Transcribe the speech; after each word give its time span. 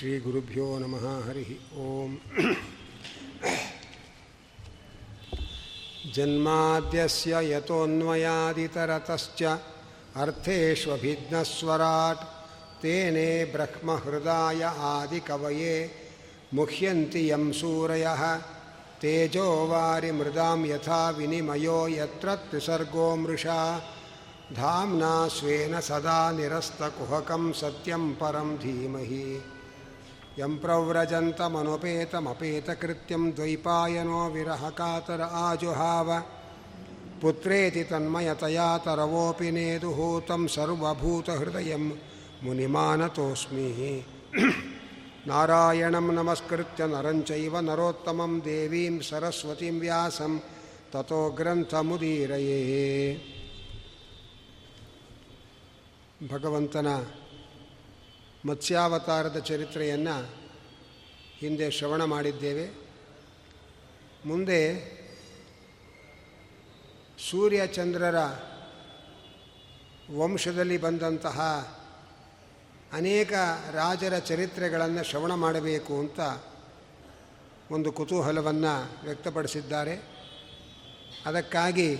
श्रीगुरुभ्यो 0.00 0.78
नमः, 0.78 1.24
हरिः 1.24 1.76
ॐ 1.76 2.16
जन्माद्यस्य 6.14 7.52
यतोऽन्वयादितरतश्च 7.52 9.42
अर्थेष्वभिघ्नस्वराट् 10.16 12.24
तेने 12.82 13.44
ब्रह्महृदाय 13.44 14.62
आदिकवये 14.62 15.90
मुह्यन्ति 16.54 17.30
यं 17.30 17.52
सूरयः, 17.52 18.36
तेजो 19.00 19.66
वारिमृदां 19.66 20.66
यथा 20.66 21.10
विनिमयो 21.10 21.88
यत्र 21.88 22.34
त्रिसर्गो 22.34 23.16
मृषा, 23.16 23.82
धाम्ना 24.52 25.28
स्वेन 25.28 25.80
सदा 25.80 26.32
निरस्तकुहकं 26.32 27.52
सत्यं 27.52 28.14
परं 28.14 28.56
धीमहि। 28.56 29.42
यं 30.39 30.53
प्रव्रजन्तमनुपेतमपेतकृत्यं 30.63 33.23
द्वैपायनो 33.35 34.21
विरहकातर 34.33 35.21
आजुहाव 35.43 36.09
पुत्रेति 37.21 37.83
तन्मयतया 37.91 38.67
तरवोऽपि 38.85 39.49
नेदुः 39.57 39.99
तं 40.29 40.41
सर्वभूतहृदयं 40.55 41.85
मुनिमानतोऽस्मि 42.43 43.69
नारायणं 45.27 46.07
नमस्कृत्य 46.17 46.81
नरं 46.87 47.19
चैव 47.29 47.53
नरोत्तमं 47.69 48.33
देवीं 48.47 48.95
सरस्वतीं 49.09 49.75
व्यासं 49.79 50.33
ततो 50.93 51.21
ग्रन्थमुदीरये 51.39 52.83
ಭಗವಂತನ 56.31 56.89
ಮತ್ಸ್ಯಾವತಾರದ 58.46 59.38
ಚರಿತ್ರೆಯನ್ನು 59.38 60.26
ಹಿಂದೆ 61.38 61.70
ಶ್ರವಣ 61.70 62.04
ಮಾಡಿದ್ದೇವೆ. 62.04 62.70
ಮುಂದೆ 64.26 64.90
ಸೂರ್ಯಚಂದ್ರರ 67.30 68.18
ವಂಶದಲ್ಲಿ 70.18 70.78
ಬಂದಂತಹ 70.78 71.40
ಅನೇಕ 72.92 73.32
ರಾಜರ 73.72 74.18
ಚರಿತ್ರೆಗಳನ್ನು 74.18 75.04
ಶ್ರವಣ 75.04 75.34
ಮಾಡಬೇಕು 75.34 75.98
ಅಂತ 75.98 76.20
ಒಂದು 77.70 77.92
ಕುತೂಹಲವನ್ನು 77.92 79.04
ವ್ಯಕ್ತಪಡಿಸಿದ್ದಾರೆ. 79.04 80.02
ಅದಕ್ಕಾಗಿ 81.26 81.98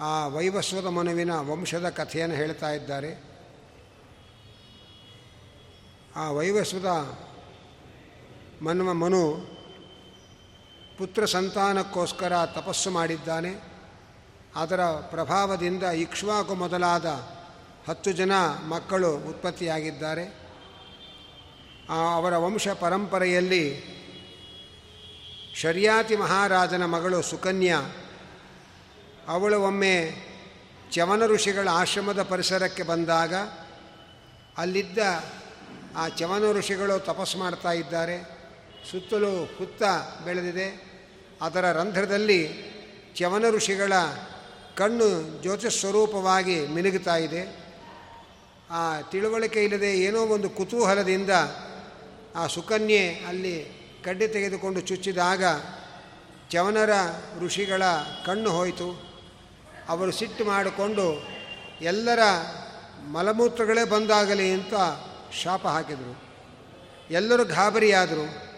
ಆ 0.00 0.26
ವೈವಸ್ವದ 0.26 0.86
ಮನುವಿನ 0.86 1.32
ವಂಶದ 1.32 1.88
ಕಥೆಯನ್ನು 1.88 2.36
ಹೇಳ್ತಾ 2.36 2.70
ಇದ್ದಾರೆ. 2.70 3.29
ಆ 6.16 6.30
ವೈವಸ್ವತ 6.30 6.86
ಮನ್ವ 8.62 8.92
ಮನು 8.92 9.36
ಪುತ್ರ 10.98 11.24
ಸಂತಾನಕ್ಕೋಸ್ಕರ 11.24 12.46
ತಪಸ್ಸು 12.46 12.90
ಮಾಡಿದ್ದಾನೆ. 12.90 13.62
ಅದರ 14.56 14.84
ಪ್ರಭಾವದಿಂದ 14.84 15.82
ಇಕ್ಷ್ವಾಕು 15.82 16.54
ಮೊದಲಾದ 16.54 17.06
ಹತ್ತು 17.88 18.12
ಜನ 18.12 18.32
ಮಕ್ಕಳು 18.68 19.16
ಉತ್ಪತ್ತಿಯಾಗಿದ್ದಾರೆ. 19.16 20.24
ಅವರ 22.14 22.36
ವಂಶ 22.36 22.68
ಪರಂಪರೆಯಲ್ಲಿ 22.68 23.84
ಶರ್ಯಾತಿ 25.54 26.16
ಮಹಾರಾಜನ 26.16 26.84
ಮಗಳು 26.84 27.22
ಸುಕನ್ಯಾ 27.22 27.80
ಅವಳು 29.28 29.60
ಒಮ್ಮೆ 29.60 30.10
ಚವನ 30.90 31.26
ಋಷಿಗಳ 31.26 31.68
ಆಶ್ರಮದ 31.68 32.22
ಪರಿಸರಕ್ಕೆ 32.22 32.82
ಬಂದಾಗ 32.82 33.34
ಅಲ್ಲಿದ್ದ 34.58 34.98
ಆ 35.96 36.08
ಚವನ 36.08 36.52
ಋಷಿಗಳು 36.52 36.98
ತಪಸ್ಸು 36.98 37.38
ಮಾಡ್ತಾ 37.38 37.72
ಇದ್ದಾರೆ. 37.72 38.22
ಸುತ್ತಲೂ 38.90 39.44
ಹುತ್ತ 39.58 39.82
ಬೆಳೆದಿದೆ. 40.24 40.90
ಅದರ 41.42 41.72
ರಂಧ್ರದಲ್ಲಿ 41.72 42.70
ಚವನ 43.16 43.44
ಋಷಿಗಳ 43.50 43.92
ಕಣ್ಣು 44.76 45.42
ಜ್ಯೋತಿಸ್ವರೂಪವಾಗಿ 45.42 46.66
ಮಿನುಗುತ್ತಾ 46.68 47.16
ಇದೆ. 47.16 47.56
ಆ 48.70 49.00
ತಿಳುವಳಿಕೆ 49.00 49.64
ಇಲ್ಲದೆ 49.64 50.00
ಏನೋ 50.00 50.20
ಒಂದು 50.20 50.50
ಕುತೂಹಲದಿಂದ 50.50 51.30
ಆ 52.36 52.46
ಸುಕನ್ಯೆ 52.46 53.14
ಅಲ್ಲಿ 53.14 53.80
ಕಡ್ಡಿ 54.04 54.28
ತೆಗೆದುಕೊಂಡು 54.28 54.80
ಚುಚ್ಚಿದಾಗ 54.80 55.44
ಚವನರ 56.50 56.90
ಋಷಿಗಳ 57.40 57.82
ಕಣ್ಣು 58.26 58.50
ಹೋಯಿತು. 58.50 59.10
ಅವರು 59.88 60.12
ಸಿಟ್ಟು 60.12 60.44
ಮಾಡಿಕೊಂಡು 60.44 61.28
ಎಲ್ಲರ 61.80 62.18
ಮಲಮೂತ್ರಗಳೇ 63.12 63.84
ಬಂದಾಗಲಿ 63.84 64.52
ಅಂತ 64.52 64.74
ಶಾಪ 65.32 65.66
ಹಾಕಿದರು. 65.66 66.22
ಎಲ್ಲರೂ 67.10 67.44
ಗಾಬರಿಯಾದರು. 67.44 68.50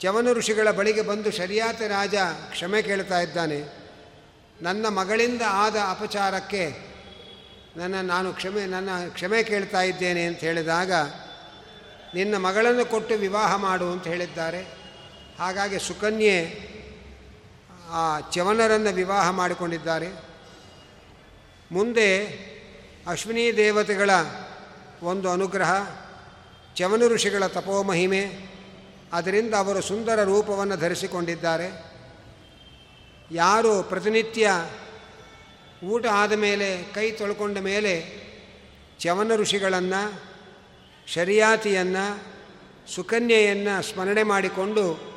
ಚವನ 0.00 0.32
ಋಷಿಗಳ 0.32 0.70
ಬಳಿಗೆ 0.70 1.02
ಬಂದು 1.02 1.30
ಶರಿಯಾತ 1.30 1.82
ರಾಜ 1.82 2.14
ಕ್ಷಮೆ 2.50 2.82
ಕೇಳ್ತಾ 2.82 3.20
ಇದ್ದಾನೆ. 3.20 3.88
ನನ್ನ 4.62 4.86
ಮಗಳಿಂದ 4.88 5.42
ಆದ 5.48 5.76
ಅಪಚಾರಕ್ಕೆ 5.90 6.88
ನನ್ನ 7.76 7.94
ನಾನು 8.00 8.32
ಕ್ಷಮೆ 8.32 8.66
ನನ್ನ 8.66 8.88
ಕ್ಷಮೆ 9.08 9.42
ಕೇಳ್ತಾ 9.42 9.82
ಇದ್ದೇನೆ 9.82 10.24
ಅಂತ 10.24 10.38
ಹೇಳಿದಾಗ, 10.38 10.92
ನಿನ್ನ 12.14 12.36
ಮಗಳನ್ನು 12.36 12.86
ಕೊಟ್ಟು 12.86 13.14
ವಿವಾಹ 13.14 13.56
ಮಾಡು 13.56 13.92
ಅಂತ 13.92 14.06
ಹೇಳಿದ್ದಾರೆ. 14.06 14.62
ಹಾಗಾಗಿ 15.38 15.78
ಸುಕನ್ಯೆ 15.78 16.68
ಆ 17.90 18.20
ಚವನರನ್ನು 18.20 18.94
ವಿವಾಹ 18.94 19.30
ಮಾಡಿಕೊಂಡಿದ್ದಾರೆ. 19.30 20.08
ಮುಂದೆ 21.72 22.26
ಅಶ್ವಿನಿ 23.06 23.56
ದೇವತೆಗಳ 23.56 24.10
ಒಂದು 25.02 25.30
ಅನುಗ್ರಹ 25.30 25.86
ಚವನ 26.74 27.02
ಋಷಿಗಳ 27.06 27.46
ತಪೋಮಹಿಮೆ, 27.46 28.48
ಅದರಿಂದ 29.12 29.54
ಅವರು 29.54 29.82
ಸುಂದರ 29.82 30.24
ರೂಪವನ್ನು 30.24 30.76
ಧರಿಸಿಕೊಂಡಿದ್ದಾರೆ. 30.76 31.88
ಯಾರು 33.32 33.82
ಪ್ರತಿನಿತ್ಯ 33.82 34.50
ಊಟ 35.84 36.06
ಆದ 36.06 36.32
ಮೇಲೆ, 36.32 36.82
ಕೈ 36.94 37.10
ತೊಳ್ಕೊಂಡ 37.10 37.58
ಮೇಲೆ 37.58 38.06
ಚವನ 38.98 39.34
ಋಷಿಗಳನ್ನು, 39.34 40.22
ಶರಿಯಾತಿಯನ್ನು, 41.06 42.38
ಸುಕನ್ಯೆಯನ್ನು 42.94 43.82
ಸ್ಮರಣೆ 43.82 44.22
ಮಾಡಿಕೊಂಡು 44.22 45.08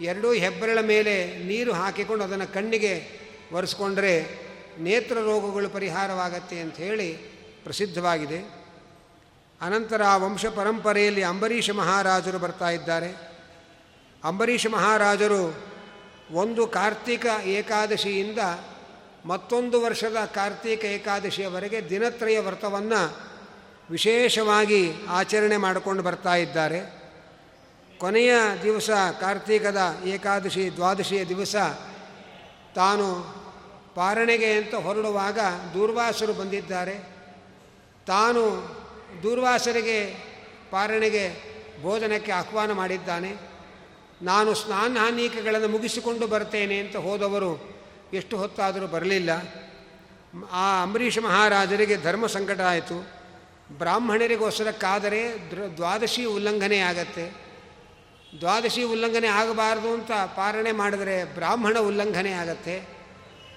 ಎರಡೂ 0.00 0.32
ಹೆಬ್ಬರಳ 0.32 0.78
ಮೇಲೆ 0.80 1.44
ನೀರು 1.44 1.72
ಹಾಕಿಕೊಂಡು 1.72 2.24
ಅದನ್ನು 2.24 2.54
ಕಣ್ಣಿಗೆ 2.54 3.24
ಒರೆಸ್ಕೊಂಡ್ರೆ 3.52 4.26
ನೇತ್ರ 4.78 5.14
ರೋಗಗಳು 5.14 5.68
ಪರಿಹಾರವಾಗತ್ತೆ 5.68 6.60
ಅಂತ 6.60 6.76
ಹೇಳಿ 6.76 7.12
ಪ್ರಸಿದ್ಧವಾಗಿದೆ. 7.64 8.63
ಅನಂತರ 9.64 10.02
ಆ 10.02 10.16
ವಂಶ 10.16 10.46
ಪರಂಪರೆಯಲ್ಲಿ 10.46 11.22
ಅಂಬರೀಷ 11.22 11.70
ಮಹಾರಾಜರು 11.70 12.38
ಬರ್ತಾ 12.38 12.70
ಇದ್ದಾರೆ. 12.70 13.34
ಅಂಬರೀಷ 14.24 14.66
ಮಹಾರಾಜರು 14.66 15.54
ಒಂದು 16.32 16.66
ಕಾರ್ತಿಕ 16.66 17.26
ಏಕಾದಶಿಯಿಂದ 17.44 18.38
ಮತ್ತೊಂದು 19.26 19.82
ವರ್ಷದ 19.82 20.16
ಕಾರ್ತಿಕ 20.24 20.84
ಏಕಾದಶಿಯವರೆಗೆ 20.84 21.88
ದಿನತ್ರಯ 21.88 22.38
ವ್ರತವನ್ನು 22.38 23.16
ವಿಶೇಷವಾಗಿ 23.90 24.92
ಆಚರಣೆ 25.08 25.56
ಮಾಡಿಕೊಂಡು 25.56 26.02
ಬರ್ತಾ 26.02 26.34
ಇದ್ದಾರೆ. 26.34 26.80
ಕೊನೆಯ 27.98 28.34
ದಿವಸ 28.62 28.90
ಕಾರ್ತೀಕದ 29.20 29.96
ಏಕಾದಶಿ 30.04 30.70
ದ್ವಾದಶಿಯ 30.76 31.24
ದಿವಸ 31.24 31.56
ತಾನು 32.74 33.34
ಪಾರಣೆಗೆ 33.94 34.52
ಅಂತ 34.52 34.74
ಹೊರಡುವಾಗ 34.74 35.38
ದೂರ್ವಾಸರು 35.74 36.32
ಬಂದಿದ್ದಾರೆ. 36.32 36.94
ತಾನು 38.06 38.44
ದೂರ್ವಾಸರಿಗೆ 39.22 40.16
ಪಾರಣೆಗೆ 40.70 41.54
ಭೋಜನಕ್ಕೆ 41.82 42.32
ಆಹ್ವಾನ 42.32 42.72
ಮಾಡಿದ್ದಾನೆ. 42.72 43.34
ನಾನು 44.22 44.54
ಸ್ನಾನಾನೀಕಗಳನ್ನು 44.54 45.68
ಮುಗಿಸಿಕೊಂಡು 45.68 46.26
ಬರ್ತೇನೆ 46.26 46.78
ಅಂತ 46.78 46.96
ಹೋದವರು 46.96 47.74
ಎಷ್ಟು 48.12 48.36
ಹೊತ್ತಾದರೂ 48.36 48.86
ಬರಲಿಲ್ಲ. 48.86 49.30
ಆ 50.50 50.82
ಅಂಬರೀಷ್ 50.82 51.18
ಮಹಾರಾಜರಿಗೆ 51.18 51.96
ಧರ್ಮ 51.96 52.26
ಸಂಕಟ 52.26 52.60
ಆಯಿತು. 52.60 53.08
ಬ್ರಾಹ್ಮಣರಿಗೋಸ್ಕರಕ್ಕಾದರೆ 53.78 55.20
ದ್ವಾದಶಿ 55.76 56.24
ಉಲ್ಲಂಘನೆ 56.24 56.78
ಆಗತ್ತೆ. 56.78 57.32
ದ್ವಾದಶಿ 58.40 58.82
ಉಲ್ಲಂಘನೆ 58.82 59.26
ಆಗಬಾರದು 59.26 59.92
ಅಂತ 59.92 60.12
ಪಾರಣೆ 60.12 60.72
ಮಾಡಿದರೆ 60.72 61.24
ಬ್ರಾಹ್ಮಣ 61.24 61.78
ಉಲ್ಲಂಘನೆ 61.78 62.32
ಆಗತ್ತೆ. 62.32 62.88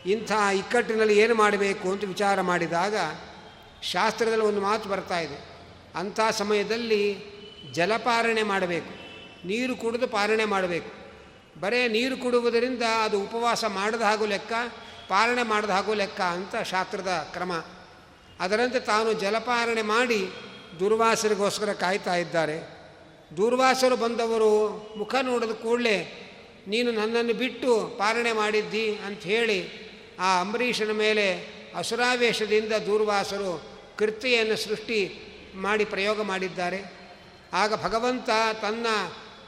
ಇಂಥ 0.06 0.32
ಇಕ್ಕಟ್ಟಿನಲ್ಲಿ 0.56 1.20
ಏನು 1.20 1.36
ಮಾಡಬೇಕು 1.36 1.92
ಅಂತ 1.92 2.04
ವಿಚಾರ 2.04 2.42
ಮಾಡಿದಾಗ 2.42 2.96
ಶಾಸ್ತ್ರದಲ್ಲಿ 3.84 4.44
ಒಂದು 4.44 4.62
ಮಾತು 4.62 4.90
ಬರ್ತಾ 4.90 5.20
ಇದೆ. 5.20 5.46
ಅಂಥ 5.96 6.20
ಸಮಯದಲ್ಲಿ 6.32 7.18
ಜಲಪಾರಣೆ 7.72 8.44
ಮಾಡಬೇಕು. 8.44 9.08
ನೀರು 9.48 9.76
ಕುಡಿದು 9.76 10.08
ಪಾರಣೆ 10.08 10.46
ಮಾಡಬೇಕು. 10.46 10.98
ಬರೇ 11.60 11.88
ನೀರು 11.88 12.18
ಕುಡುವುದರಿಂದ 12.18 12.84
ಅದು 13.04 13.22
ಉಪವಾಸ 13.22 13.66
ಮಾಡದ 13.66 14.02
ಹಾಗೂ 14.02 14.26
ಲೆಕ್ಕ, 14.26 14.54
ಪಾರಣೆ 15.08 15.44
ಮಾಡದ 15.44 15.70
ಹಾಗೂ 15.70 15.94
ಲೆಕ್ಕ 15.94 16.22
ಅಂತ 16.22 16.56
ಶಾಸ್ತ್ರದ 16.56 17.30
ಕ್ರಮ. 17.34 17.66
ಅದರಂತೆ 18.40 18.80
ತಾನು 18.80 19.14
ಜಲಪಾರಣೆ 19.14 19.82
ಮಾಡಿ 19.82 20.28
ದುರ್ವಾಸರಿಗೋಸ್ಕರ 20.80 21.74
ಕಾಯ್ತಾ 21.74 22.16
ಇದ್ದಾರೆ. 22.16 22.78
ದುರ್ವಾಸರು 23.38 23.96
ಬಂದವರು 23.96 24.68
ಮುಖ 24.98 25.16
ನೋಡಿದ 25.22 25.52
ಕೂಡಲೇ, 25.52 26.24
ನೀನು 26.68 26.92
ನನ್ನನ್ನು 26.92 27.34
ಬಿಟ್ಟು 27.34 27.96
ಪಾರಣೆ 27.98 28.34
ಮಾಡಿದ್ದಿ? 28.34 28.96
ಅಂಥೇಳಿ 28.96 29.88
ಆ 30.20 30.42
ಅಂಬರೀಷನ 30.42 30.92
ಮೇಲೆ 30.92 31.57
ಅಸುರಾವೇಶದಿಂದ 31.78 32.74
ದೂರ್ವಾಸರು 32.74 33.64
ಕೃತಿಯನ್ನು 33.98 34.56
ಸೃಷ್ಟಿ 34.56 35.20
ಮಾಡಿ 35.56 35.86
ಪ್ರಯೋಗ 35.86 36.22
ಮಾಡಿದ್ದಾರೆ. 36.22 36.94
ಆಗ 37.54 37.84
ಭಗವಂತ 37.84 38.30
ತನ್ನ 38.62 38.86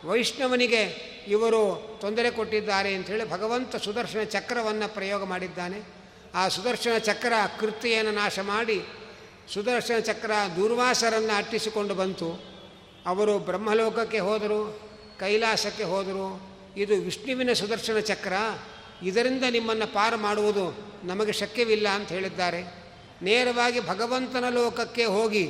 ವೈಷ್ಣವನಿಗೆ 0.10 1.10
ಇವರು 1.28 1.98
ತೊಂದರೆ 2.02 2.32
ಕೊಟ್ಟಿದ್ದಾರೆ 2.32 2.94
ಅಂಥೇಳಿ 2.94 3.30
ಭಗವಂತ 3.30 3.76
ಸುದರ್ಶನ 3.76 4.24
ಚಕ್ರವನ್ನು 4.24 4.94
ಪ್ರಯೋಗ 4.94 5.24
ಮಾಡಿದ್ದಾನೆ. 5.24 5.82
ಆ 6.36 6.48
ಸುದರ್ಶನ 6.48 6.98
ಚಕ್ರ 6.98 7.34
ಕೃತಿಯನ್ನು 7.60 8.12
ನಾಶ 8.12 8.40
ಮಾಡಿ 8.40 8.82
ಸುದರ್ಶನ 9.54 10.00
ಚಕ್ರ 10.00 10.32
ದೂರ್ವಾಸರನ್ನು 10.56 11.38
ಅಟ್ಟಿಸಿಕೊಂಡು 11.38 11.94
ಬಂತು. 11.94 12.44
ಅವರು 13.06 13.40
ಬ್ರಹ್ಮಲೋಕಕ್ಕೆ 13.40 14.20
ಹೋದರು, 14.20 14.80
ಕೈಲಾಸಕ್ಕೆ 15.20 15.84
ಹೋದರು. 15.84 16.50
ಇದು 16.78 16.96
ವಿಷ್ಣುವಿನ 16.96 17.54
ಸುದರ್ಶನ 17.54 18.00
ಚಕ್ರ. 18.00 18.34
ಇದರಿಂದ 19.04 19.44
ನಿಮ್ಮನ್ನು 19.50 19.94
ಪಾರು 19.94 20.18
ಮಾಡುವುದು 20.18 20.66
ನಮಗೆ 21.04 21.32
ಶಕ್ಯವಿಲ್ಲ 21.32 21.88
ಅಂತ 21.88 22.10
ಹೇಳಿದ್ದಾರೆ. 22.10 22.62
ನೇರವಾಗಿ 23.22 23.80
ಭಗವಂತನ 23.80 24.50
ಲೋಕಕ್ಕೆ 24.50 25.06
ಹೋಗಿ 25.06 25.46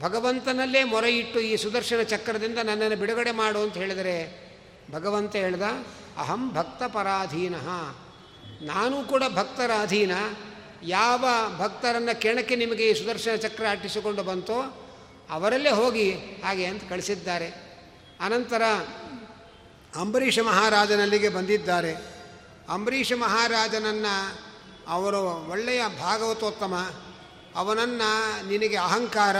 ಭಗವಂತನಲ್ಲೇ 0.00 0.84
ಮೊರೆಯಿಟ್ಟು 0.84 1.40
ಈ 1.40 1.56
ಸುದರ್ಶನ 1.56 2.02
ಚಕ್ರದಿಂದ 2.02 2.58
ನನ್ನನ್ನು 2.58 2.96
ಬಿಡುಗಡೆ 2.96 3.30
ಮಾಡು 3.30 3.62
ಅಂತ 3.62 3.76
ಹೇಳಿದರೆ 3.76 4.48
ಭಗವಂತ 4.92 5.36
ಹೇಳ್ದ, 5.36 5.62
ಅಹಂ 6.16 6.54
ಭಕ್ತ 6.54 6.82
ಪರಾಧೀನ 6.82 7.54
ನಾನು 8.62 9.08
ಕೂಡ 9.08 9.22
ಭಕ್ತರ 9.34 9.70
ಅಧೀನ 9.80 10.12
ಯಾವ 10.82 11.24
ಭಕ್ತರನ್ನು 11.58 12.20
ಕೆಣಕ್ಕೆ 12.20 12.56
ನಿಮಗೆ 12.56 12.90
ಈ 12.90 12.94
ಸುದರ್ಶನ 12.94 13.34
ಚಕ್ರ 13.34 13.64
ಅಟ್ಟಿಸಿಕೊಂಡು 13.70 14.22
ಬಂತೋ 14.22 14.86
ಅವರಲ್ಲೇ 15.30 15.70
ಹೋಗಿ 15.70 16.12
ಹಾಗೆ 16.44 16.64
ಅಂತ 16.64 16.82
ಕಳಿಸಿದ್ದಾರೆ. 16.88 17.48
ಅನಂತರ 18.20 18.62
ಅಂಬರೀಷ 19.96 20.38
ಮಹಾರಾಜನಲ್ಲಿಗೆ 20.38 21.28
ಬಂದಿದ್ದಾರೆ. 21.28 22.17
ಅಂಬರೀಷ 22.68 23.12
ಮಹಾರಾಜನನ್ನು 23.12 24.38
ಅವರು 24.88 25.50
ಒಳ್ಳೆಯ 25.50 25.82
ಭಾಗವತೋತ್ತಮ. 26.00 26.90
ಅವನನ್ನು 27.56 28.48
ನಿನಗೆ 28.48 28.76
ಅಹಂಕಾರ, 28.76 29.36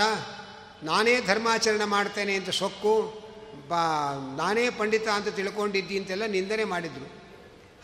ನಾನೇ 0.83 1.21
ಧರ್ಮಾಚರಣೆ 1.27 1.85
ಮಾಡ್ತೇನೆ 1.85 2.35
ಅಂತ 2.35 2.51
ಸೊಕ್ಕು, 2.51 3.23
ಬಾ, 3.69 4.15
ನಾನೇ 4.37 4.71
ಪಂಡಿತ 4.71 5.09
ಅಂತ 5.09 5.29
ತಿಳ್ಕೊಂಡಿದ್ದಿ 5.29 5.99
ಅಂತೆಲ್ಲ 5.99 6.27
ನಿಂದನೆ 6.27 6.65
ಮಾಡಿದರು. 6.65 7.23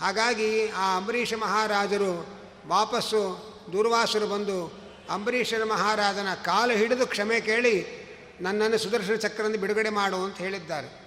ಹಾಗಾಗಿ 0.01 0.69
ಆ 0.69 0.97
ಅಂಬರೀಷ 0.97 1.35
ಮಹಾರಾಜರು 1.35 2.27
ವಾಪಸ್ಸು 2.67 3.55
ದುರ್ವಾಸರು 3.73 4.27
ಬಂದು 4.27 4.73
ಅಂಬರೀಷರ 5.11 5.65
ಮಹಾರಾಜನ 5.65 6.35
ಕಾಲು 6.35 6.77
ಹಿಡಿದು 6.77 7.07
ಕ್ಷಮೆ 7.07 7.41
ಕೇಳಿ 7.41 8.05
ನನ್ನನ್ನು 8.41 8.79
ಸುದರ್ಶನ 8.79 9.15
ಚಕ್ರದಿಂದ 9.15 9.61
ಬಿಡುಗಡೆ 9.61 9.91
ಮಾಡು 9.91 10.17
ಅಂತ 10.17 10.37
ಹೇಳಿದ್ದಾರೆ. 10.37 11.05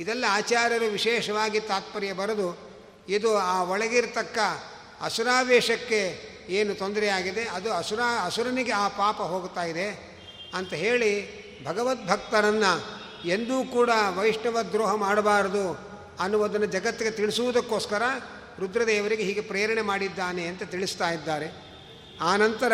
ಇದೆಲ್ಲ 0.00 0.24
ಆಚಾರ್ಯರು 0.28 0.84
ವಿಶೇಷವಾಗಿ 0.84 1.60
ತಾತ್ಪರ್ಯ 1.60 2.12
ಬರೆದು 2.12 2.69
ಇದು 3.10 3.38
ಆ 3.38 3.62
ಒಳಗಿರ್ತಕ್ಕ 3.62 4.38
ಅಸುರಾವೇಶಕ್ಕೆ 5.00 6.30
ಏನು 6.48 6.74
ತೊಂದರೆಯಾಗಿದೆ? 6.74 7.44
ಅದು 7.44 7.72
ಅಸುರ, 7.72 8.00
ಅಸುರನಿಗೆ 8.24 8.72
ಆ 8.72 8.88
ಪಾಪ 8.88 9.16
ಹೋಗ್ತಾ 9.16 9.64
ಇದೆ 9.64 10.18
ಅಂತ 10.54 10.72
ಹೇಳಿ 10.72 11.40
ಭಗವದ್ಭಕ್ತರನ್ನು 11.64 13.00
ಎಂದೂ 13.28 13.64
ಕೂಡ 13.64 13.90
ವೈಷ್ಣವ 14.16 14.62
ದ್ರೋಹ 14.62 14.94
ಮಾಡಬಾರದು 14.94 15.78
ಅನ್ನುವುದನ್ನು 16.20 16.66
ಜಗತ್ತಿಗೆ 16.66 17.10
ತಿಳಿಸುವುದಕ್ಕೋಸ್ಕರ 17.10 18.02
ರುದ್ರದೇವರಿಗೆ 18.58 19.22
ಹೀಗೆ 19.22 19.40
ಪ್ರೇರಣೆ 19.40 19.82
ಮಾಡಿದ್ದಾನೆ 19.82 20.46
ಅಂತ 20.46 20.62
ತಿಳಿಸ್ತಾ 20.62 21.10
ಇದ್ದಾರೆ. 21.10 21.70
ಆನಂತರ 22.22 22.72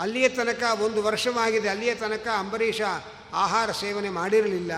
ಅಲ್ಲಿಯ 0.00 0.28
ತನಕ 0.28 0.80
ಒಂದು 0.80 1.02
ವರ್ಷವಾಗಿದೆ. 1.02 1.68
ಅಲ್ಲಿಯ 1.68 1.94
ತನಕ 1.94 2.26
ಅಂಬರೀಷ 2.38 2.80
ಆಹಾರ 3.34 3.70
ಸೇವನೆ 3.70 4.10
ಮಾಡಿರಲಿಲ್ಲ. 4.10 4.72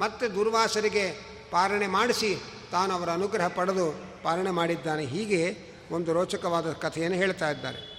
ಮತ್ತೆ 0.00 0.28
ದುರ್ವಾಸರಿಗೆ 0.28 1.20
ಪಾರಣೆ 1.50 1.86
ಮಾಡಿಸಿ 1.86 2.36
ತಾನು 2.70 2.94
ಅವರ 2.94 3.10
ಅನುಗ್ರಹ 3.10 3.48
ಪಡೆದು 3.48 4.13
ಪಾಲನೆ 4.24 4.50
ಮಾಡಿದ್ದಾನೆ. 4.50 5.04
ಹೀಗೆ 5.04 5.56
ಒಂದು 5.90 6.12
ರೋಚಕವಾದ 6.12 6.72
ಕಥೆಯನ್ನು 6.72 7.18
ಹೇಳ್ತಾ 7.18 7.50
ಇದ್ದಾರೆ. 7.50 7.94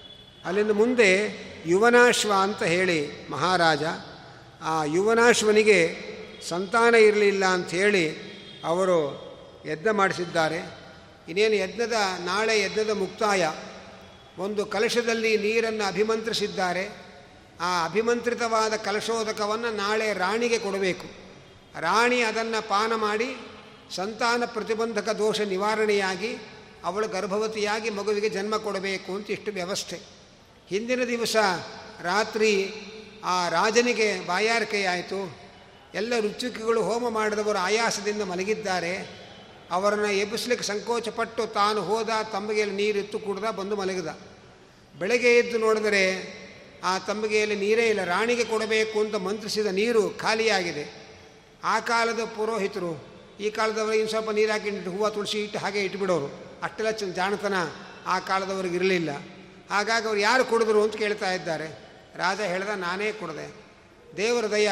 ಅಲ್ಲಿಂದ 0.45 0.72
ಮುಂದೆ 0.72 1.12
ಯುವನಾಶ್ವ 1.66 2.33
ಅಂತ 2.42 2.63
ಹೇಳಿ 2.63 3.30
ಮಹಾರಾಜ, 3.30 3.83
ಆ 4.62 4.83
ಯುವನಾಶ್ವನಿಗೆ 4.83 5.95
ಸಂತಾನ 6.50 6.95
ಇರಲಿಲ್ಲ 6.95 7.45
ಅಂಥೇಳಿ 7.45 8.06
ಅವರು 8.66 8.98
ಯಜ್ಞ 9.66 9.88
ಮಾಡಿಸಿದ್ದಾರೆ. 9.92 10.57
ಇನ್ನೇನು 11.27 11.56
ಯಜ್ಞದ, 11.56 11.94
ನಾಳೆ 12.19 12.62
ಯಜ್ಞದ 12.62 12.89
ಮುಕ್ತಾಯ. 12.89 13.51
ಒಂದು 14.38 14.66
ಕಲಶದಲ್ಲಿ 14.66 15.38
ನೀರನ್ನು 15.38 15.88
ಅಭಿಮಂತ್ರಿಸಿದ್ದಾರೆ. 15.88 17.06
ಆ 17.62 17.86
ಅಭಿಮಂತ್ರಿತವಾದ 17.86 18.74
ಕಲಶೋದಕವನ್ನು 18.74 19.75
ನಾಳೆ 19.75 20.13
ರಾಣಿಗೆ 20.13 20.60
ಕೊಡಬೇಕು. 20.60 21.07
ರಾಣಿ 21.80 22.22
ಅದನ್ನು 22.22 22.69
ಪಾನ 22.69 22.95
ಮಾಡಿ 22.95 23.36
ಸಂತಾನ 23.92 24.44
ಪ್ರತಿಬಂಧಕ 24.46 25.10
ದೋಷ 25.10 25.42
ನಿವಾರಣೆಯಾಗಿ 25.42 26.38
ಅವಳು 26.84 27.08
ಗರ್ಭವತಿಯಾಗಿ 27.08 27.90
ಮಗುವಿಗೆ 27.90 28.30
ಜನ್ಮ 28.30 28.58
ಕೊಡಬೇಕು 28.58 29.16
ಅಂತ 29.16 29.32
ಇಷ್ಟು 29.32 29.52
ವ್ಯವಸ್ಥೆ. 29.52 30.00
ಹಿಂದಿನ 30.68 31.04
ದಿವಸ 31.04 31.36
ರಾತ್ರಿ 32.02 32.74
ಆ 33.24 33.50
ರಾಜನಿಗೆ 33.50 34.28
ಬಾಯಾರಿಕೆಯಾಯಿತು. 34.28 35.38
ಎಲ್ಲ 35.94 36.14
ರುಚುಕಿಗಳು 36.20 36.84
ಹೋಮ 36.84 37.10
ಮಾಡಿದವರು 37.10 37.58
ಆಯಾಸದಿಂದ 37.58 38.22
ಮಲಗಿದ್ದಾರೆ. 38.22 39.26
ಅವರನ್ನು 39.72 40.12
ಎಬ್ಬಿಸ್ಲಿಕ್ಕೆ 40.12 40.68
ಸಂಕೋಚಪಟ್ಟು 40.68 41.48
ತಾನು 41.48 41.82
ಹೋದ 41.82 42.10
ತಂಬಿಗೆಯಲ್ಲಿ 42.32 42.76
ನೀರಿತ್ತು, 42.76 43.20
ಕುಡ್ದ, 43.20 43.44
ಬಂದು 43.44 43.76
ಮಲಗಿದ. 43.76 44.08
ಬೆಳಗ್ಗೆ 45.00 45.38
ಎದ್ದು 45.38 45.58
ನೋಡಿದರೆ 45.58 46.36
ಆ 46.84 46.98
ತಂಬಿಗೆಯಲ್ಲಿ 46.98 47.56
ನೀರೇ 47.56 47.90
ಇಲ್ಲ, 47.90 48.04
ರಾಣಿಗೆ 48.04 48.44
ಕೊಡಬೇಕು 48.44 49.00
ಅಂತ 49.00 49.16
ಮಂತ್ರಿಸಿದ 49.16 49.66
ನೀರು 49.66 50.10
ಖಾಲಿಯಾಗಿದೆ. 50.10 51.06
ಆ 51.64 51.80
ಕಾಲದ 51.80 52.20
ಪುರೋಹಿತರು 52.20 53.15
ಈ 53.40 53.50
ಕಾಲದವರು 53.50 53.94
ಇನ್ನು 53.94 54.10
ಸ್ವಲ್ಪ 54.10 54.30
ನೀರು 54.30 54.52
ಹಾಕಿ 54.52 54.70
ಹೂವು 54.70 55.10
ತುಳಸಿ 55.10 55.44
ಇಟ್ಟು 55.44 55.60
ಹಾಗೆ 55.60 55.80
ಇಟ್ಬಿಡೋರು. 55.80 56.46
ಅಷ್ಟೆಲ್ಲ 56.64 56.92
ಚ 56.92 57.04
ಜಾಣತನ 57.04 57.54
ಆ 58.08 58.20
ಕಾಲದವ್ರಿಗೆ 58.20 58.76
ಇರಲಿಲ್ಲ. 58.76 59.10
ಹಾಗಾಗಿ 59.70 60.06
ಅವ್ರು 60.06 60.20
ಯಾರು 60.20 60.46
ಕುಡಿದ್ರು 60.46 60.84
ಅಂತ 60.84 60.96
ಕೇಳ್ತಾ 60.96 61.34
ಇದ್ದಾರೆ. 61.34 61.86
ರಾಜ 62.15 62.39
ಹೇಳ್ದ, 62.42 62.70
ನಾನೇ 62.70 63.12
ಕೊಡದೆ. 63.12 63.54
ದೇವರ 64.18 64.46
ದಯ, 64.46 64.70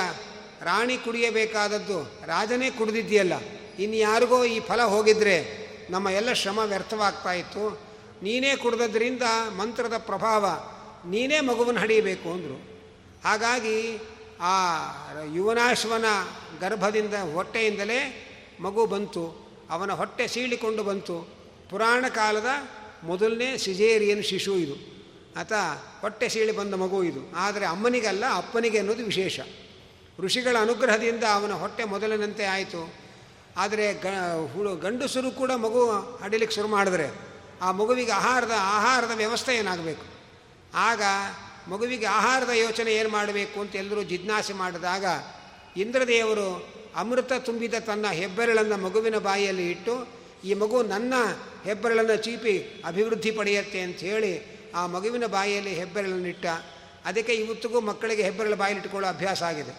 ರಾಣಿ 0.61 0.97
ಕುಡಿಯಬೇಕಾದದ್ದು 0.97 2.03
ರಾಜನೇ 2.25 2.71
ಕುಡಿದಿದ್ದೀಯಲ್ಲ. 2.71 3.33
ಇನ್ಯಾರಿಗೋ 3.79 4.45
ಈ 4.45 4.59
ಫಲ 4.59 4.81
ಹೋಗಿದ್ರೆ 4.81 5.63
ನಮ್ಮ 5.89 6.09
ಎಲ್ಲ 6.09 6.33
ಶ್ರಮ 6.33 6.59
ವ್ಯರ್ಥವಾಗ್ತಾ 6.59 7.31
ಇತ್ತು. 7.33 7.81
ನೀನೇ 8.23 8.55
ಕುಡ್ದದ್ರಿಂದ 8.55 9.21
ಮಂತ್ರದ 9.57 9.97
ಪ್ರಭಾವ, 9.97 10.45
ನೀನೇ 11.09 11.39
ಮಗುವನ್ನು 11.39 11.81
ಹಡಿಯಬೇಕು, 11.81 12.31
ಅಂದರು. 12.31 12.73
ಹಾಗಾಗಿ 13.23 13.99
ಆ 14.41 14.81
ಯುವನಾಶ್ವನ 15.35 16.05
ಗರ್ಭದಿಂದ 16.59 17.13
ಹೊಟ್ಟೆಯಿಂದಲೇ 17.33 18.22
ಮಗು 18.59 18.85
ಬಂತು, 18.85 19.47
ಅವನ 19.69 19.91
ಹೊಟ್ಟೆ 19.91 20.27
ಸೀಳಿಕೊಂಡು 20.27 20.83
ಬಂತು. 20.83 21.29
ಪುರಾಣ 21.69 22.05
ಕಾಲದ 22.09 22.45
ಮೊದಲನೇ 23.03 23.57
ಸಿಜೇರಿಯನ್ 23.57 24.23
ಶಿಶು 24.23 24.55
ಇದು. 24.55 24.93
ಆತ 25.39 25.53
ಹೊಟ್ಟೆ 26.01 26.29
ಸೀಳಿ 26.29 26.51
ಬಂದ 26.51 26.73
ಮಗು 26.73 27.03
ಇದು. 27.03 27.35
ಆದರೆ 27.35 27.65
ಅಮ್ಮನಿಗಲ್ಲ, 27.65 28.23
ಅಪ್ಪನಿಗೆ 28.35 28.77
ಅನ್ನೋದು 28.77 29.03
ವಿಶೇಷ. 29.03 29.39
ಋಷಿಗಳ 30.19 30.57
ಅನುಗ್ರಹದಿಂದ 30.61 31.23
ಅವನ 31.23 31.51
ಹೊಟ್ಟೆ 31.51 31.83
ಮೊದಲಿನಂತೆ 31.83 32.45
ಆಯಿತು. 32.45 32.93
ಆದರೆ 33.57 33.93
ಗ, 33.93 34.05
ಹುಳು, 34.53 34.75
ಗಂಡಸರು 34.75 35.31
ಕೂಡ 35.31 35.51
ಮಗು 35.51 35.91
ಹಡಿಲಿಕ್ಕೆ 36.23 36.55
ಶುರು 36.55 36.67
ಮಾಡಿದ್ರೆ 36.67 37.11
ಆ 37.61 37.71
ಮಗುವಿಗೆ 37.71 38.11
ಆಹಾರದ 38.11 38.51
ಆಹಾರದ 38.57 39.11
ವ್ಯವಸ್ಥೆ 39.15 39.55
ಏನಾಗಬೇಕು? 39.55 40.05
ಆಗ 40.73 41.01
ಮಗುವಿಗೆ 41.67 42.05
ಆಹಾರದ 42.05 42.49
ಯೋಚನೆ 42.49 42.93
ಏನು 42.93 43.09
ಮಾಡಬೇಕು 43.09 43.61
ಅಂತ 43.61 43.75
ಎಲ್ಲರೂ 43.75 44.03
ಜಿಜ್ಞಾಸೆ 44.03 44.53
ಮಾಡಿದಾಗ 44.53 45.05
ಇಂದ್ರದೇವರು 45.77 46.72
ಅಮೃತ 46.95 47.33
ತುಂಬಿದ 47.39 47.73
ತನ್ನ 47.73 48.05
ಹೆಬ್ಬೆರಳನ್ನು 48.11 48.77
ಮಗುವಿನ 48.77 49.17
ಬಾಯಿಯಲ್ಲಿ 49.17 49.71
ಇಟ್ಟು, 49.71 49.93
ಈ 50.43 50.53
ಮಗು 50.53 50.83
ನನ್ನ 50.83 51.13
ಹೆಬ್ಬೆರಳನ್ನು 51.65 52.15
ಚೀಪಿ 52.15 52.83
ಅಭಿವೃದ್ಧಿ 52.85 53.31
ಪಡೆಯುತ್ತೆ 53.31 53.79
ಅಂತ 53.79 53.97
ಹೇಳಿ 53.97 54.33
ಆ 54.75 54.87
ಮಗುವಿನ 54.87 55.25
ಬಾಯಿಯಲ್ಲಿ 55.25 55.73
ಹೆಬ್ಬೆರಳನ್ನಿಟ್ಟ 55.73 56.45
ಅದಕ್ಕೆ 57.05 57.33
ಇವತ್ತಿಗೂ 57.33 57.81
ಮಕ್ಕಳಿಗೆ 57.81 58.23
ಹೆಬ್ಬೆರಳು 58.23 58.55
ಬಾಯಿಲಿಟ್ಟುಕೊಳ್ಳೋ 58.55 59.09
ಅಭ್ಯಾಸ 59.09 59.43
ಆಗಿದೆ. 59.43 59.73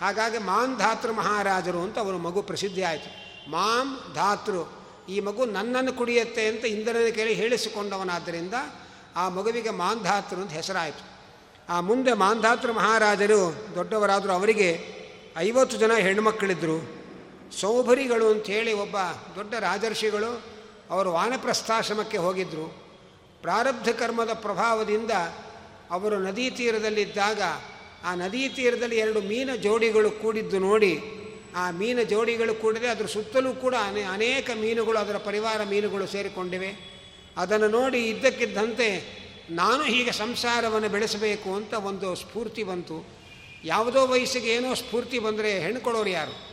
ಹಾಗಾಗಿ 0.00 0.38
ಮಾಂ 0.38 0.76
ಧಾತೃ 0.78 1.12
ಮಹಾರಾಜರು 1.12 1.80
ಅಂತ 1.82 1.98
ಅವರು 1.98 2.18
ಮಗು 2.18 2.42
ಪ್ರಸಿದ್ಧಿ 2.42 2.82
ಆಯಿತು. 2.82 3.10
ಮಾಂ 3.50 3.88
ಧಾತೃ, 4.14 4.62
ಈ 5.08 5.20
ಮಗು 5.20 5.44
ನನ್ನನ್ನು 5.44 5.92
ಕುಡಿಯುತ್ತೆ 5.92 6.46
ಅಂತ 6.46 6.64
ಇಂದ್ರನ 6.64 7.08
ಕೇಳಿ 7.14 7.32
ಹೇಳಿಸಿಕೊಂಡವನಾದ್ದರಿಂದ 7.32 8.54
ಆ 9.16 9.28
ಮಗುವಿಗೆ 9.28 9.70
ಮಾಂಧಾತೃ 9.70 10.36
ಅಂತ 10.36 10.52
ಹೆಸರಾಯಿತು. 10.52 11.04
ಆ 11.68 11.80
ಮುಂದೆ 11.80 12.12
ಮಾಂಧಾತೃ 12.12 12.72
ಮಹಾರಾಜರು 12.72 13.40
ದೊಡ್ಡವರಾದರೂ 13.74 14.32
ಅವರಿಗೆ 14.32 14.99
ಐವತ್ತು 15.36 15.76
ಜನ 15.76 15.92
ಹೆಣ್ಣುಮಕ್ಕಳಿದ್ದರು 15.92 17.00
ಸೌಭರಿಗಳು 17.60 18.30
ಅಂಥೇಳಿ 18.30 18.72
ಒಬ್ಬ 18.72 18.96
ದೊಡ್ಡ 19.36 19.54
ರಾಜರ್ಷಿಗಳು 19.54 20.42
ಅವರು 20.90 21.12
ವಾನಪ್ರಸ್ಥಾಶ್ರಮಕ್ಕೆ 21.12 22.18
ಹೋಗಿದ್ದರು 22.18 22.82
ಪ್ರಾರಬ್ಧ 23.42 23.88
ಕರ್ಮದ 23.88 24.32
ಪ್ರಭಾವದಿಂದ 24.32 25.10
ಅವರು 25.90 26.18
ನದಿ 26.18 26.50
ತೀರದಲ್ಲಿದ್ದಾಗ 26.50 27.42
ಆ 28.04 28.14
ನದಿ 28.14 28.48
ತೀರದಲ್ಲಿ 28.48 28.96
ಎರಡು 28.96 29.20
ಮೀನ 29.20 29.50
ಜೋಡಿಗಳು 29.54 30.10
ಕೂಡಿದ್ದು 30.10 30.58
ನೋಡಿ, 30.58 31.02
ಆ 31.56 31.70
ಮೀನ 31.70 31.98
ಜೋಡಿಗಳು 32.02 32.54
ಕೂಡಿದೆ 32.54 32.86
ಅದರ 32.86 33.06
ಸುತ್ತಲೂ 33.06 33.52
ಕೂಡ 33.52 33.74
ಅನೇ, 33.86 34.02
ಅನೇಕ 34.02 34.50
ಮೀನುಗಳು 34.60 34.98
ಅದರ 34.98 35.16
ಪರಿವಾರ 35.16 35.60
ಮೀನುಗಳು 35.64 36.06
ಸೇರಿಕೊಂಡಿವೆ. 36.06 37.00
ಅದನ್ನು 37.36 37.68
ನೋಡಿ 37.68 38.06
ಇದ್ದಕ್ಕಿದ್ದಂತೆ, 38.06 39.02
ನಾನು 39.50 39.82
ಹೀಗೆ 39.82 40.12
ಸಂಸಾರವನ್ನು 40.12 40.88
ಬೆಳೆಸಬೇಕು 40.88 41.54
ಅಂತ 41.54 41.74
ಒಂದು 41.74 42.14
ಸ್ಫೂರ್ತಿ 42.14 42.62
ಬಂತು. 42.62 43.19
ಯಾವುದೋ 43.64 44.06
ವಯಸ್ಸಿಗೆ 44.06 44.48
ಏನೋ 44.48 44.74
ಸ್ಫೂರ್ತಿ 44.74 45.18
ಬಂದರೆ 45.18 45.60
ಹೆಣ್ಣು 45.60 45.80
ಕೊಡೋರು 45.80 46.10
ಯಾರು? 46.10 46.50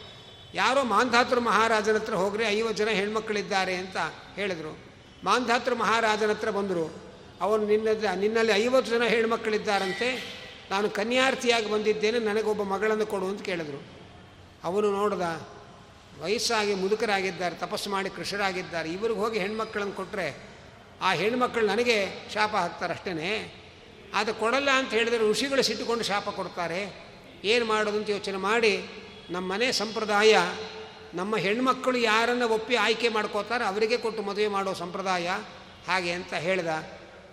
ಯಾರೋ 0.54 0.84
ಮಾಂಧಾತೃ 0.84 1.40
ಮಹಾರಾಜನ 1.40 1.96
ಹತ್ರ 1.96 2.14
ಹೋಗ್ರಿ 2.14 2.44
ಐವತ್ತು 2.44 2.84
ಜನ 2.84 2.90
ಹೆಣ್ಮಕ್ಳಿದ್ದಾರೆ 2.90 3.76
ಅಂತ 3.76 3.98
ಹೇಳಿದರು. 4.36 4.80
ಮಾಂಧಾತೃ 5.24 5.76
ಮಹಾರಾಜನ 5.76 6.30
ಹತ್ರ 6.30 6.50
ಬಂದರು. 6.50 7.08
ಅವನು 7.42 7.66
ನಿನ್ನ 7.66 7.88
ನಿನ್ನಲ್ಲಿ 8.16 8.54
ಐವತ್ತು 8.54 8.92
ಜನ 8.92 9.04
ಹೆಣ್ಮಕ್ಕಳಿದ್ದಾರಂತೆ 9.04 10.38
ನಾನು 10.72 10.90
ಕನ್ಯಾರ್ಥಿಯಾಗಿ 10.90 11.72
ಬಂದಿದ್ದೇನೆ, 11.72 12.20
ನನಗೊಬ್ಬ 12.20 12.64
ಮಗಳನ್ನು 12.64 13.06
ಕೊಡು 13.06 13.26
ಅಂತ 13.26 13.42
ಕೇಳಿದರು. 13.42 13.84
ಅವನು 14.64 14.92
ನೋಡ್ದ, 14.92 15.22
ವಯಸ್ಸಾಗಿ 16.22 16.74
ಮುದುಕರಾಗಿದ್ದಾರೆ, 16.74 17.56
ತಪಸ್ಸು 17.56 17.90
ಮಾಡಿ 17.90 18.10
ಕೃಷರಾಗಿದ್ದಾರೆ, 18.10 18.90
ಇವ್ರಿಗೆ 18.90 19.20
ಹೋಗಿ 19.20 19.40
ಹೆಣ್ಮಕ್ಳನ್ನು 19.40 19.94
ಕೊಟ್ಟರೆ 19.94 20.58
ಆ 21.02 21.14
ಹೆಣ್ಮಕ್ಳು 21.14 21.66
ನನಗೆ 21.66 22.28
ಶಾಪ 22.34 22.56
ಹಾಕ್ತಾರೆ 22.56 22.94
ಅಷ್ಟೇ 22.94 23.67
ಅದು 24.14 24.34
ಕೊಡಲ್ಲ 24.34 24.70
ಅಂತ 24.70 24.90
ಹೇಳಿದರೆ 24.90 25.30
ಋಷಿಗಳು 25.30 25.64
ಸಿಟ್ಟುಕೊಂಡು 25.64 26.04
ಶಾಪ 26.04 26.30
ಕೊಡ್ತಾರೆ. 26.30 27.08
ಏನು 27.44 27.66
ಮಾಡೋದು 27.66 27.98
ಅಂತ 27.98 28.10
ಯೋಚನೆ 28.10 28.38
ಮಾಡಿ 28.38 28.86
ನಮ್ಮ 29.30 29.52
ಮನೆ 29.52 29.72
ಸಂಪ್ರದಾಯ, 29.72 30.38
ನಮ್ಮ 31.14 31.38
ಹೆಣ್ಮಕ್ಕಳು 31.38 31.98
ಯಾರನ್ನು 31.98 32.50
ಒಪ್ಪಿ 32.50 32.76
ಆಯ್ಕೆ 32.76 33.10
ಮಾಡ್ಕೋತಾರೆ 33.10 33.66
ಅವರಿಗೆ 33.66 33.98
ಕೊಟ್ಟು 33.98 34.22
ಮದುವೆ 34.22 34.48
ಮಾಡೋ 34.48 34.74
ಸಂಪ್ರದಾಯ 34.74 35.28
ಹಾಗೆ 35.88 36.12
ಅಂತ 36.12 36.34
ಹೇಳಿದ. 36.34 36.68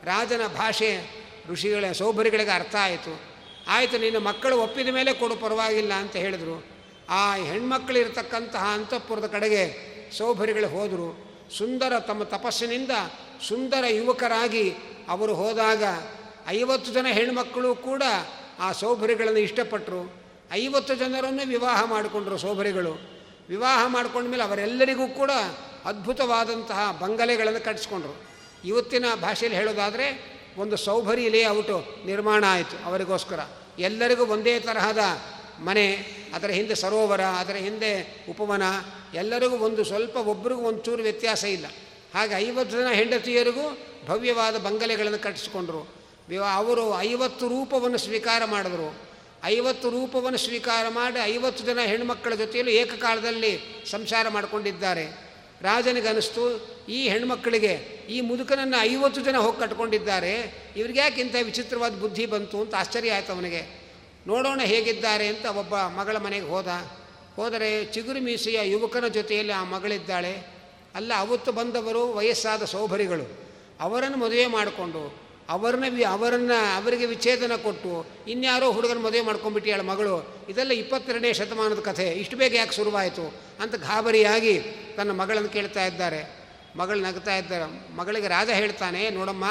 ರಾಜನ 0.04 0.46
ಭಾಷೆ 0.46 1.24
ಋಷಿಗಳ 1.48 1.92
ಸೌಭರಿಗಳಿಗೆ 1.92 2.50
ಅರ್ಥ 2.50 2.74
ಆಯಿತು. 2.80 3.20
ಆಯಿತು, 3.68 3.98
ನಿನ್ನ 3.98 4.18
ಮಕ್ಕಳು 4.18 4.58
ಒಪ್ಪಿದ 4.58 4.88
ಮೇಲೆ 4.88 5.12
ಕೊಡು, 5.12 5.36
ಪರವಾಗಿಲ್ಲ 5.36 5.92
ಅಂತ 5.92 6.16
ಹೇಳಿದರು. 6.16 6.66
ಆ 7.08 7.34
ಹೆಣ್ಮಕ್ಳಿರ್ತಕ್ಕಂತಹ 7.34 8.64
ಅಂತಃಪುರದ 8.64 9.26
ಕಡೆಗೆ 9.26 9.94
ಸೌಭರಿಗಳು 10.18 10.68
ಹೋದರು. 10.68 11.34
ಸುಂದರ 11.58 11.98
ತಮ್ಮ 11.98 12.22
ತಪಸ್ಸಿನಿಂದ 12.22 12.90
ಸುಂದರ 13.48 13.84
ಯುವಕರಾಗಿ 13.88 14.74
ಅವರು 15.08 15.34
ಹೋದಾಗ 15.34 15.82
ಐವತ್ತು 16.48 16.92
ಜನ 16.92 17.06
ಹೆಣ್ಮಕ್ಕಳು 17.06 17.74
ಕೂಡ 17.74 18.02
ಆ 18.58 18.72
ಸೌಭರಿಗಳನ್ನು 18.72 19.38
ಇಷ್ಟಪಟ್ಟರು 19.38 20.12
ಐವತ್ತು 20.52 20.94
ಜನರನ್ನು 20.94 21.48
ವಿವಾಹ 21.48 21.84
ಮಾಡಿಕೊಂಡ್ರು 21.84 22.38
ಸೌಭರಿಗಳು 22.38 23.14
ವಿವಾಹ 23.48 23.86
ಮಾಡ್ಕೊಂಡ್ಮೇಲೆ 23.86 24.42
ಅವರೆಲ್ಲರಿಗೂ 24.42 25.08
ಕೂಡ 25.08 25.30
ಅದ್ಭುತವಾದಂತಹ 25.84 26.98
ಬಂಗಲೆಗಳನ್ನು 27.00 27.64
ಕಟ್ಟಿಸ್ಕೊಂಡ್ರು. 27.64 28.22
ಇವತ್ತಿನ 28.64 29.04
ಭಾಷೆಯಲ್ಲಿ 29.20 29.58
ಹೇಳೋದಾದರೆ 29.58 30.34
ಒಂದು 30.58 30.76
ಸೌಭರಿ 30.76 31.28
ಲೇಔಟು 31.28 32.06
ನಿರ್ಮಾಣ 32.06 32.44
ಆಯಿತು 32.48 32.84
ಅವರಿಗೋಸ್ಕರ. 32.84 33.40
ಎಲ್ಲರಿಗೂ 33.78 34.26
ಒಂದೇ 34.26 34.60
ತರಹದ 34.60 34.98
ಮನೆ, 35.60 36.06
ಅದರ 36.34 36.50
ಹಿಂದೆ 36.50 36.74
ಸರೋವರ, 36.74 37.20
ಅದರ 37.20 37.54
ಹಿಂದೆ 37.54 38.24
ಉಪವನ, 38.30 38.62
ಎಲ್ಲರಿಗೂ 39.14 39.56
ಒಂದು 39.56 39.84
ಸ್ವಲ್ಪ 39.84 40.16
ಒಬ್ಬರಿಗೂ 40.16 40.60
ಒಂಚೂರು 40.60 40.84
ಚೂರು 40.84 41.02
ವ್ಯತ್ಯಾಸ 41.02 41.44
ಇಲ್ಲ. 41.44 41.66
ಹಾಗೆ 42.14 42.34
ಐವತ್ತು 42.34 42.76
ಜನ 42.76 42.88
ಹೆಂಡತಿಯರಿಗೂ 42.88 43.78
ಭವ್ಯವಾದ 44.06 44.56
ಬಂಗಲೆಗಳನ್ನು 44.56 45.18
ಕಟ್ಟಿಸ್ಕೊಂಡ್ರು. 45.18 46.03
ಅವರು 46.32 47.00
ಐವತ್ತು 47.00 47.48
ರೂಪವನ್ನು 47.48 47.98
ಸ್ವೀಕಾರ 47.98 48.44
ಮಾಡಿದ್ರು. 48.44 48.94
ಐವತ್ತು 49.44 49.90
ರೂಪವನ್ನು 49.90 50.38
ಸ್ವೀಕಾರ 50.38 50.88
ಮಾಡಿ 50.88 51.24
ಐವತ್ತು 51.24 51.64
ಜನ 51.64 51.78
ಹೆಣ್ಮಕ್ಕಳ 51.78 52.34
ಜೊತೆಯಲ್ಲಿ 52.34 52.76
ಏಕಕಾಲದಲ್ಲಿ 52.76 53.84
ಸಂಸಾರ 53.90 54.28
ಮಾಡಿಕೊಂಡಿದ್ದಾರೆ. 54.28 55.04
ರಾಜನಿಗೆ 55.62 56.08
ಅನಿಸ್ತು 56.08 56.74
ಈ 56.88 57.08
ಹೆಣ್ಮಕ್ಕಳಿಗೆ, 57.08 57.72
ಈ 58.10 58.20
ಮುದುಕನನ್ನು 58.20 58.82
ಐವತ್ತು 58.82 59.20
ಜನ 59.20 59.36
ಹೋಗಿ 59.36 59.60
ಕಟ್ಕೊಂಡಿದ್ದಾರೆ. 59.60 60.54
ಇವ್ರಿಗೆ 60.76 61.00
ಯಾಕೆ 61.00 61.20
ಇಂಥ 61.20 61.34
ವಿಚಿತ್ರವಾದ 61.42 61.92
ಬುದ್ಧಿ 61.92 62.26
ಬಂತು 62.26 62.60
ಅಂತ 62.60 62.74
ಆಶ್ಚರ್ಯ 62.74 63.12
ಆಯಿತು 63.12 63.32
ಅವನಿಗೆ. 63.32 63.84
ನೋಡೋಣ 64.26 64.60
ಹೇಗಿದ್ದಾರೆ 64.64 65.26
ಅಂತ 65.26 65.46
ಒಬ್ಬ 65.46 65.76
ಮಗಳ 65.76 66.16
ಮನೆಗೆ 66.16 66.46
ಹೋದ. 66.46 66.66
ಹೋದರೆ 67.36 67.84
ಚಿಗುರು 67.84 68.20
ಮೀಸೆಯ 68.20 68.70
ಯುವಕನ 68.70 69.06
ಜೊತೆಯಲ್ಲಿ 69.06 69.52
ಆ 69.52 69.64
ಮಗಳಿದ್ದಾಳೆ. 69.64 70.32
ಅಲ್ಲ, 70.94 71.12
ಅವತ್ತು 71.16 71.52
ಬಂದವರು 71.52 72.12
ವಯಸ್ಸಾದ 72.12 72.64
ಸೌಭರಿಗಳು 72.64 73.48
ಅವರನ್ನು 73.80 74.16
ಮದುವೆ 74.16 74.46
ಮಾಡಿಕೊಂಡು 74.46 75.23
ಅವರನ್ನ 75.48 76.04
ಅವರನ್ನು, 76.08 76.76
ಅವರಿಗೆ 76.76 77.06
ವಿಚ್ಛೇದನ 77.06 77.56
ಕೊಟ್ಟು, 77.56 78.06
ಇನ್ಯಾರೋ 78.28 78.72
ಹುಡುಗನ 78.72 78.98
ಮದುವೆ 78.98 79.20
ಮಾಡ್ಕೊಂಡ್ಬಿಟ್ಟಿಯಾಳ 79.20 79.80
ಮಗಳು, 79.80 80.46
ಇದೆಲ್ಲ 80.48 80.72
ಇಪ್ಪತ್ತೆರಡನೇ 80.72 81.32
ಶತಮಾನದ 81.32 81.80
ಕಥೆ, 81.80 82.08
ಇಷ್ಟು 82.08 82.36
ಬೇಗ 82.36 82.54
ಯಾಕೆ 82.54 82.72
ಶುರುವಾಯಿತು 82.72 83.34
ಅಂತ 83.60 83.74
ಗಾಬರಿಯಾಗಿ 83.74 84.60
ತನ್ನ 84.96 85.10
ಮಗಳನ್ನು 85.10 85.48
ಕೇಳ್ತಾ 85.48 85.86
ಇದ್ದಾರೆ. 85.86 86.44
ಮಗಳು 86.76 87.00
ನಗ್ತಾ 87.00 87.36
ಇದ್ದಾರೆ. 87.36 87.96
ಮಗಳಿಗೆ 87.96 88.28
ರಾಜ 88.28 88.50
ಹೇಳ್ತಾನೆ, 88.50 89.10
ನೋಡಮ್ಮ, 89.10 89.44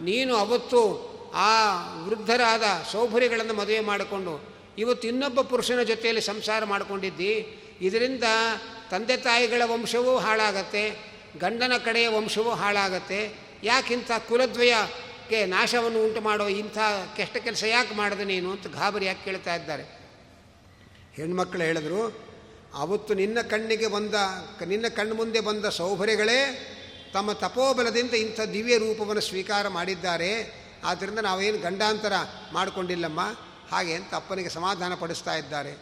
ನೀನು 0.00 0.36
ಅವತ್ತು 0.36 1.16
ಆ 1.34 1.74
ವೃದ್ಧರಾದ 2.04 2.62
ಸೌಭರಿಗಳನ್ನು 2.92 3.54
ಮದುವೆ 3.54 3.80
ಮಾಡಿಕೊಂಡು, 3.80 4.56
ಇವತ್ತು 4.78 5.08
ಇನ್ನೊಬ್ಬ 5.08 5.40
ಪುರುಷನ 5.40 5.82
ಜೊತೆಯಲ್ಲಿ 5.82 6.22
ಸಂಸಾರ 6.22 6.64
ಮಾಡಿಕೊಂಡಿದ್ದಿ. 6.64 7.62
ಇದರಿಂದ 7.80 8.24
ತಂದೆ 8.90 9.16
ತಾಯಿಗಳ 9.16 9.62
ವಂಶವೂ 9.64 10.18
ಹಾಳಾಗತ್ತೆ, 10.18 10.98
ಗಂಡನ 11.38 11.72
ಕಡೆಯ 11.84 12.08
ವಂಶವೂ 12.08 12.50
ಹಾಳಾಗತ್ತೆ. 12.50 13.46
ಯಾಕಿಂಥ 13.64 14.10
ಕುಲದ್ವಯಕ್ಕೆ 15.26 15.46
ನಾಶವನ್ನು 15.46 16.04
ಉಂಟು 16.04 16.20
ಮಾಡೋ 16.20 16.46
ಇಂಥ 16.46 16.78
ಕೆಷ್ಟ 17.16 17.36
ಕೆಲಸ 17.36 17.64
ಯಾಕೆ 17.64 17.94
ಮಾಡಿದೆ 17.94 18.24
ನೀನು 18.24 18.50
ಅಂತ 18.50 18.66
ಗಾಬರಿ 18.66 19.06
ಯಾಕೆ 19.06 19.24
ಕೇಳ್ತಾ 19.24 19.54
ಇದ್ದಾರೆ. 19.54 19.82
ಹೆಣ್ಮಕ್ಳು 21.14 21.62
ಹೇಳಿದ್ರು, 21.62 22.14
ಅವತ್ತು 22.74 23.14
ನಿನ್ನ 23.14 23.40
ಕಣ್ಣಿಗೆ 23.40 23.86
ಬಂದ, 23.86 24.14
ನಿನ್ನ 24.66 24.88
ಕಣ್ಣು 24.88 25.14
ಮುಂದೆ 25.14 25.40
ಬಂದ 25.40 25.64
ಸೌಭರ್ಯಗಳೇ 25.64 26.72
ತಮ್ಮ 27.12 27.32
ತಪೋಬಲದಿಂದ 27.32 28.10
ಇಂಥ 28.10 28.40
ದಿವ್ಯ 28.40 28.78
ರೂಪವನ್ನು 28.78 29.22
ಸ್ವೀಕಾರ 29.22 29.68
ಮಾಡಿದ್ದಾರೆ. 29.68 30.54
ಆದ್ದರಿಂದ 30.84 31.18
ನಾವೇನು 31.18 31.58
ಗಂಡಾಂತರ 31.58 32.12
ಮಾಡಿಕೊಂಡಿಲ್ಲಮ್ಮ. 32.52 33.20
ಹಾಗೆ 33.70 33.94
ಅಂತ 33.94 34.14
ಅಪ್ಪನಿಗೆ 34.14 34.48
ಸಮಾಧಾನ 34.48 34.94
ಪಡಿಸ್ತಾ 34.94 35.36
ಇದ್ದಾರೆ. 35.36 35.72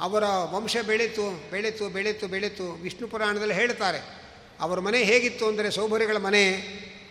ಅವರ 0.00 0.24
ವಂಶ 0.24 0.76
ಬೆಳೀತು 0.86 1.50
ಬೆಳೀತು 1.50 1.88
ಬೆಳೀತು 1.88 2.28
ಬೆಳೀತು 2.28 2.72
ವಿಷ್ಣು 2.72 3.08
ಪುರಾಣದಲ್ಲಿ 3.08 3.54
ಹೇಳ್ತಾರೆ. 3.54 4.00
ಅವರ 4.60 4.80
ಮನೆ 4.80 5.02
ಹೇಗಿತ್ತು? 5.02 5.46
ಅಂದರೆ 5.46 5.70
ಸೌಭರ್ಯಗಳ 5.70 6.16
ಮನೆ. 6.16 6.44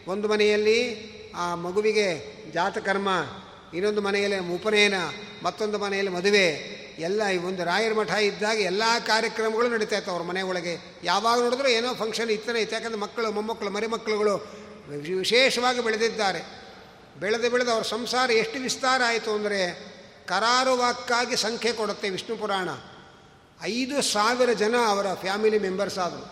ಒಂದು 0.08 0.28
ಮನೆಯಲ್ಲಿ 0.28 1.13
ಆ 1.36 1.56
ಮಗುವಿಗೆ 1.56 2.08
ಜಾತಕರ್ಮ, 2.52 3.10
ಇನ್ನೊಂದು 3.74 4.02
ಮನೆಯಲ್ಲಿ 4.02 4.38
ಉಪನಯನ 4.38 4.94
ಮತ್ತೊಂದು 5.44 5.78
ಮನೆಯಲ್ಲಿ 5.78 6.12
ಮದುವೆ, 6.12 6.48
ಎಲ್ಲ 7.00 7.28
ಈ 7.28 7.38
ಒಂದು 7.38 7.64
ರಾಯರ 7.64 7.94
ಮಠ 7.94 8.12
ಇದ್ದಾಗ 8.12 8.58
ಎಲ್ಲ 8.58 8.84
ಕಾರ್ಯಕ್ರಮಗಳು 9.08 9.70
ನಡೀತಾ 9.70 9.98
ಇತ್ತು 9.98 10.12
ಅವ್ರ 10.12 10.24
ಮನೆ 10.24 10.42
ಒಳಗೆ. 10.42 11.02
ಯಾವಾಗ 11.04 11.40
ನೋಡಿದ್ರು 11.40 11.70
ಏನೋ 11.70 11.94
ಫಂಕ್ಷನ್ 11.94 12.30
ಇತ್ತನೇ 12.30 12.60
ಇತ್ತು 12.60 12.76
ಯಾಕಂದರೆ 12.76 13.00
ಮಕ್ಕಳು, 13.00 13.32
ಮೊಮ್ಮಕ್ಕಳು, 13.32 13.70
ಮರಿಮಕ್ಕಳುಗಳು 13.70 14.36
ವಿಶೇಷವಾಗಿ 15.18 15.84
ಬೆಳೆದಿದ್ದಾರೆ. 15.84 16.42
ಬೆಳೆದು 17.20 17.50
ಬೆಳೆದು 17.50 17.72
ಅವ್ರ 17.72 17.84
ಸಂಸಾರ 17.84 18.32
ಎಷ್ಟು 18.32 18.60
ವಿಸ್ತಾರ 18.60 19.02
ಆಯಿತು 19.08 19.36
ಅಂದರೆ 19.36 19.60
ಕರಾರುವಾಕ್ಕಾಗಿ 20.26 21.36
ಸಂಖ್ಯೆ 21.36 21.74
ಕೊಡುತ್ತೆ 21.74 22.10
ವಿಷ್ಣು 22.10 22.38
ಪುರಾಣ. 22.38 22.70
ಐದು 23.62 24.02
ಸಾವಿರ 24.02 24.54
ಜನ 24.54 24.76
ಅವರ 24.88 25.14
ಫ್ಯಾಮಿಲಿ 25.14 25.60
ಮೆಂಬರ್ಸ್ 25.60 25.98
ಆದರು. 25.98 26.26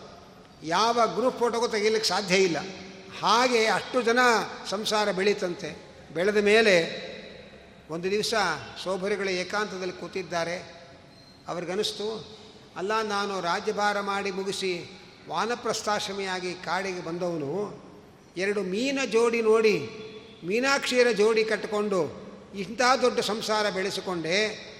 ಯಾವ 0.63 0.99
ಗ್ರೂಪ್ 1.15 1.39
ಫೋಟೋಗೂ 1.39 1.67
ತೆಗೀಲಿಕ್ಕೆ 1.67 2.09
ಸಾಧ್ಯ 2.09 2.35
ಇಲ್ಲ. 2.35 2.57
ಹಾಗೆ 3.21 3.65
ಅಷ್ಟು 3.65 4.01
ಜನ 4.01 4.19
ಸಂಸಾರ 4.69 5.11
ಬೆಳೀತಂತೆ. 5.11 5.81
ಬೆಳೆದ 6.13 6.37
ಮೇಲೆ 6.37 7.11
ಒಂದು 7.89 8.11
ದಿವಸ 8.11 8.33
ಸೋಭರಿಗಳು 8.83 9.29
ಏಕಾಂತದಲ್ಲಿ 9.29 9.93
ಕೂತಿದ್ದಾರೆ. 9.93 10.57
ಅವ್ರಿಗನಿಸ್ತು, 11.47 12.37
ಅಲ್ಲ, 12.77 13.01
ನಾನು 13.01 13.41
ರಾಜ್ಯಭಾರ 13.41 13.99
ಮಾಡಿ 13.99 14.31
ಮುಗಿಸಿ 14.31 15.01
ವಾನಪ್ರಸ್ಥಾಶ್ರಮಿಯಾಗಿ 15.29 16.53
ಕಾಡಿಗೆ 16.53 17.05
ಬಂದವನು. 17.05 17.83
ಎರಡು 18.37 18.61
ಮೀನ 18.61 18.99
ಜೋಡಿ 19.11 19.41
ನೋಡಿ, 19.41 19.89
ಮೀನಾಕ್ಷಿಯರ 20.43 21.11
ಜೋಡಿ 21.11 21.43
ಕಟ್ಟಿಕೊಂಡು 21.43 22.31
ಇಂಥ 22.55 22.81
ದೊಡ್ಡ 23.01 23.19
ಸಂಸಾರ 23.19 23.69
ಬೆಳೆಸಿಕೊಂಡೆ. 23.69 24.71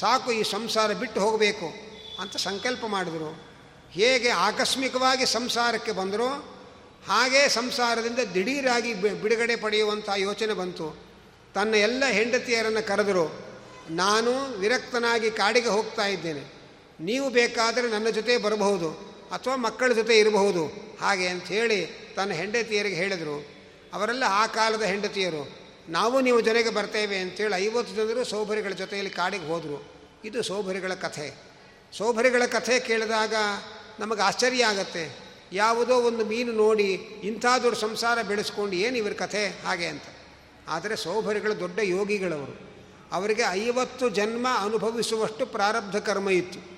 ಸಾಕು, 0.00 0.32
ಈ 0.32 0.42
ಸಂಸಾರ 0.42 0.92
ಬಿಟ್ಟು 0.92 1.20
ಹೋಗಬೇಕು 1.20 1.66
ಅಂತ 2.20 2.36
ಸಂಕಲ್ಪ 2.36 2.84
ಮಾಡಿದರು. 2.86 3.42
ಹೇಗೆ 3.90 4.28
ಆಕಸ್ಮಿಕವಾಗಿ 4.28 5.26
ಸಂಸಾರಕ್ಕೆ 5.26 5.92
ಬಂದರೋ 5.92 6.53
ಹಾಗೇ 7.08 7.48
ಸಂಸಾರದಿಂದ 7.48 8.18
ದಿಢೀರಾಗಿ 8.34 8.94
ಬಿಡುಗಡೆ 8.94 9.56
ಪಡೆಯುವಂಥ 9.56 10.08
ಯೋಚನೆ 10.16 10.52
ಬಂತು. 10.52 10.86
ತನ್ನ 11.54 11.74
ಎಲ್ಲ 11.74 12.04
ಹೆಂಡತಿಯರನ್ನು 12.10 12.86
ಕರೆದರು, 12.86 13.26
ನಾನು 13.90 14.32
ವಿರಕ್ತನಾಗಿ 14.58 15.30
ಕಾಡಿಗೆ 15.30 15.68
ಹೋಗ್ತಾ 15.68 16.06
ಇದ್ದೇನೆ. 16.06 16.44
ನೀವು 17.00 17.30
ಬೇಕಾದರೆ 17.30 17.86
ನನ್ನ 17.88 18.08
ಜೊತೆ 18.08 18.36
ಬರಬಹುದು 18.36 18.90
ಅಥವಾ 19.32 19.56
ಮಕ್ಕಳ 19.56 19.92
ಜೊತೆ 19.92 20.18
ಇರಬಹುದು. 20.18 20.64
ಹಾಗೆ 21.00 21.26
ಅಂಥೇಳಿ 21.28 21.78
ತನ್ನ 22.16 22.32
ಹೆಂಡತಿಯರಿಗೆ 22.32 22.96
ಹೇಳಿದರು. 22.96 23.36
ಅವರೆಲ್ಲ 23.92 24.24
ಆ 24.26 24.46
ಕಾಲದ 24.46 24.82
ಹೆಂಡತಿಯರು, 24.82 25.42
ನಾವು 25.88 26.20
ನೀವು 26.20 26.40
ಜೊತೆಗೆ 26.40 26.70
ಬರ್ತೇವೆ 26.70 27.16
ಅಂತೇಳಿ 27.18 27.54
ಐವತ್ತು 27.54 27.94
ಜನರು 27.94 28.24
ಸೌಭರಿಗಳ 28.24 28.72
ಜೊತೆಯಲ್ಲಿ 28.72 29.10
ಕಾಡಿಗೆ 29.10 29.46
ಹೋದರು. 29.46 29.78
ಇದು 30.24 30.42
ಸೌಭರಿಗಳ 30.42 30.94
ಕಥೆ. 30.94 31.28
ಸೋಭರಿಗಳ 31.92 32.42
ಕಥೆ 32.46 32.80
ಕೇಳಿದಾಗ 32.80 33.34
ನಮಗೆ 34.00 34.22
ಆಶ್ಚರ್ಯ 34.22 34.64
ಆಗತ್ತೆ. 34.64 35.23
ಯಾವುದೋ 35.52 35.94
ಒಂದು 35.94 36.24
ಮೀನು 36.24 36.52
ನೋಡಿ 36.52 36.92
ಇಂಥ 37.24 37.46
ಸಂಸಾರ 37.80 38.22
ಬೆಳೆಸ್ಕೊಂಡು 38.22 38.76
ಏನು 38.76 38.96
ಇವ್ರ 38.96 39.12
ಕಥೆ? 39.12 39.48
ಹಾಗೆ 39.48 39.86
ಅಂತ. 39.86 40.02
ಆದರೆ 40.68 40.96
ಸೌಭರಿಗಳು 40.96 41.60
ದೊಡ್ಡ 41.60 41.78
ಯೋಗಿಗಳವರು. 41.78 42.74
ಅವರಿಗೆ 43.12 43.42
ಐವತ್ತು 43.50 44.08
ಜನ್ಮ 44.08 44.46
ಅನುಭವಿಸುವಷ್ಟು 44.58 45.46
ಪ್ರಾರಬ್ಧ 45.46 45.96
ಕರ್ಮ 45.96 46.30
ಇತ್ತು. 46.30 46.74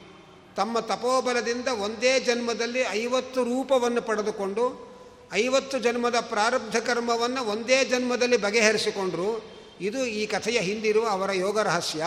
ತಮ್ಮ 0.56 0.78
ತಪೋಬಲದಿಂದ 0.78 1.68
ಒಂದೇ 1.68 2.20
ಜನ್ಮದಲ್ಲಿ 2.20 2.80
ಐವತ್ತು 2.80 3.44
ರೂಪವನ್ನು 3.44 4.02
ಪಡೆದುಕೊಂಡು, 4.02 4.86
ಐವತ್ತು 5.32 5.78
ಜನ್ಮದ 5.78 6.16
ಪ್ರಾರಬ್ಧ 6.20 6.76
ಕರ್ಮವನ್ನು 6.76 7.44
ಒಂದೇ 7.44 7.84
ಜನ್ಮದಲ್ಲಿ 7.84 8.36
ಬಗೆಹರಿಸಿಕೊಂಡರು. 8.36 9.44
ಇದು 9.80 10.06
ಈ 10.06 10.26
ಕಥೆಯ 10.26 10.58
ಹಿಂದಿರುವ 10.58 11.08
ಅವರ 11.08 11.32
ಯೋಗ 11.32 11.60
ರಹಸ್ಯ 11.60 12.04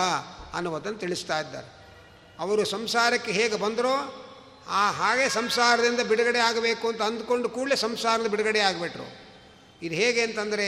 ಅನ್ನುವುದನ್ನು 0.54 1.00
ತಿಳಿಸ್ತಾ 1.00 1.40
ಇದ್ದಾರೆ. 1.40 1.80
ಅವರು 2.40 2.66
ಸಂಸಾರಕ್ಕೆ 2.66 3.32
ಹೇಗೆ 3.32 3.56
ಬಂದರೋ 3.56 4.26
ಆ 4.70 4.92
ಹಾಗೆ 4.92 5.30
ಸಂಸಾರದಿಂದ 5.30 6.00
ಬಿಡುಗಡೆ 6.00 6.40
ಆಗಬೇಕು 6.40 6.88
ಅಂತ 6.88 7.02
ಅಂದ್ಕೊಂಡು 7.02 7.50
ಕೂಡಲೇ 7.50 7.76
ಸಂಸಾರದ 7.76 8.28
ಬಿಡುಗಡೆ 8.28 8.60
ಆಗಿಬಿಟ್ರು. 8.60 9.08
ಇದು 9.82 9.96
ಹೇಗೆ 9.96 10.22
ಅಂತಂದರೆ, 10.22 10.68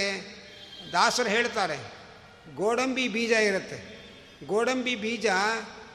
ದಾಸರು 0.92 1.30
ಹೇಳ್ತಾರೆ, 1.30 1.78
ಗೋಡಂಬಿ 2.56 3.08
ಬೀಜ 3.08 3.32
ಇರುತ್ತೆ. 3.32 3.80
ಗೋಡಂಬಿ 4.48 4.96
ಬೀಜ 4.96 5.28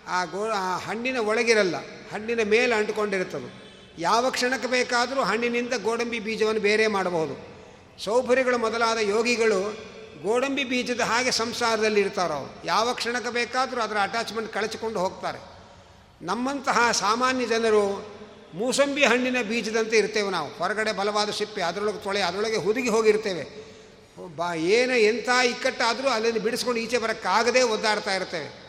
ಆ 0.09 0.25
ಗೋ, 0.25 0.51
ಆ 0.51 0.77
ಹಣ್ಣಿನ 0.77 1.19
ಒಳಗಿರಲ್ಲ, 1.19 1.77
ಹಣ್ಣಿನ 2.13 2.41
ಮೇಲೆ 2.45 2.75
ಅಂಟ್ಕೊಂಡಿರುತ್ತದು. 2.75 3.49
ಯಾವ 3.99 4.31
ಕ್ಷಣಕ್ಕೆ 4.31 4.69
ಬೇಕಾದರೂ 4.69 5.23
ಹಣ್ಣಿನಿಂದ 5.23 5.73
ಗೋಡಂಬಿ 5.83 6.19
ಬೀಜವನ್ನು 6.19 6.61
ಬೇರೆ 6.61 6.87
ಮಾಡಬಹುದು. 6.87 7.35
ಸೌಭರಿಗಳು 8.05 8.59
ಮೊದಲಾದ 8.59 8.99
ಯೋಗಿಗಳು 8.99 9.61
ಗೋಡಂಬಿ 10.23 10.65
ಬೀಜದ 10.65 11.01
ಹಾಗೆ 11.01 11.31
ಸಂಸಾರದಲ್ಲಿ 11.31 12.01
ಇರ್ತಾರೆ, 12.01 12.67
ಯಾವ 12.67 12.95
ಕ್ಷಣಕ್ಕೆ 12.95 13.31
ಬೇಕಾದರೂ 13.31 13.81
ಅದರ 13.81 13.97
ಅಟ್ಯಾಚ್ಮೆಂಟ್ 14.03 14.53
ಕಳಚಿಕೊಂಡು 14.53 14.99
ಹೋಗ್ತಾರೆ. 14.99 15.56
ನಮ್ಮಂತಹ 16.23 16.91
ಸಾಮಾನ್ಯ 16.93 17.47
ಜನರು 17.47 18.17
ಮೂಸಂಬಿ 18.55 19.05
ಹಣ್ಣಿನ 19.05 19.37
ಬೀಜದಂತೆ 19.49 19.97
ಇರ್ತೇವೆ 19.97 20.31
ನಾವು. 20.31 20.49
ಹೊರಗಡೆ 20.49 20.93
ಬಲವಾದ 20.93 21.31
ಸಿಪ್ಪೆ, 21.31 21.63
ಅದರೊಳಗೆ 21.63 21.99
ತೊಳೆ, 21.99 22.21
ಅದರೊಳಗೆ 22.21 22.57
ಹುದುಗಿ 22.57 22.89
ಹೋಗಿರ್ತೇವೆ. 22.89 23.67
ಬಾ, 24.37 24.55
ಏನು 24.55 24.95
ಎಂಥ 24.95 25.29
ಇಕ್ಕಟ್ಟಾದರೂ 25.29 26.09
ಅಲ್ಲಿಂದ 26.09 26.37
ಬಿಡಿಸ್ಕೊಂಡು 26.37 26.81
ಈಚೆ 26.81 26.99
ಬರೋಕ್ಕಾಗದೇ 26.99 27.63
ಒದ್ದಾಡ್ತಾ 27.63 28.15
ಇರ್ತೇವೆ. 28.15 28.67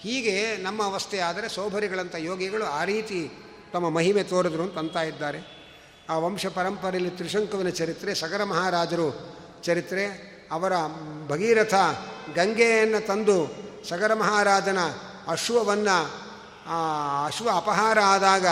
ಹೀಗೆ 0.00 0.56
ನಮ್ಮ 0.56 0.82
ಅವಸ್ಥೆ 0.82 1.18
ಆದರೆ 1.18 1.48
ಸೋಭರಿಗಳಂಥ 1.48 2.14
ಯೋಗಿಗಳು 2.18 2.64
ಆ 2.64 2.84
ರೀತಿ 2.84 3.30
ತಮ್ಮ 3.72 3.88
ಮಹಿಮೆ 3.88 4.22
ತೋರಿದ್ರು 4.22 4.62
ಅಂತ 4.62 4.78
ಅಂತ 4.78 4.96
ಇದ್ದಾರೆ. 4.96 5.62
ಆ 6.08 6.18
ವಂಶ 6.18 6.46
ಪರಂಪರೆಯಲ್ಲಿ 6.46 7.10
ತ್ರಿಶಂಕುವಿನ 7.10 7.68
ಚರಿತ್ರೆ, 7.68 8.14
ಸಗರ 8.14 8.44
ಮಹಾರಾಜರು 8.44 9.34
ಚರಿತ್ರೆ, 9.62 10.32
ಅವರ 10.52 10.72
ಭಗೀರಥ 11.28 11.74
ಗಂಗೆಯನ್ನು 12.34 13.06
ತಂದು 13.06 13.54
ಸಗರ 13.88 14.14
ಮಹಾರಾಜನ 14.14 14.78
ಅಶ್ವವನ್ನು 15.28 16.21
ಅಶ್ವ 17.26 17.48
ಅಪಹಾರ 17.56 18.00
ಆದಾಗ 18.00 18.46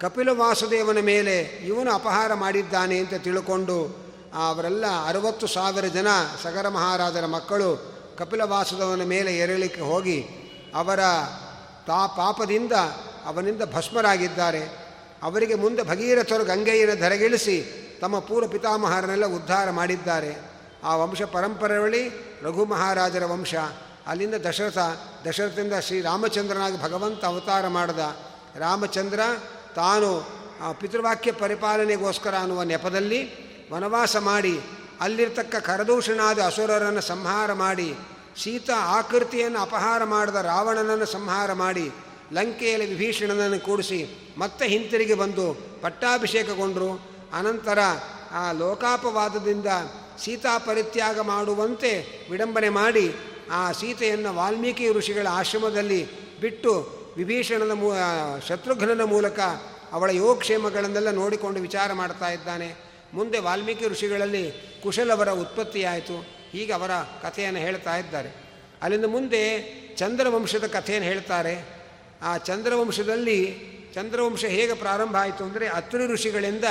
ಕಪಿಲ 0.00 0.28
ವಾಸುದೇವನ 0.28 0.98
ಮೇಲೆ 1.00 1.40
ಇವನು 1.40 1.92
ಅಪಹಾರ 1.92 2.34
ಮಾಡಿದ್ದಾನೆ 2.34 2.98
ಅಂತ 2.98 3.14
ತಿಳ್ಕೊಂಡು 3.14 4.06
ಅವರೆಲ್ಲ 4.34 4.84
ಅರವತ್ತು 5.08 5.46
ಸಾವಿರ 5.46 5.84
ಜನ 5.84 6.06
ಸಗರ 6.42 6.68
ಮಹಾರಾಜರ 6.68 7.26
ಮಕ್ಕಳು 7.26 7.96
ಕಪಿಲ 8.18 8.42
ವಾಸುದೇವನ 8.42 9.02
ಮೇಲೆ 9.02 9.38
ಎರಳಿಕೆ 9.38 9.80
ಹೋಗಿ 9.80 10.26
ಅವರ 10.74 11.00
ತಾ 11.86 12.06
ಪಾಪದಿಂದ 12.06 12.72
ಅವನಿಂದ 13.24 13.62
ಭಸ್ಮರಾಗಿದ್ದಾರೆ. 13.74 14.86
ಅವರಿಗೆ 15.22 15.54
ಮುಂದೆ 15.54 15.82
ಭಗೀರಥರು 15.82 16.44
ಗಂಗೆಯನ್ನು 16.44 17.00
ಧರೆಗಿಳಿಸಿ 17.00 17.86
ತಮ್ಮ 18.00 18.18
ಪೂರ್ವ 18.18 18.48
ಪಿತಾಮಹರನ್ನೆಲ್ಲ 18.48 19.26
ಉದ್ಧಾರ 19.26 19.70
ಮಾಡಿದ್ದಾರೆ. 19.70 20.36
ಆ 20.84 20.96
ವಂಶ 20.96 21.22
ಪರಂಪರೆಯಲ್ಲಿ 21.22 22.08
ರಘು 22.42 22.64
ಮಹಾರಾಜರ 22.64 23.24
ವಂಶ. 23.24 23.54
ಅಲ್ಲಿಂದ 24.06 24.34
ದಶರಥ, 24.34 24.78
ದಶರಥದಿಂದ 25.28 25.72
ಶ್ರೀರಾಮಚಂದ್ರನಾಗಿ 25.74 26.82
ಭಗವಂತ 26.82 27.24
ಅವತಾರ 27.24 27.68
ಮಾಡಿದ. 27.68 27.98
ರಾಮಚಂದ್ರ 28.56 29.20
ತಾನು 29.74 30.26
ಪಿತೃವಾಕ್ಯ 30.80 31.32
ಪರಿಪಾಲನೆಗೋಸ್ಕರ 31.32 32.34
ಅನ್ನುವ 32.34 32.62
ನೆಪದಲ್ಲಿ 32.62 33.46
ವನವಾಸ 33.72 34.16
ಮಾಡಿ, 34.16 34.60
ಅಲ್ಲಿರ್ತಕ್ಕ 35.00 35.56
ಕರದೂಷಣಾದ 35.56 36.38
ಅಸುರರನ್ನು 36.46 37.00
ಸಂಹಾರ 37.00 37.52
ಮಾಡಿ, 37.52 37.94
ಸೀತಾ 38.42 38.72
ಆಕೃತಿಯನ್ನು 38.76 39.58
ಅಪಹಾರ 39.58 40.04
ಮಾಡಿದ 40.04 40.34
ರಾವಣನನ್ನು 40.34 41.06
ಸಂಹಾರ 41.06 41.52
ಮಾಡಿ, 41.52 41.92
ಲಂಕೆಯಲ್ಲಿ 42.32 42.94
ವಿಭೀಷಣನನ್ನು 42.94 43.60
ಕೂಡಿಸಿ 43.60 44.34
ಮತ್ತೆ 44.38 44.68
ಹಿಂತಿರುಗಿ 44.68 45.14
ಬಂದು 45.14 45.66
ಪಟ್ಟಾಭಿಷೇಕಗೊಂಡರು. 45.82 46.90
ಅನಂತರ, 47.32 47.78
ಆ, 48.32 48.52
ಲೋಕಾಪವಾದದಿಂದ 48.52 49.66
ಸೀತಾ 50.24 50.58
ಪರಿತ್ಯಾಗ 50.58 51.20
ಮಾಡುವಂತೆ 51.20 52.26
ವಿಡಂಬನೆ 52.30 52.68
ಮಾಡಿ 52.68 53.16
ಆ 53.50 53.72
ಸೀತೆಯನ್ನು 53.72 54.34
ವಾಲ್ಮೀಕಿ 54.34 54.92
ಋಷಿಗಳ 54.92 55.26
ಆಶ್ರಮದಲ್ಲಿ 55.30 56.08
ಬಿಟ್ಟು 56.40 56.96
ವಿಭೀಷಣನ 57.16 57.72
ಮೂ 57.72 57.92
ಶತ್ರುಘ್ನನ 58.48 59.04
ಮೂಲಕ 59.04 59.40
ಅವಳ 59.92 60.10
ಯೋಗಕ್ಷೇಮಗಳನ್ನೆಲ್ಲ 60.10 61.10
ನೋಡಿಕೊಂಡು 61.10 61.60
ವಿಚಾರ 61.60 61.92
ಮಾಡ್ತಾ 61.92 62.30
ಇದ್ದಾನೆ. 62.30 62.74
ಮುಂದೆ 63.14 63.38
ವಾಲ್ಮೀಕಿ 63.38 63.88
ಋಷಿಗಳಲ್ಲಿ 63.88 64.50
ಕುಶಲವರ 64.82 65.30
ಉತ್ಪತ್ತಿಯಾಯಿತು. 65.30 66.26
ಹೀಗೆ 66.50 66.72
ಅವರ 66.72 66.90
ಕಥೆಯನ್ನು 67.22 67.60
ಹೇಳ್ತಾ 67.60 67.96
ಇದ್ದಾರೆ. 67.96 68.30
ಅಲ್ಲಿಂದ 68.82 69.04
ಮುಂದೆ 69.04 69.62
ಚಂದ್ರವಂಶದ 69.96 70.66
ಕಥೆಯನ್ನು 70.66 71.08
ಹೇಳ್ತಾರೆ. 71.08 71.76
ಆ 72.22 72.36
ಚಂದ್ರವಂಶದಲ್ಲಿ 72.36 73.58
ಚಂದ್ರವಂಶ 73.94 74.44
ಹೇಗೆ 74.44 74.74
ಪ್ರಾರಂಭ 74.74 75.16
ಆಯಿತು 75.16 75.44
ಅಂದರೆ 75.44 75.68
ಅತ್ರಿ 75.68 76.06
ಋಷಿಗಳಿಂದ 76.06 76.64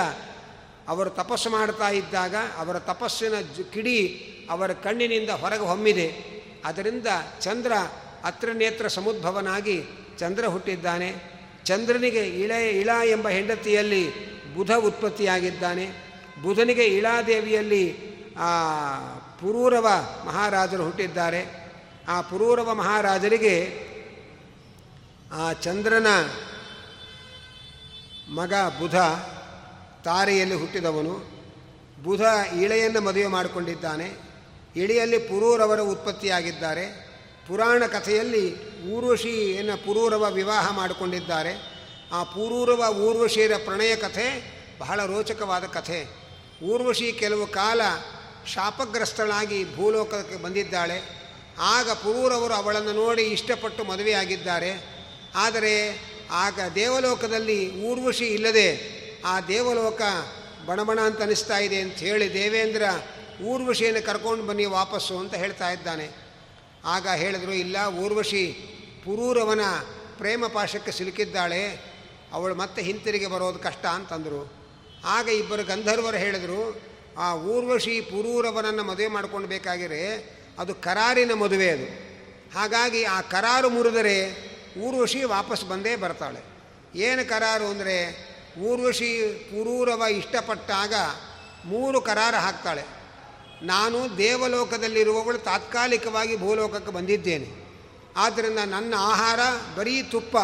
ಅವರು 0.88 1.10
ತಪಸ್ಸು 1.10 1.50
ಮಾಡ್ತಾ 1.50 1.90
ಇದ್ದಾಗ 1.90 2.36
ಅವರ 2.58 2.80
ತಪಸ್ಸಿನ 2.80 3.34
ಕಿಡಿ 3.74 4.32
ಅವರ 4.50 4.74
ಕಣ್ಣಿನಿಂದ 4.74 5.30
ಹೊರಗೆ 5.30 5.62
ಹೊಮ್ಮಿದೆ. 5.62 6.35
ಅದರಿಂದ 6.65 7.08
ಚಂದ್ರ 7.39 7.71
ಅತ್ರನೇತ್ರ 8.23 8.88
ಸಮುದ್ಭವನಾಗಿ 8.88 9.84
ಚಂದ್ರ 10.17 10.45
ಹುಟ್ಟಿದ್ದಾನೆ. 10.45 11.36
ಚಂದ್ರನಿಗೆ 11.65 12.25
ಇಳೆ, 12.25 12.69
ಇಳ 12.69 12.89
ಎಂಬ 13.06 13.30
ಹೆಂಡತಿಯಲ್ಲಿ 13.30 14.36
ಬುಧ 14.56 14.71
ಉತ್ಪತ್ತಿಯಾಗಿದ್ದಾನೆ. 14.71 15.86
ಬುಧನಿಗೆ 16.43 16.86
ಇಳಾದೇವಿಯಲ್ಲಿ 16.86 17.89
ಪುರೂರವ 19.41 19.88
ಮಹಾರಾಜರು 20.25 20.84
ಹುಟ್ಟಿದ್ದಾರೆ. 20.84 21.71
ಆ 22.08 22.21
ಪುರೂರವ 22.21 22.73
ಮಹಾರಾಜರಿಗೆ 22.73 23.86
ಆ 25.34 25.54
ಚಂದ್ರನ 25.54 26.08
ಮಗ 28.34 28.54
ಬುಧ 28.80 28.95
ತಾರೆಯಲ್ಲಿ 30.06 30.56
ಹುಟ್ಟಿದವನು. 30.56 31.36
ಬುಧ 32.04 32.21
ಇಳೆಯನ್ನು 32.62 33.01
ಮದುವೆ 33.01 33.28
ಮಾಡಿಕೊಂಡಿದ್ದಾನೆ. 33.28 34.25
ಇಳೆಯಲ್ಲಿ 34.76 35.18
ಪುರೂರವರು 35.18 35.86
ಉತ್ಪತ್ತಿಯಾಗಿದ್ದಾರೆ. 35.86 37.06
ಪುರಾಣ 37.48 37.84
ಕಥೆಯಲ್ಲಿ 37.86 38.46
ಊರ್ವಶಿಯನ್ನು 38.92 39.86
ಪುರೂರವ 39.86 40.32
ವಿವಾಹ 40.32 40.72
ಮಾಡಿಕೊಂಡಿದ್ದಾರೆ. 40.72 41.76
ಆ 42.14 42.24
ಪುರೂರವ 42.24 42.96
ಊರ್ವಶಿಯರ 42.98 43.52
ಪ್ರಣಯ 43.66 43.96
ಕಥೆ 43.96 44.56
ಬಹಳ 44.80 45.06
ರೋಚಕವಾದ 45.06 45.64
ಕಥೆ. 45.64 46.08
ಊರ್ವಶಿ 46.64 47.12
ಕೆಲವು 47.12 47.48
ಕಾಲ 47.48 47.82
ಶಾಪಗ್ರಸ್ತಳಾಗಿ 48.54 49.76
ಭೂಲೋಕಕ್ಕೆ 49.76 50.36
ಬಂದಿದ್ದಾಳೆ. 50.36 51.26
ಆಗ 51.60 51.92
ಪುರೂರವರು 51.92 52.54
ಅವಳನ್ನು 52.54 52.92
ನೋಡಿ 52.92 53.22
ಇಷ್ಟಪಟ್ಟು 53.22 53.84
ಮದುವೆಯಾಗಿದ್ದಾರೆ. 53.84 54.96
ಆದರೆ 55.36 56.00
ಆಗ 56.32 56.60
ದೇವಲೋಕದಲ್ಲಿ 56.76 57.84
ಊರ್ವಶಿ 57.84 58.26
ಇಲ್ಲದೆ 58.26 58.96
ಆ 59.26 59.42
ದೇವಲೋಕ 59.42 60.02
ಬಣಬಣ 60.66 61.00
ಅಂತ 61.00 61.22
ಅನಿಸ್ತಾ 61.22 61.58
ಇದೆ 61.58 61.82
ಅಂತ 61.82 61.94
ಹೇಳಿ 61.94 62.34
ದೇವೇಂದ್ರ 62.34 62.84
ಊರ್ವಶಿಯನ್ನು 63.43 64.06
ಕರ್ಕೊಂಡು 64.06 64.45
ಬನ್ನಿ 64.45 64.65
ವಾಪಸ್ಸು 64.65 65.17
ಅಂತ 65.17 65.34
ಹೇಳ್ತಾ 65.34 65.69
ಇದ್ದಾನೆ. 65.69 66.10
ಆಗ 66.86 67.08
ಹೇಳಿದ್ರು, 67.08 67.54
ಇಲ್ಲ, 67.54 67.78
ಊರ್ವಶಿ, 67.88 68.52
ಪುರೂರವನ 69.06 69.60
ಪ್ರೇಮ 70.17 70.45
ಪಾಶಕ್ಕೆ 70.48 70.91
ಸಿಲುಕಿದ್ದಾಳೆ. 70.91 71.95
ಅವಳು 72.34 72.56
ಮತ್ತೆ 72.56 72.82
ಹಿಂತಿರುಗಿ 72.82 73.26
ಬರೋದು 73.26 73.60
ಕಷ್ಟ 73.60 73.86
ಅಂತಂದರು. 73.86 74.54
ಆಗ 75.06 75.28
ಇಬ್ಬರು 75.28 75.63
ಗಂಧರ್ವರು 75.63 76.17
ಹೇಳಿದರು, 76.17 76.82
ಆ 77.17 77.36
ಊರ್ವಶಿ, 77.36 78.02
ಪುರೂರವನನ್ನು 78.02 78.84
ಮದುವೆ 78.84 79.08
ಮಾಡ್ಕೊಂಡು 79.08 79.48
ಬೇಕಾಗಿರೆ 79.48 80.36
ಅದು 80.60 80.76
ಕರಾರಿನ 80.76 81.34
ಮದುವೆ 81.34 81.69
ಅದು. 81.69 81.86
ಹಾಗಾಗಿ 82.58 83.04
ಆ 83.04 83.21
ಕರಾರು 83.21 83.69
ಮುರಿದರೆ 83.69 84.45
ಊರ್ವಶಿ 84.80 85.24
ವಾಪಸ್ 85.24 85.65
ಬಂದೇ 85.65 85.95
ಬರ್ತಾಳೆ. 85.95 86.39
ಏನು 87.00 87.30
ಕರಾರು 87.30 87.65
ಅಂದರೆ, 87.65 88.28
ಊರ್ವಶಿ, 88.60 89.21
ಪುರೂರವ 89.52 90.04
ಇಷ್ಟಪಟ್ಟಾಗ 90.12 90.93
ಮೂರು 91.65 92.02
ಕರಾರು 92.02 92.38
ಹಾಕ್ತಾಳೆ. 92.38 93.05
ನಾನು 93.63 94.18
ದೇವಲೋಕದಲ್ಲಿರುವವಳು 94.18 95.38
ತಾತ್ಕಾಲಿಕವಾಗಿ 95.38 96.38
ಭೂಲೋಕಕ್ಕೆ 96.38 96.91
ಬಂದಿದ್ದೇನೆ. 96.91 97.65
ಆದ್ದರಿಂದ 98.18 98.60
ನನ್ನ 98.65 98.94
ಆಹಾರ 98.98 99.39
ಬರೀ 99.78 100.04
ತುಪ್ಪ. 100.04 100.38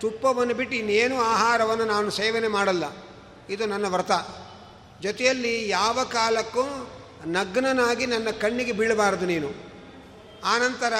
ತುಪ್ಪವನ್ನು 0.00 0.54
ಬಿಟ್ಟು 0.54 0.76
ಇನ್ನೇನು 0.76 1.20
ಆಹಾರವನ್ನು 1.20 1.84
ನಾನು 1.84 2.10
ಸೇವನೆ 2.10 2.48
ಮಾಡಲ್ಲ. 2.48 2.84
ಇದು 3.50 3.66
ನನ್ನ 3.66 3.86
ವ್ರತ. 3.86 4.10
ಜೊತೆಯಲ್ಲಿ 5.02 5.68
ಯಾವ 5.68 6.04
ಕಾಲಕ್ಕೂ 6.04 6.90
ನಗ್ನನಾಗಿ 7.26 8.06
ನನ್ನ 8.06 8.30
ಕಣ್ಣಿಗೆ 8.30 8.72
ಬೀಳಬಾರದು 8.72 9.26
ನೀನು. 9.26 9.48
ಆನಂತರ 10.44 10.92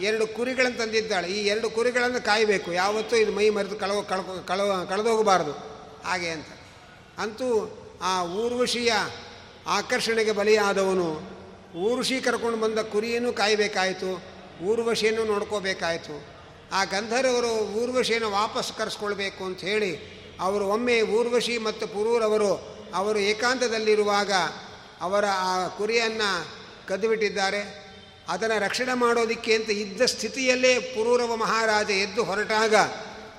ಎರಡು 0.00 0.26
ಕುರಿಗಳನ್ನು 0.26 0.78
ತಂದಿದ್ದಾಳೆ. 0.78 1.28
ಈ 1.28 1.46
ಎರಡು 1.46 1.70
ಕುರಿಗಳನ್ನು 1.70 2.24
ಕಾಯಬೇಕು. 2.24 2.72
ಯಾವತ್ತೂ 2.72 3.16
ಇದು 3.16 3.32
ಮೈ 3.32 3.50
ಮರೆತು 3.50 3.76
ಕಳವ 3.76 4.00
ಕಳ್ಕೊ 4.08 4.44
ಕಳವ, 4.46 4.86
ಕಳೆದೋಗಬಾರದು. 4.88 5.52
ಹಾಗೆ 6.04 6.28
ಅಂತ. 6.28 6.46
ಅಂತೂ 7.18 7.76
ಆ 8.02 8.22
ಊರ್ವಶಿಯ 8.22 8.92
ಆಕರ್ಷಣೆಗೆ 9.70 10.32
ಬಲಿಯಾದವನು. 10.32 11.08
ಊರುಷಿ 11.78 12.20
ಕರ್ಕೊಂಡು 12.20 12.58
ಬಂದ 12.58 12.78
ಕುರಿಯನ್ನು 12.78 13.32
ಕಾಯಬೇಕಾಯಿತು, 13.32 14.22
ಊರ್ವಶಿಯನ್ನು 14.64 15.24
ನೋಡ್ಕೋಬೇಕಾಯಿತು. 15.24 16.16
ಆ 16.72 16.84
ಗಂಧರ್ವರು 16.84 17.52
ಊರ್ವಶಿಯನ್ನು 17.82 18.30
ವಾಪಸ್ 18.30 18.78
ಕರೆಸ್ಕೊಳ್ಬೇಕು 18.78 19.44
ಅಂತ 19.44 19.60
ಹೇಳಿ, 19.60 19.92
ಅವರು 20.40 20.66
ಒಮ್ಮೆ 20.66 21.00
ಊರ್ವಶಿ 21.00 21.58
ಮತ್ತು 21.58 21.86
ಪುರೂರವರು 21.86 22.52
ಅವರು 22.94 23.18
ಏಕಾಂತದಲ್ಲಿರುವಾಗ 23.18 24.32
ಅವರ 25.00 25.24
ಆ 25.26 25.68
ಕುರಿಯನ್ನು 25.68 26.46
ಕದ್ದುಬಿಟ್ಟಿದ್ದಾರೆ. 26.88 27.90
ಅದನ್ನು 28.28 28.60
ರಕ್ಷಣೆ 28.60 28.94
ಮಾಡೋದಕ್ಕೆ 28.94 29.54
ಅಂತ 29.54 29.70
ಇದ್ದ 29.70 30.02
ಸ್ಥಿತಿಯಲ್ಲೇ 30.02 30.78
ಪುರೂರವ 30.78 31.36
ಮಹಾರಾಜ 31.36 31.90
ಎದ್ದು 31.90 32.24
ಹೊರಟಾಗ 32.24 32.74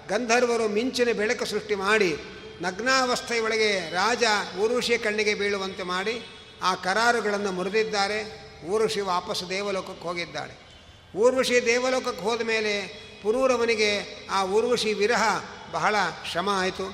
ಗಂಧರ್ವರು 0.09 0.67
ಮಿಂಚಿನ 0.67 1.07
ಬೆಳಕು 1.11 1.45
ಸೃಷ್ಟಿ 1.45 1.75
ಮಾಡಿ 1.75 2.17
ನಗ್ನಾವಸ್ಥೆಯೊಳಗೆ 2.61 3.91
ರಾಜ 3.91 4.23
ಊರುಷಿಯ 4.57 4.97
ಕಣ್ಣಿಗೆ 4.97 5.35
ಬೀಳುವಂತೆ 5.35 5.83
ಮಾಡಿ 5.83 6.21
ಆ 6.61 6.75
ಕರಾರುಗಳನ್ನು 6.75 7.51
ಮುರಿದಿದ್ದಾರೆ. 7.51 8.51
ಊರುಷಿ 8.65 9.01
ವಾಪಸ್ಸು 9.01 9.49
ದೇವಲೋಕಕ್ಕೆ 9.49 10.03
ಹೋಗಿದ್ದಾಳೆ. 10.07 10.53
ಊರ್ವಶಿ 11.17 11.65
ದೇವಲೋಕಕ್ಕೆ 11.65 12.21
ಹೋದ 12.21 12.41
ಮೇಲೆ 12.41 12.87
ಪುರೂರವನಿಗೆ 13.23 13.91
ಆ 14.31 14.43
ಊರ್ವಶಿ 14.45 14.93
ವಿರಹ 14.93 15.23
ಬಹಳ 15.71 15.95
ಶ್ರಮ 16.31 16.49
ಆಯಿತು. 16.51 16.93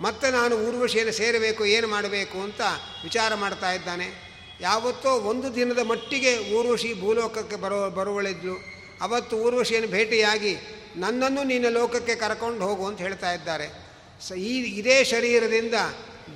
ಮತ್ತೆ 0.00 0.30
ನಾನು 0.30 0.56
ಊರ್ವಶಿಯನ್ನು 0.56 1.12
ಸೇರಬೇಕು, 1.12 1.64
ಏನು 1.66 1.88
ಮಾಡಬೇಕು 1.88 2.42
ಅಂತ 2.42 2.60
ವಿಚಾರ 3.02 3.34
ಮಾಡ್ತಾ 3.34 3.72
ಇದ್ದಾನೆ. 3.72 4.28
ಯಾವತ್ತೋ 4.60 5.10
ಒಂದು 5.10 5.54
ದಿನದ 5.54 5.78
ಮಟ್ಟಿಗೆ 5.78 6.54
ಊರ್ವಶಿ 6.54 7.00
ಭೂಲೋಕಕ್ಕೆ 7.00 7.56
ಬರೋ, 7.56 7.90
ಬರುವಳಿದ್ಲು. 7.90 8.54
ಅವತ್ತು 9.00 9.36
ಊರ್ವಶಿಯನ್ನು 9.36 9.88
ಭೇಟಿಯಾಗಿ 9.88 10.56
ನನ್ನನ್ನು 10.96 11.44
ನಿನ್ನ 11.44 11.66
ಲೋಕಕ್ಕೆ 11.68 12.14
ಕರ್ಕೊಂಡು 12.14 12.64
ಹೋಗು 12.64 12.86
ಅಂತ 12.86 12.98
ಹೇಳ್ತಾ 12.98 13.32
ಇದ್ದಾರೆ. 13.32 13.87
ಸ 14.20 14.32
ಈ 14.32 14.54
ಇದೇ 14.58 15.04
ಶರೀರದಿಂದ 15.04 15.74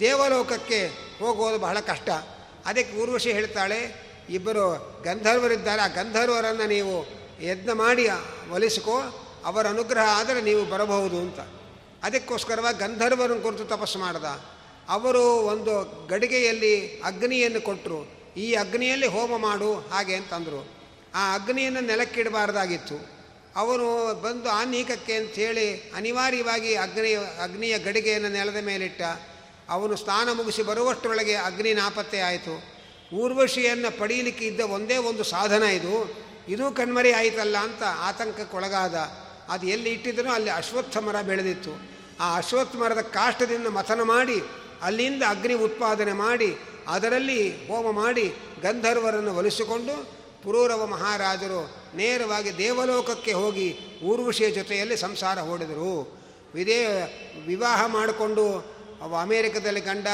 ದೇವಲೋಕಕ್ಕೆ 0.01 0.87
ಹೋಗೋದು 1.19 1.59
ಬಹಳ 1.59 1.81
ಕಷ್ಟ. 1.81 2.11
ಅದಕ್ಕೆ 2.67 2.97
ಊರ್ವಶಿ 2.97 3.33
ಹೇಳ್ತಾಳೆ, 3.33 3.81
ಇಬ್ಬರು 4.31 4.65
ಗಂಧರ್ವರಿದ್ದಾರೆ, 5.03 5.83
ಆ 5.83 5.87
ಗಂಧರ್ವರನ್ನು 5.87 6.67
ನೀವು 6.69 6.95
ಯಜ್ಞ 7.43 7.71
ಮಾಡಿ 7.73 8.09
ಒಲಿಸ್ಕೋ, 8.53 8.97
ಅವರ 9.45 9.67
ಅನುಗ್ರಹ 9.67 10.07
ಆದರೆ 10.19 10.41
ನೀವು 10.41 10.65
ಬರಬಹುದು 10.65 11.19
ಅಂತ. 11.19 11.41
ಅದಕ್ಕೋಸ್ಕರವಾಗಿ 12.03 12.79
ಗಂಧರ್ವರನ್ನು 12.79 13.43
ಕುರಿತು 13.43 13.65
ತಪಸ್ಸು 13.65 13.99
ಮಾಡ್ದ. 13.99 14.25
ಅವರು 14.89 15.23
ಒಂದು 15.23 15.75
ಗಡಿಗೆಯಲ್ಲಿ 16.07 17.01
ಅಗ್ನಿಯನ್ನು 17.01 17.61
ಕೊಟ್ಟರು 17.61 18.11
ಈ 18.37 18.55
ಅಗ್ನಿಯಲ್ಲಿ 18.55 19.07
ಹೋಮ 19.07 19.37
ಮಾಡು, 19.37 19.75
ಹಾಗೆ 19.75 20.15
ಅಂತಂದರು. 20.15 20.69
ಆ 21.15 21.35
ಅಗ್ನಿಯನ್ನು 21.35 21.81
ನೆಲಕ್ಕಿಡಬಾರ್ದಾಗಿತ್ತು 21.81 23.22
ಅವನು 23.57 24.15
ಬಂದು 24.23 24.51
ಆನೀಕಕ್ಕೆ 24.51 25.15
ಅಂಥೇಳಿ 25.15 25.93
ಅನಿವಾರ್ಯವಾಗಿ 25.97 26.75
ಅಗ್ನಿ 26.75 27.15
ಅಗ್ನಿಯ 27.15 27.79
ಗಡಿಗೆಯನ್ನು 27.79 28.29
ನೆಲದ 28.29 28.57
ಮೇಲಿಟ್ಟ. 28.65 29.03
ಅವನು 29.69 29.97
ಸ್ನಾನ 29.97 30.29
ಮುಗಿಸಿ 30.33 30.63
ಬರುವಷ್ಟರೊಳಗೆ 30.63 31.35
ಅಗ್ನಿ 31.35 31.75
ನಾಪತ್ತೆ 31.75 32.21
ಆಯಿತು. 32.21 32.65
ಊರ್ವಶಿಯನ್ನು 33.17 33.99
ಪಡೀಲಿಕ್ಕೆ 33.99 34.47
ಇದ್ದ 34.47 34.61
ಒಂದೇ 34.61 34.97
ಒಂದು 34.97 35.25
ಸಾಧನ 35.25 35.63
ಇದು. 35.63 36.15
ಇದು 36.49 36.71
ಕಣ್ಮರಿ 36.71 37.13
ಆಯಿತಲ್ಲ 37.13 37.57
ಅಂತ 37.57 37.83
ಆತಂಕಕ್ಕೊಳಗಾದ. 37.83 38.95
ಅದು 39.49 39.67
ಎಲ್ಲಿ 39.67 39.91
ಇಟ್ಟಿದ್ದನೋ 39.91 40.33
ಅಲ್ಲಿ 40.33 40.51
ಅಶ್ವತ್ಥ 40.51 40.97
ಮರ 40.97 41.23
ಬೆಳೆದಿತ್ತು. 41.23 41.83
ಆ 42.21 42.37
ಅಶ್ವತ್ಥ 42.37 42.77
ಮರದ 42.77 43.01
ಕಾಷ್ಟದಿಂದ 43.01 43.67
ಮಥನ 43.67 44.03
ಮಾಡಿ, 44.03 44.43
ಅಲ್ಲಿಂದ 44.83 45.23
ಅಗ್ನಿ 45.29 45.55
ಉತ್ಪಾದನೆ 45.55 46.13
ಮಾಡಿ, 46.13 46.57
ಅದರಲ್ಲಿ 46.89 47.67
ಹೋಮ 47.67 47.91
ಮಾಡಿ 47.91 48.35
ಗಂಧರ್ವರನ್ನು 48.63 49.37
ಒಲಿಸಿಕೊಂಡು 49.37 50.11
ಪುರೂರವ 50.45 50.87
ಮಹಾರಾಜರು 50.87 51.82
ನೇರವಾಗಿ 51.95 52.59
ದೇವಲೋಕಕ್ಕೆ 52.59 53.33
ಹೋಗಿ 53.33 53.79
ಊರ್ವಶಿಯ 54.05 54.51
ಜೊತೆಯಲ್ಲಿ 54.51 54.97
ಸಂಸಾರ 54.97 55.41
ಹೂಡಿದರು. 55.41 56.23
ವಿದೇ, 56.55 56.87
ವಿವಾಹ 57.47 57.87
ಮಾಡಿಕೊಂಡು 57.87 58.59
ಅಮೇರಿಕದಲ್ಲಿ 59.21 59.81
ಗಂಡ, 59.81 60.07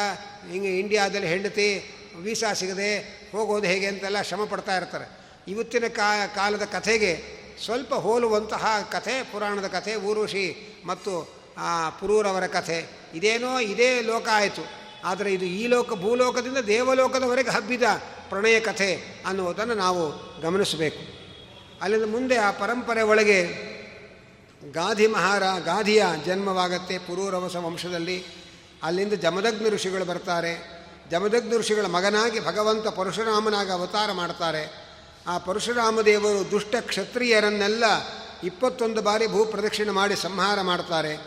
ಹಿಂಗೆ 0.52 0.78
ಇಂಡಿಯಾದಲ್ಲಿ 0.78 1.26
ಹೆಂಡತಿ, 1.26 1.94
ವೀಸಾ 2.16 2.52
ಸಿಗದೆ 2.52 2.98
ಹೋಗೋದು 3.32 3.66
ಹೇಗೆ 3.66 3.86
ಅಂತೆಲ್ಲ 3.86 4.22
ಶ್ರಮ 4.22 4.44
ಪಡ್ತಾ 4.44 4.76
ಇರ್ತಾರೆ. 4.76 5.18
ಇವತ್ತಿನ 5.48 5.86
ಕಾ, 5.86 6.26
ಕಾಲದ 6.26 6.64
ಕಥೆಗೆ 6.64 7.38
ಸ್ವಲ್ಪ 7.64 7.94
ಹೋಲುವಂತಹ 7.94 8.88
ಕಥೆ, 8.92 9.22
ಪುರಾಣದ 9.22 9.66
ಕಥೆ, 9.66 9.94
ಊರ್ವಶಿ 9.94 10.76
ಮತ್ತು 10.86 11.28
ಪುರೂರವರ 12.00 12.46
ಕಥೆ. 12.46 12.90
ಇದೇನೋ 13.14 13.60
ಇದೇ 13.60 14.00
ಲೋಕ 14.02 14.28
ಆಯಿತು. 14.32 14.62
ಆದರೆ 15.04 15.32
ಇದು 15.32 15.44
ಈ 15.44 15.66
ಲೋಕ, 15.66 15.92
ಭೂಲೋಕದಿಂದ 15.92 16.58
ದೇವಲೋಕದವರೆಗೆ 16.58 17.50
ಹಬ್ಬಿದ 17.50 17.82
ಪ್ರಣಯ 18.28 18.60
ಕಥೆ 18.60 19.22
ಅನ್ನುವುದನ್ನು 19.26 19.74
ನಾವು 19.74 20.10
ಗಮನಿಸಬೇಕು. 20.42 21.17
ಅಲ್ಲಿಂದ 21.82 22.04
ಮುಂದೆ 22.04 22.36
ಆ 22.36 22.50
ಪರಂಪರೆ 22.50 23.02
ಒಳಗೆ 23.02 23.68
ಗಾಧಿ 24.72 25.06
ಮಹಾರ, 25.06 25.42
ಗಾಧಿಯ 25.64 26.04
ಜನ್ಮವಾಗತ್ತೆ 26.26 26.98
ಪುರೂರವಸ 26.98 27.56
ವಂಶದಲ್ಲಿ. 27.56 28.24
ಅಲ್ಲಿಂದ 28.82 29.12
ಜಮದಗ್ನ 29.12 29.68
ಋಷಿಗಳು 29.68 30.04
ಬರ್ತಾರೆ. 30.04 30.78
ಜಮದಗ್ನ 31.10 31.56
ಋಷಿಗಳ 31.56 31.86
ಮಗನಾಗಿ 31.86 32.40
ಭಗವಂತ 32.40 32.88
ಪರಶುರಾಮನಾಗಿ 32.88 33.70
ಅವತಾರ 33.70 34.12
ಮಾಡ್ತಾರೆ. 34.12 34.88
ಆ 35.26 35.38
ಪರಶುರಾಮ 35.38 36.00
ದೇವರು 36.00 36.50
ದುಷ್ಟ 36.50 36.74
ಕ್ಷತ್ರಿಯರನ್ನೆಲ್ಲ 36.80 37.84
ಇಪ್ಪತ್ತೊಂದು 38.44 39.02
ಬಾರಿ 39.02 39.26
ಭೂಪ್ರದಕ್ಷಿಣೆ 39.26 39.90
ಮಾಡಿ 39.90 40.16
ಸಂಹಾರ 40.16 40.60
ಮಾಡ್ತಾರೆ. 40.60 41.18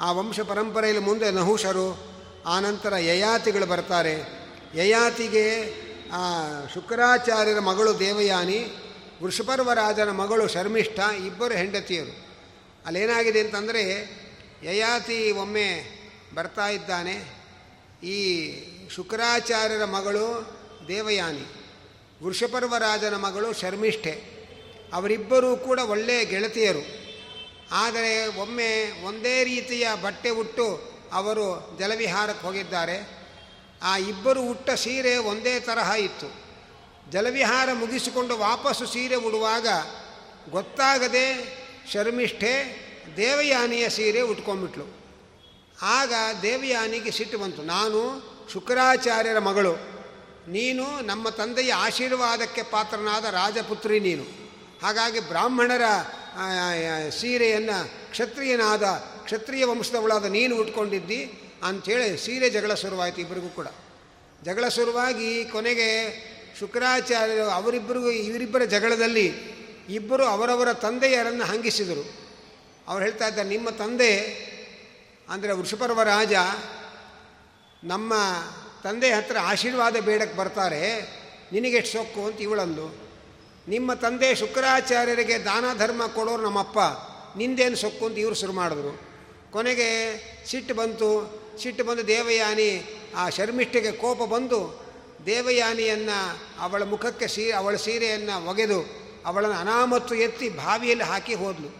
ಆ 0.00 0.12
ವಂಶ 0.12 0.40
ಪರಂಪರೆಯಲ್ಲಿ 0.40 1.04
ಮುಂದೆ 1.04 1.30
ನಹುಷರು 1.30 1.98
ಆನಂತರ 2.46 2.96
ಯಯಾತಿಗಳು 2.96 3.66
ಬರ್ತಾರೆ. 3.66 4.24
ಯಯಾತಿಗೆ 4.74 5.74
ಆ 6.12 6.42
ಶುಕ್ರಾಚಾರ್ಯರ 6.74 7.60
ಮಗಳು 7.60 7.98
ದೇವಯಾನಿ 7.98 8.87
ವೃಷಪರ್ವರಾಜನ 9.22 10.10
ಮಗಳು 10.10 10.48
ಶರ್ಮಿಷ್ಠ, 10.48 10.98
ಇಬ್ಬರು 11.26 11.54
ಹೆಂಡತಿಯರು. 11.54 12.26
ಅಲ್ಲೇನಾಗಿದೆ 12.86 13.40
ಅಂತಂದರೆ, 13.40 13.82
ಯಯಾತಿ 14.64 15.30
ಒಮ್ಮೆ 15.30 15.98
ಬರ್ತಾ 16.34 16.68
ಇದ್ದಾನೆ. 16.68 17.24
ಈ 18.06 18.54
ಶುಕ್ರಾಚಾರ್ಯರ 18.94 19.84
ಮಗಳು 19.84 20.58
ದೇವಯಾನಿ, 20.88 21.74
ವೃಷಪರ್ವರಾಜನ 22.22 23.16
ಮಗಳು 23.16 23.52
ಶರ್ಮಿಷ್ಠೆ. 23.52 24.38
ಅವರಿಬ್ಬರೂ 24.92 25.56
ಕೂಡ 25.56 25.78
ಒಳ್ಳೆಯ 25.78 26.24
ಗೆಳತಿಯರು. 26.24 26.98
ಆದರೆ 27.72 28.26
ಒಮ್ಮೆ 28.26 29.02
ಒಂದೇ 29.04 29.44
ರೀತಿಯ 29.44 29.88
ಬಟ್ಟೆ 30.02 30.30
ಉಟ್ಟು 30.30 30.98
ಅವರು 31.12 31.76
ಜಲವಿಹಾರಕ್ಕೆ 31.78 32.46
ಹೋಗಿದ್ದಾರೆ. 32.46 33.18
ಆ 33.82 33.96
ಇಬ್ಬರು 33.96 34.42
ಉಟ್ಟ 34.42 34.70
ಸೀರೆ 34.70 35.16
ಒಂದೇ 35.16 35.60
ತರಹ 35.60 35.90
ಇತ್ತು. 35.90 36.47
ಜಲವಿಹಾರ 37.12 37.68
ಮುಗಿಸಿಕೊಂಡು 37.72 38.34
ವಾಪಸ್ಸು 38.38 38.86
ಸೀರೆ 38.86 39.14
ಉಡುವಾಗ 39.14 39.68
ಗೊತ್ತಾಗದೆ 40.50 41.26
ಶರ್ಮಿಷ್ಠೆ 41.92 42.52
ದೇವಯಾನಿಯ 43.16 43.88
ಸೀರೆ 43.88 44.20
ಉಟ್ಕೊಂಡ್ಬಿಟ್ಲು. 44.20 44.86
ಆಗ 45.82 46.12
ದೇವಯಾನಿಗೆ 46.42 47.10
ಸಿಟ್ಟು 47.10 47.38
ಬಂತು, 47.38 47.62
ನಾನು 47.62 48.00
ಶುಕ್ರಾಚಾರ್ಯರ 48.52 49.38
ಮಗಳು. 49.38 49.74
ನೀನು 50.48 50.84
ನಮ್ಮ 51.06 51.28
ತಂದೆಯ 51.28 51.72
ಆಶೀರ್ವಾದಕ್ಕೆ 51.72 52.62
ಪಾತ್ರನಾದ 52.62 53.24
ರಾಜಪುತ್ರಿ 53.24 54.00
ನೀನು. 54.00 54.24
ಹಾಗಾಗಿ 54.82 55.20
ಬ್ರಾಹ್ಮಣರ 55.20 55.84
ಸೀರೆಯನ್ನು 57.10 58.10
ಕ್ಷತ್ರಿಯನಾದ 58.10 58.84
ಕ್ಷತ್ರಿಯ 59.24 59.64
ವಂಶದವಳಾದ 59.64 60.24
ನೀನು 60.24 60.56
ಉಟ್ಕೊಂಡಿದ್ದಿ 60.56 61.20
ಅಂಥೇಳಿ 61.64 62.18
ಸೀರೆ 62.18 62.50
ಜಗಳ 62.50 62.74
ಶುರುವಾಯಿತು 62.74 63.20
ಇಬ್ಬರಿಗೂ 63.20 63.48
ಕೂಡ. 63.48 63.68
ಜಗಳ 64.44 64.68
ಶುರುವಾಗಿ 64.68 65.44
ಕೊನೆಗೆ 65.44 65.88
ಶುಕ್ರಾಚಾರ್ಯರು 66.58 67.46
ಅವರಿಬ್ಬರಿಗೂ 67.50 68.10
ಇವರಿಬ್ಬರ 68.10 68.64
ಜಗಳದಲ್ಲಿ 68.64 69.26
ಇಬ್ಬರು 69.88 70.24
ಅವರವರ 70.24 70.72
ತಂದೆಯರನ್ನು 70.72 71.44
ಹಂಗಿಸಿದರು. 71.44 72.04
ಅವ್ರು 72.88 73.04
ಹೇಳ್ತಾ 73.04 73.26
ಇದ್ದಾರೆ, 73.28 73.48
ನಿಮ್ಮ 73.48 73.70
ತಂದೆ 73.70 74.12
ಅಂದರೆ 75.28 75.52
ವೃಷಪರ್ವ 75.52 76.02
ರಾಜ, 76.02 76.34
ನಮ್ಮ 77.84 78.12
ತಂದೆ 78.82 79.10
ಹತ್ರ 79.10 79.36
ಆಶೀರ್ವಾದ 79.42 79.96
ಬೇಡಕ್ಕೆ 80.00 80.36
ಬರ್ತಾರೆ 80.36 80.82
ನಿನಗೆಷ್ಟು 81.52 81.92
ಸೊಕ್ಕು 81.92 82.26
ಅಂತ 82.26 82.40
ಇವಳಂದು. 82.40 82.86
ನಿಮ್ಮ 83.68 83.94
ತಂದೆ 83.94 84.34
ಶುಕ್ರಾಚಾರ್ಯರಿಗೆ 84.34 85.38
ದಾನ 85.38 85.64
ಧರ್ಮ 85.78 86.06
ಕೊಡೋರು 86.06 86.42
ನಮ್ಮಪ್ಪ, 86.42 86.78
ನಿಂದೇನು 87.38 87.76
ಸೊಕ್ಕು 87.76 88.06
ಅಂತ 88.06 88.18
ಇವರು 88.18 88.34
ಶುರು 88.34 88.52
ಮಾಡಿದ್ರು. 88.52 88.92
ಕೊನೆಗೆ 89.50 89.88
ಸಿಟ್ಟು 90.46 90.74
ಬಂತು. 90.74 91.10
ಸಿಟ್ಟು 91.62 91.84
ಬಂದು 91.84 92.06
ದೇವಯಾನಿ 92.06 92.70
ಆ 93.16 93.28
ಶರ್ಮಿಷ್ಠೆಗೆ 93.28 93.92
ಕೋಪ 93.92 94.22
ಬಂದು 94.22 94.87
ದೇವಯಾನಿಯನ್ನು 95.26 96.18
ಅವಳ 96.60 96.82
ಮುಖಕ್ಕೆ 96.82 97.28
ಸೀ, 97.28 97.50
ಅವಳ 97.50 97.76
ಸೀರೆಯನ್ನು 97.76 98.46
ಒಗೆದು 98.46 98.80
ಅವಳನ್ನು 99.26 99.56
ಅನಾಮತ್ತು 99.56 100.14
ಎತ್ತಿ 100.14 100.48
ಬಾವಿಯಲ್ಲಿ 100.48 101.04
ಹಾಕಿ 101.04 101.34
ಹೋದ್ಲು. 101.34 101.70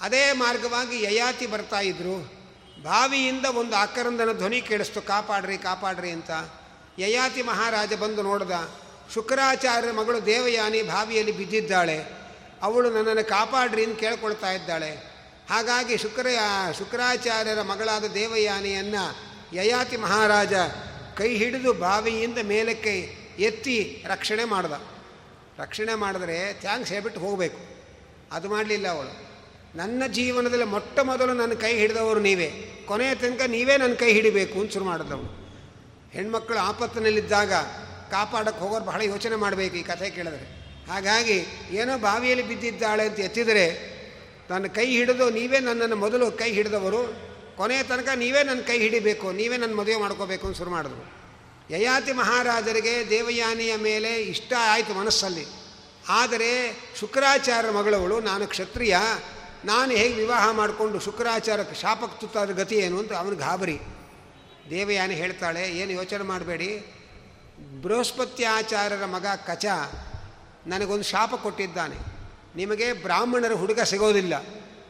ಅದೇ 0.00 0.32
ಮಾರ್ಗವಾಗಿ 0.32 1.02
ಯಯಾತಿ 1.02 1.46
ಬರ್ತಾ 1.46 1.80
ಇದ್ರು. 1.80 2.16
ಬಾವಿಯಿಂದ 2.82 3.44
ಒಂದು 3.44 3.76
ಆಕರಂದನ 3.76 4.32
ಧ್ವನಿ 4.32 4.60
ಕೇಳಿಸ್ತು, 4.60 5.02
ಕಾಪಾಡ್ರಿ 5.02 5.58
ಕಾಪಾಡ್ರಿ 5.58 6.10
ಅಂತ. 6.10 6.30
ಯಯಾತಿ 6.98 7.42
ಮಹಾರಾಜ 7.42 7.94
ಬಂದು 7.94 8.22
ನೋಡ್ದ, 8.22 8.70
ಶುಕ್ರಾಚಾರ್ಯರ 9.14 9.92
ಮಗಳು 9.92 10.26
ದೇವಯಾನಿ 10.26 10.82
ಬಾವಿಯಲ್ಲಿ 10.82 11.32
ಬಿದ್ದಿದ್ದಾಳೆ. 11.32 12.04
ಅವಳು 12.62 12.90
ನನ್ನನ್ನು 12.90 13.28
ಕಾಪಾಡ್ರಿ 13.28 13.84
ಅಂತ 13.84 14.00
ಕೇಳ್ಕೊಳ್ತಾ 14.00 14.52
ಇದ್ದಾಳೆ. 14.52 14.90
ಹಾಗಾಗಿ 15.50 15.98
ಶುಕ್ರ 15.98 16.26
ಶುಕ್ರಾಚಾರ್ಯರ 16.78 17.62
ಮಗಳಾದ 17.62 18.04
ದೇವಯಾನಿಯನ್ನು 18.04 19.04
ಯಯಾತಿ 19.54 19.96
ಮಹಾರಾಜ 19.96 20.52
ಕೈ 21.16 21.36
ಹಿಡಿದು 21.36 21.72
ಬಾವಿಯಿಂದ 21.72 22.38
ಮೇಲಕ್ಕೆ 22.42 23.16
ಎತ್ತಿ 23.38 24.04
ರಕ್ಷಣೆ 24.06 24.44
ಮಾಡ್ದ. 24.44 24.72
ರಕ್ಷಣೆ 25.58 25.94
ಮಾಡಿದ್ರೆ 25.94 26.60
ಥ್ಯಾಂಕ್ಸ್ 26.60 26.92
ಹೇಳ್ಬಿಟ್ಟು 26.92 27.20
ಹೋಗಬೇಕು. 27.20 27.58
ಅದು 28.32 28.48
ಮಾಡಲಿಲ್ಲ 28.48 28.88
ಅವಳು. 28.88 29.32
ನನ್ನ 29.74 30.02
ಜೀವನದಲ್ಲಿ 30.06 30.64
ಮೊಟ್ಟ 30.64 31.00
ಮೊದಲು 31.00 31.32
ನನ್ನ 31.32 31.52
ಕೈ 31.52 31.78
ಹಿಡಿದವರು 31.78 32.20
ನೀವೇ. 32.20 32.50
ಕೊನೆಯ 32.86 33.14
ತನಕ 33.14 33.40
ನೀವೇ 33.46 33.76
ನನ್ನ 33.76 33.94
ಕೈ 33.94 34.12
ಹಿಡಿಬೇಕು 34.12 34.60
ಅಂತ 34.60 34.72
ಶುರು 34.72 34.84
ಮಾಡಿದವಳು 34.84 35.42
ಹೆಣ್ಮಕ್ಕಳು 36.12 36.58
ಆಪತ್ತಿನಲ್ಲಿದ್ದಾಗ 36.58 37.52
ಕಾಪಾಡಕ್ಕೆ 38.10 38.60
ಹೋಗೋರು 38.60 38.84
ಬಹಳ 38.84 39.02
ಯೋಚನೆ 39.02 39.36
ಮಾಡಬೇಕು 39.36 39.76
ಈ 39.76 39.82
ಕಥೆ 39.82 40.10
ಕೇಳಿದ್ರೆ. 40.10 40.62
ಹಾಗಾಗಿ 40.90 41.44
ಏನೋ 41.70 41.98
ಬಾವಿಯಲ್ಲಿ 41.98 42.48
ಬಿದ್ದಿದ್ದಾಳೆ 42.48 43.06
ಅಂತ 43.06 43.20
ಎತ್ತಿದರೆ 43.20 43.92
ನನ್ನ 44.50 44.66
ಕೈ 44.66 44.86
ಹಿಡಿದು 44.86 45.30
ನೀವೇ 45.30 45.58
ನನ್ನನ್ನು 45.58 45.96
ಮೊದಲು 45.96 46.30
ಕೈ 46.30 46.52
ಹಿಡಿದವರು 46.52 47.31
ಕೊನೆಯ 47.56 47.82
ತನಕ 47.82 48.08
ನೀವೇ 48.14 48.42
ನನ್ನ 48.42 48.60
ಕೈ 48.60 48.78
ಹಿಡಿಬೇಕು, 48.78 49.32
ನೀವೇ 49.32 49.56
ನನ್ನ 49.56 49.74
ಮದುವೆ 49.74 49.96
ಮಾಡ್ಕೋಬೇಕು 49.96 50.46
ಅಂತ 50.46 50.58
ಶುರು 50.58 50.70
ಮಾಡಿದ್ರು. 50.70 51.04
ಯಯಾತಿ 51.70 52.12
ಮಹಾರಾಜರಿಗೆ 52.12 53.10
ದೇವಯಾನಿಯ 53.10 53.76
ಮೇಲೆ 53.76 54.22
ಇಷ್ಟ 54.22 54.52
ಆಯಿತು 54.60 54.94
ಮನಸ್ಸಲ್ಲಿ. 54.94 55.46
ಆದರೆ 56.08 56.50
ಶುಕ್ರಾಚಾರ್ಯ 57.00 57.70
ಮಗಳವಳು, 57.70 58.20
ನಾನು 58.20 58.46
ಕ್ಷತ್ರಿಯ, 58.46 58.96
ನಾನು 59.64 59.90
ಹೇಗೆ 59.92 60.14
ವಿವಾಹ 60.14 60.50
ಮಾಡಿಕೊಂಡು 60.50 61.00
ಶುಕ್ರಾಚಾರಕ್ಕೆ 61.00 61.74
ಶಾಪಕ್ಕೆ 61.74 62.20
ತುತ್ತಾದ 62.20 62.50
ಗತಿ 62.50 62.76
ಏನು 62.76 62.98
ಅಂತ 62.98 63.12
ಅವನು 63.12 63.36
ಗಾಬರಿ. 63.36 63.78
ದೇವಯಾನಿ 64.70 65.14
ಹೇಳ್ತಾಳೆ, 65.14 65.62
ಏನು 65.70 65.90
ಯೋಚನೆ 65.90 66.24
ಮಾಡಬೇಡಿ. 66.24 66.70
ಬೃಹಸ್ಪತ್ಯಾಚಾರ್ಯರ 67.82 69.04
ಮಗ 69.06 69.26
ಕಚ 69.46 69.66
ನನಗೊಂದು 70.66 71.04
ಶಾಪ 71.04 71.34
ಕೊಟ್ಟಿದ್ದಾನೆ. 71.34 71.96
ನಿಮಗೆ 72.56 72.92
ಬ್ರಾಹ್ಮಣರ 72.92 73.52
ಹುಡುಗ 73.52 73.80
ಸಿಗೋದಿಲ್ಲ. 73.80 74.34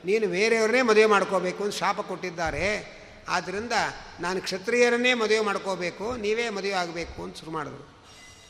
ನೀನು 0.04 0.26
ಬೇರೆಯವ್ರನ್ನೇ 0.26 0.82
ಮದುವೆ 0.82 1.06
ಮಾಡ್ಕೋಬೇಕು 1.06 1.64
ಅಂತ 1.64 1.74
ಶಾಪ 1.74 2.00
ಕೊಟ್ಟಿದ್ದಾರೆ. 2.00 2.66
ಆದ್ದರಿಂದ 3.28 3.74
ನಾನು 4.20 4.38
ಕ್ಷತ್ರಿಯರನ್ನೇ 4.40 5.14
ಮದುವೆ 5.14 5.40
ಮಾಡ್ಕೋಬೇಕು, 5.40 6.06
ನೀವೇ 6.16 6.46
ಮದುವೆ 6.48 6.72
ಆಗಬೇಕು 6.72 7.18
ಅಂತ 7.22 7.40
ಶುರು 7.40 7.50
ಮಾಡಿದ್ರು. 7.50 7.84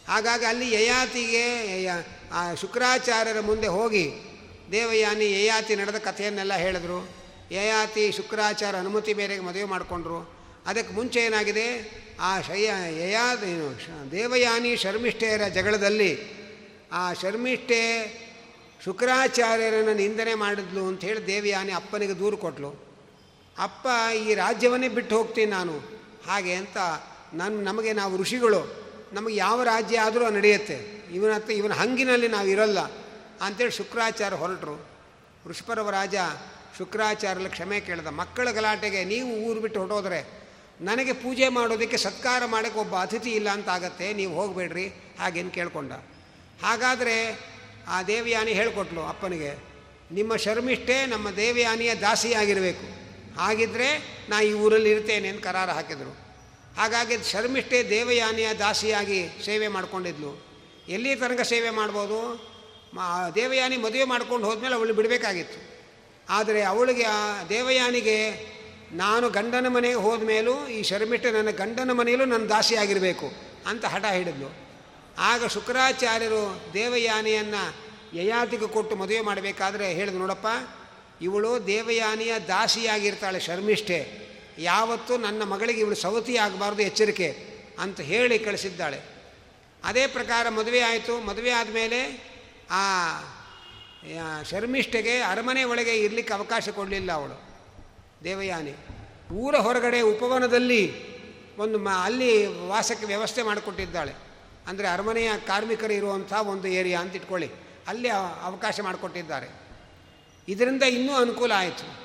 ಹಾಗಾಗಿ 0.09 0.45
ಅಲ್ಲಿ 0.45 0.69
ಯಯಾತಿಗೆ 0.75 1.45
ಆ 2.33 2.55
ಶುಕ್ರಾಚಾರ್ಯರ 2.55 3.41
ಮುಂದೆ 3.41 3.69
ಹೋಗಿ 3.69 4.05
ದೇವಯಾನಿ 4.73 5.27
ಯಯಾತಿ 5.33 5.77
ನಡೆದ 5.77 5.99
ಕಥೆಯನ್ನೆಲ್ಲ 5.99 6.55
ಹೇಳಿದ್ರು. 6.57 6.99
ಯಯಾತಿ 7.51 8.05
ಶುಕ್ರಾಚಾರ 8.13 8.75
ಅನುಮತಿ 8.77 9.13
ಬೇರೆಗೆ 9.15 9.41
ಮದುವೆ 9.41 9.65
ಮಾಡಿಕೊಂಡ್ರು. 9.65 10.19
ಅದಕ್ಕೆ 10.67 10.95
ಮುಂಚೆ 10.95 11.21
ಏನಾಗಿದೆ? 11.21 11.67
ಆ 12.21 12.41
ಶಯ್ಯ 12.41 12.71
ಯಯಾ, 12.99 13.27
ದೇವಯಾನಿ 14.13 14.73
ಶರ್ಮಿಷ್ಠೆಯರ 14.77 15.45
ಜಗಳದಲ್ಲಿ 15.49 16.13
ಆ 16.93 17.13
ಶರ್ಮಿಷ್ಠೆ 17.13 17.83
ಶುಕ್ರಾಚಾರ್ಯರನ್ನು 18.85 19.95
ನಿಂದನೆ 19.95 20.35
ಮಾಡಿದ್ಲು 20.35 20.83
ಅಂತ 20.87 21.03
ಹೇಳಿ 21.05 21.51
ಆನೆ 21.53 21.73
ಅಪ್ಪನಿಗೆ 21.73 22.15
ದೂರು 22.19 22.37
ಕೊಟ್ಲು. 22.37 22.71
ಅಪ್ಪ, 23.59 23.87
ಈ 24.15 24.35
ರಾಜ್ಯವನ್ನೇ 24.35 24.89
ಬಿಟ್ಟು 24.89 25.15
ಹೋಗ್ತೀನಿ 25.17 25.51
ನಾನು. 25.51 25.75
ಹಾಗೆ 26.27 26.53
ಅಂತ 26.55 26.79
ನನ್ನ 27.35 27.57
ನಮಗೆ 27.69 27.93
ನಾವು 27.93 28.17
ಋಷಿಗಳು, 28.17 28.61
ನಮಗೆ 29.13 29.37
ಯಾವ 29.37 29.63
ರಾಜ್ಯ 29.63 29.99
ಆದರೂ 29.99 30.31
ನಡೆಯುತ್ತೆ. 30.31 30.79
ಇವನ 31.15 31.33
ಹತ್ರ, 31.33 31.53
ಇವನ 31.53 31.73
ಹಂಗಿನಲ್ಲಿ 31.73 32.29
ನಾವು 32.29 32.49
ಇರೋಲ್ಲ 32.49 32.81
ಅಂತೇಳಿ 33.41 33.71
ಶುಕ್ರಾಚಾರ್ಯ 33.71 34.37
ಹೊರಟರು. 34.37 34.77
ವೃಷಪರವ 35.47 35.91
ರಾಜ 35.91 36.17
ಶುಕ್ರಾಚಾರ್ಯಲ್ಲಿ 36.79 37.51
ಕ್ಷಮೆ 37.51 37.79
ಕೇಳಿದ, 37.81 38.07
ಮಕ್ಕಳ 38.07 38.51
ಗಲಾಟೆಗೆ 38.51 39.01
ನೀವು 39.05 39.31
ಊರು 39.47 39.61
ಬಿಟ್ಟು 39.61 39.79
ಹೊರಟೋದ್ರೆ 39.81 40.21
ನನಗೆ 40.81 41.13
ಪೂಜೆ 41.13 41.49
ಮಾಡೋದಕ್ಕೆ 41.49 41.97
ಸತ್ಕಾರ 41.97 42.43
ಮಾಡೋಕ್ಕೆ 42.47 42.81
ಒಬ್ಬ 42.81 42.95
ಅತಿಥಿ 42.97 43.31
ಇಲ್ಲ 43.31 43.49
ಅಂತ 43.49 43.69
ಆಗತ್ತೆ, 43.69 44.07
ನೀವು 44.13 44.33
ಹೋಗಬೇಡ್ರಿ 44.35 44.87
ಹಾಗೇನು 45.21 45.51
ಕೇಳಿಕೊಂಡ. 45.51 45.93
ಹಾಗಾದರೆ 46.63 47.17
ಆ 47.89 48.03
ದೇವಯಾನಿ 48.03 48.53
ಹೇಳಿಕೊಟ್ಲು 48.53 49.03
ಅಪ್ಪನಿಗೆ, 49.03 49.73
ನಿಮ್ಮ 50.13 50.37
ಶರ್ಮಿಷ್ಠೆ 50.37 51.07
ನಮ್ಮ 51.07 51.31
ದೇವಯಾನಿಯ 51.31 51.95
ದಾಸಿಯಾಗಿರಬೇಕು 51.95 53.03
ಹಾಗಿದ್ದರೆ 53.41 54.19
ನಾ 54.29 54.41
ಈ 54.41 54.53
ಊರಲ್ಲಿ 54.53 54.91
ಇರ್ತೇನೆ 54.91 55.29
ಅಂತ 55.29 55.45
ಕರಾರ 55.45 55.71
ಹಾಕಿದರು. 55.71 56.17
ಹಾಗಾಗಿ 56.77 57.31
ಶರ್ಮಿಷ್ಠೆ 57.31 57.91
ದೇವಯಾನಿಯ 57.91 58.55
ದಾಸಿಯಾಗಿ 58.59 59.29
ಸೇವೆ 59.45 59.69
ಮಾಡಿಕೊಂಡಿದ್ಲು. 59.69 60.53
ಎಲ್ಲಿ 60.89 61.15
ತನಕ 61.15 61.41
ಸೇವೆ 61.41 61.71
ಮಾಡ್ಬೋದು? 61.71 62.53
ಮಾ, 62.95 63.31
ದೇವಯಾನಿ 63.35 63.77
ಮದುವೆ 63.77 64.05
ಮಾಡ್ಕೊಂಡು 64.05 64.47
ಹೋದ್ಮೇಲೆ 64.47 64.75
ಅವಳು 64.75 64.95
ಬಿಡಬೇಕಾಗಿತ್ತು. 64.95 65.73
ಆದರೆ 66.29 66.63
ಅವಳಿಗೆ 66.63 67.03
ಆ 67.03 67.43
ದೇವಯಾನಿಗೆ, 67.49 68.53
ನಾನು 68.93 69.31
ಗಂಡನ 69.31 69.67
ಮನೆಗೆ 69.69 69.95
ಹೋದ 69.95 70.23
ಮೇಲೂ 70.23 70.69
ಈ 70.69 70.83
ಶರ್ಮಿಷ್ಠೆ 70.83 71.31
ನನ್ನ 71.31 71.51
ಗಂಡನ 71.51 71.93
ಮನೆಯಲ್ಲೂ 71.93 72.27
ನನ್ನ 72.27 72.47
ದಾಸಿಯಾಗಿರಬೇಕು 72.47 73.33
ಅಂತ 73.67 73.85
ಹಠ 73.85 74.05
ಹಿಡಿದ್ಲು 74.05 74.62
ಆಗ 75.19 75.47
ಶುಕ್ರಾಚಾರ್ಯರು 75.47 76.61
ದೇವಯಾನಿಯನ್ನು 76.75 77.63
ಯಯಾತಿಗೆ 78.15 78.69
ಕೊಟ್ಟು 78.69 78.97
ಮದುವೆ 78.97 79.21
ಮಾಡಬೇಕಾದ್ರೆ 79.21 79.93
ಹೇಳಿದ್ರು, 79.93 80.21
ನೋಡಪ್ಪ, 80.21 80.47
ಇವಳು 81.23 81.67
ದೇವಯಾನಿಯ 81.67 82.39
ದಾಸಿಯಾಗಿರ್ತಾಳೆ, 82.49 83.41
ಶರ್ಮಿಷ್ಠೆ. 83.41 83.99
ಯಾವತ್ತೂ 84.59 85.17
ನನ್ನ 85.17 85.43
ಮಗಳಿಗೆ 85.43 85.81
ಇವಳು 85.81 85.95
ಸವತಿ 85.95 86.37
ಆಗಬಾರ್ದು, 86.37 86.83
ಎಚ್ಚರಿಕೆ 86.83 87.29
ಅಂತ 87.79 88.01
ಹೇಳಿ 88.01 88.39
ಕಳಿಸಿದ್ದಾಳೆ. 88.39 89.01
ಅದೇ 89.85 90.07
ಪ್ರಕಾರ 90.07 90.49
ಮದುವೆ 90.49 90.81
ಆಯಿತು. 90.81 91.21
ಮದುವೆ 91.21 91.51
ಆದಮೇಲೆ 91.51 92.01
ಆ 92.71 92.83
ಶರ್ಮಿಷ್ಠೆಗೆ 94.43 95.19
ಅರಮನೆ 95.19 95.65
ಒಳಗೆ 95.65 95.95
ಇರಲಿಕ್ಕೆ 95.97 96.35
ಅವಕಾಶ 96.35 96.69
ಕೊಡಲಿಲ್ಲ 96.69 97.13
ಅವಳು, 97.13 97.37
ದೇವಯಾನಿ. 98.25 98.75
ಊರ 99.33 99.55
ಹೊರಗಡೆ 99.57 100.01
ಉಪವನದಲ್ಲಿ 100.01 100.83
ಒಂದು 101.57 101.89
ಅಲ್ಲಿ 101.89 102.47
ವಾಸಕ್ಕೆ 102.47 103.07
ವ್ಯವಸ್ಥೆ 103.07 103.43
ಮಾಡಿಕೊಟ್ಟಿದ್ದಾಳೆ. 103.43 104.32
ಅಂದರೆ 104.67 104.89
ಅರಮನೆಯ 104.89 105.31
ಕಾರ್ಮಿಕರು 105.47 105.93
ಇರುವಂಥ 105.93 106.33
ಒಂದು 106.33 106.69
ಏರಿಯಾ 106.69 107.01
ಅಂತ 107.01 107.17
ಇಟ್ಕೊಳ್ಳಿ. 107.17 107.51
ಅಲ್ಲಿ 107.87 108.09
ಅವ- 108.09 108.43
ಅವಕಾಶ 108.43 108.81
ಮಾಡಿಕೊಟ್ಟಿದ್ದಾರೆ. 108.81 109.49
ಇದರಿಂದ 110.49 110.83
ಇನ್ನೂ 110.83 111.15
ಅನುಕೂಲ 111.15 111.53
ಆಯಿತು. 111.57 112.03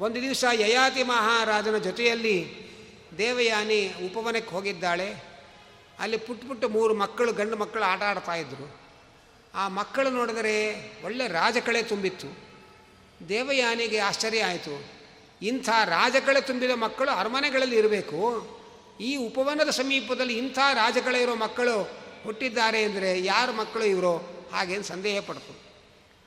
ಒಂದು 0.00 0.22
ದಿವಸ 0.22 0.44
ಯಯಾತಿ 0.52 1.02
ಮಹಾರಾಜನ 1.02 1.78
ಜೊತೆಯಲ್ಲಿ 1.78 2.68
ದೇವಯಾನಿ 3.18 3.94
ಉಪವನಕ್ಕೆ 4.06 4.50
ಹೋಗಿದ್ದಾಳೆ. 4.50 5.14
ಅಲ್ಲಿ 5.98 6.16
ಪುಟ್ಟ 6.16 6.44
ಪುಟ್ಟ 6.44 6.64
ಮೂರು 6.64 6.94
ಮಕ್ಕಳು, 6.94 7.32
ಗಂಡು 7.32 7.56
ಮಕ್ಕಳು 7.56 7.82
ಆಟ 7.82 8.02
ಆಡ್ತಾ 8.02 8.34
ಇದ್ದರು 8.34 8.80
ಆ 9.54 9.68
ಮಕ್ಕಳು 9.68 10.10
ನೋಡಿದರೆ 10.10 10.74
ಒಳ್ಳೆ 11.04 11.28
ರಾಜಕಳೆ 11.28 11.82
ತುಂಬಿತ್ತು. 11.82 12.48
ದೇವಯಾನಿಗೆ 13.28 13.98
ಆಶ್ಚರ್ಯ 13.98 14.44
ಆಯಿತು. 14.44 14.84
ಇಂಥ 15.42 15.68
ರಾಜಕಳೆ 15.84 16.40
ತುಂಬಿದ 16.40 16.70
ಮಕ್ಕಳು 16.70 17.10
ಅರಮನೆಗಳಲ್ಲಿ 17.10 17.76
ಇರಬೇಕು. 17.76 18.57
ಈ 19.00 19.16
ಉಪವನದ 19.16 19.70
ಸಮೀಪದಲ್ಲಿ 19.70 20.38
ಇಂಥ 20.38 20.58
ರಾಜಕಳೆ 20.74 21.22
ಇರೋ 21.22 21.34
ಮಕ್ಕಳು 21.34 21.82
ಹುಟ್ಟಿದ್ದಾರೆ 22.24 22.82
ಅಂದರೆ 22.82 23.24
ಯಾರು 23.24 23.52
ಮಕ್ಕಳು 23.52 23.84
ಇವರು? 23.84 24.16
ಹಾಗೇನು 24.52 24.82
ಸಂದೇಹ 24.82 25.20
ಪಡ್ತು. 25.20 25.54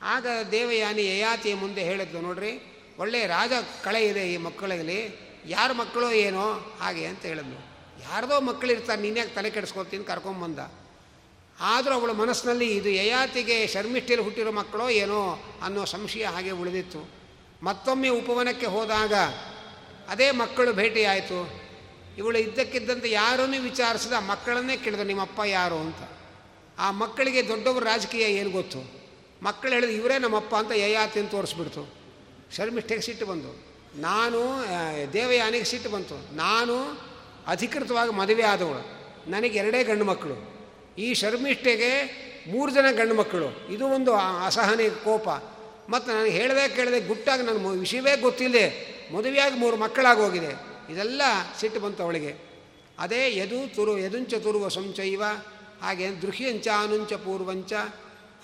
ಆಗ 0.02 0.26
ದೇವಯಾನಿ 0.52 1.06
ಯಯಾತಿಯ 1.06 1.54
ಮುಂದೆ 1.54 1.82
ಹೇಳಿದ್ದು 1.82 2.20
ನೋಡ್ರಿ 2.20 2.62
ಒಳ್ಳೆಯ 2.98 3.26
ರಾಜ 3.26 3.52
ಕಳೆ 3.84 4.06
ಇದೆ 4.06 4.32
ಈ 4.32 4.36
ಮಕ್ಕಳಲ್ಲಿ, 4.36 5.00
ಯಾರ 5.46 5.72
ಮಕ್ಕಳು 5.72 6.12
ಏನೋ 6.12 6.76
ಹಾಗೆ 6.80 7.06
ಅಂತ 7.06 7.24
ಹೇಳಿದ್ಲು. 7.24 7.58
ಯಾರದೋ 8.02 8.40
ಮಕ್ಕಳು 8.40 8.72
ಇರ್ತಾರೆ 8.72 9.02
ನೀನ್ಯಾಕೆ 9.02 9.34
ತಲೆ 9.34 9.50
ಕೆಡಿಸ್ಕೊತೀನಿ 9.50 10.04
ಕರ್ಕೊಂಬಂದ 10.04 10.58
ಆದರೂ 11.60 11.94
ಅವಳ 11.94 12.10
ಮನಸ್ಸಿನಲ್ಲಿ 12.10 12.76
ಇದು 12.76 12.88
ಯಯಾತಿಗೆ 12.88 13.66
ಶರ್ಮಿಷ್ಠಿಯಲ್ಲಿ 13.66 14.24
ಹುಟ್ಟಿರೋ 14.24 14.52
ಮಕ್ಕಳೋ 14.52 14.88
ಏನೋ 14.88 15.42
ಅನ್ನೋ 15.62 15.84
ಸಂಶಯ 15.84 16.24
ಹಾಗೆ 16.24 16.50
ಉಳಿದಿತ್ತು. 16.50 17.08
ಮತ್ತೊಮ್ಮೆ 17.62 18.08
ಉಪವನಕ್ಕೆ 18.08 18.66
ಹೋದಾಗ 18.66 19.14
ಅದೇ 20.08 20.30
ಮಕ್ಕಳು 20.30 20.72
ಭೇಟಿಯಾಯಿತು. 20.72 21.61
ಇವಳು 22.18 22.38
ಇದ್ದಕ್ಕಿದ್ದಂತೆ 22.38 23.10
ಯಾರನ್ನೂ 23.10 23.60
ವಿಚಾರಿಸಿದ 23.60 24.12
ಮಕ್ಕಳನ್ನೇ 24.12 24.76
ಕೇಳಿದ, 24.76 25.00
ನಿಮ್ಮಪ್ಪ 25.00 25.40
ಯಾರು? 25.46 25.74
ಅಂತ. 25.74 25.96
ಆ 26.78 26.90
ಮಕ್ಕಳಿಗೆ 26.90 27.48
ದೊಡ್ಡವರು 27.48 27.84
ರಾಜಕೀಯ 27.84 28.22
ಏನು 28.22 28.50
ಗೊತ್ತು? 28.50 29.02
ಮಕ್ಕಳು 29.42 29.72
ಹೇಳಿದ್ರು 29.72 29.96
ಇವರೇ 29.96 30.18
ನಮ್ಮಪ್ಪ 30.18 30.54
ಅಂತ 30.54 30.70
ಯಯಾತಿ 30.70 31.20
ಅಂತ 31.20 31.30
ತೋರಿಸ್ಬಿಡ್ತು. 31.30 31.94
ಶರ್ಮಿಷ್ಠೆಗೆ 32.56 33.00
ಸಿಟ್ಟು 33.00 33.26
ಬಂತು 33.26 33.72
ನಾನು 34.00 34.64
ದೇವಯಾನಿಗೆ 35.12 35.64
ಸಿಟ್ಟು 35.64 35.90
ಬಂತು. 35.90 36.36
ನಾನು 36.36 37.00
ಅಧಿಕೃತವಾಗಿ 37.46 38.12
ಮದುವೆ 38.12 38.42
ಆದವಳು. 38.42 39.02
ನನಗೆ 39.30 39.58
ಎರಡೇ 39.58 39.84
ಗಂಡು 39.84 40.04
ಮಕ್ಕಳು. 40.04 40.52
ಈ 40.98 41.14
ಶರ್ಮಿಷ್ಠೆಗೆ 41.14 42.22
ಮೂರು 42.50 42.72
ಜನ 42.72 42.84
ಗಂಡು 42.90 43.14
ಮಕ್ಕಳು. 43.14 43.72
ಇದು 43.72 43.86
ಒಂದು 43.86 44.14
ಅಸಹನೀಯ 44.14 44.46
ಅಸಹನೆ, 44.46 44.90
ಕೋಪ. 44.90 45.28
ಮತ್ತು 45.88 46.12
ನನಗೆ 46.12 46.30
ಹೇಳದೆ 46.30 46.68
ಕೇಳದೆ 46.68 47.00
ಗುಟ್ಟಾಗಿ 47.00 47.42
ನನ್ನ 47.42 47.66
ವಿಷಯವೇ 47.66 48.16
ಗೊತ್ತಿಲ್ಲದೆ 48.16 48.92
ಮದುವೆಯಾಗಿ 49.14 49.58
ಮೂರು 49.58 49.76
ಮಕ್ಕಳಾಗಿ 49.76 50.20
ಹೋಗಿದೆ. 50.20 50.71
ಇದೆಲ್ಲ 50.90 51.22
ಸಿಟ್ಟು 51.60 51.80
ಬಂತು 51.80 52.02
ಅವಳಿಗೆ. 52.02 52.52
ಅದೇ 52.98 53.36
ಯದು 53.36 53.74
ತುರು, 53.74 53.98
ಯದುಂಚ 53.98 54.34
ತುರುವ 54.34 54.68
ಸಂಚೈವ, 54.68 55.22
ಹಾಗೆ 55.82 56.22
ದೃಹ್ಯಂಚ 56.22 56.68
ಅನುಂಚ 56.68 57.12
ಪೂರ್ವಂಚ, 57.12 57.72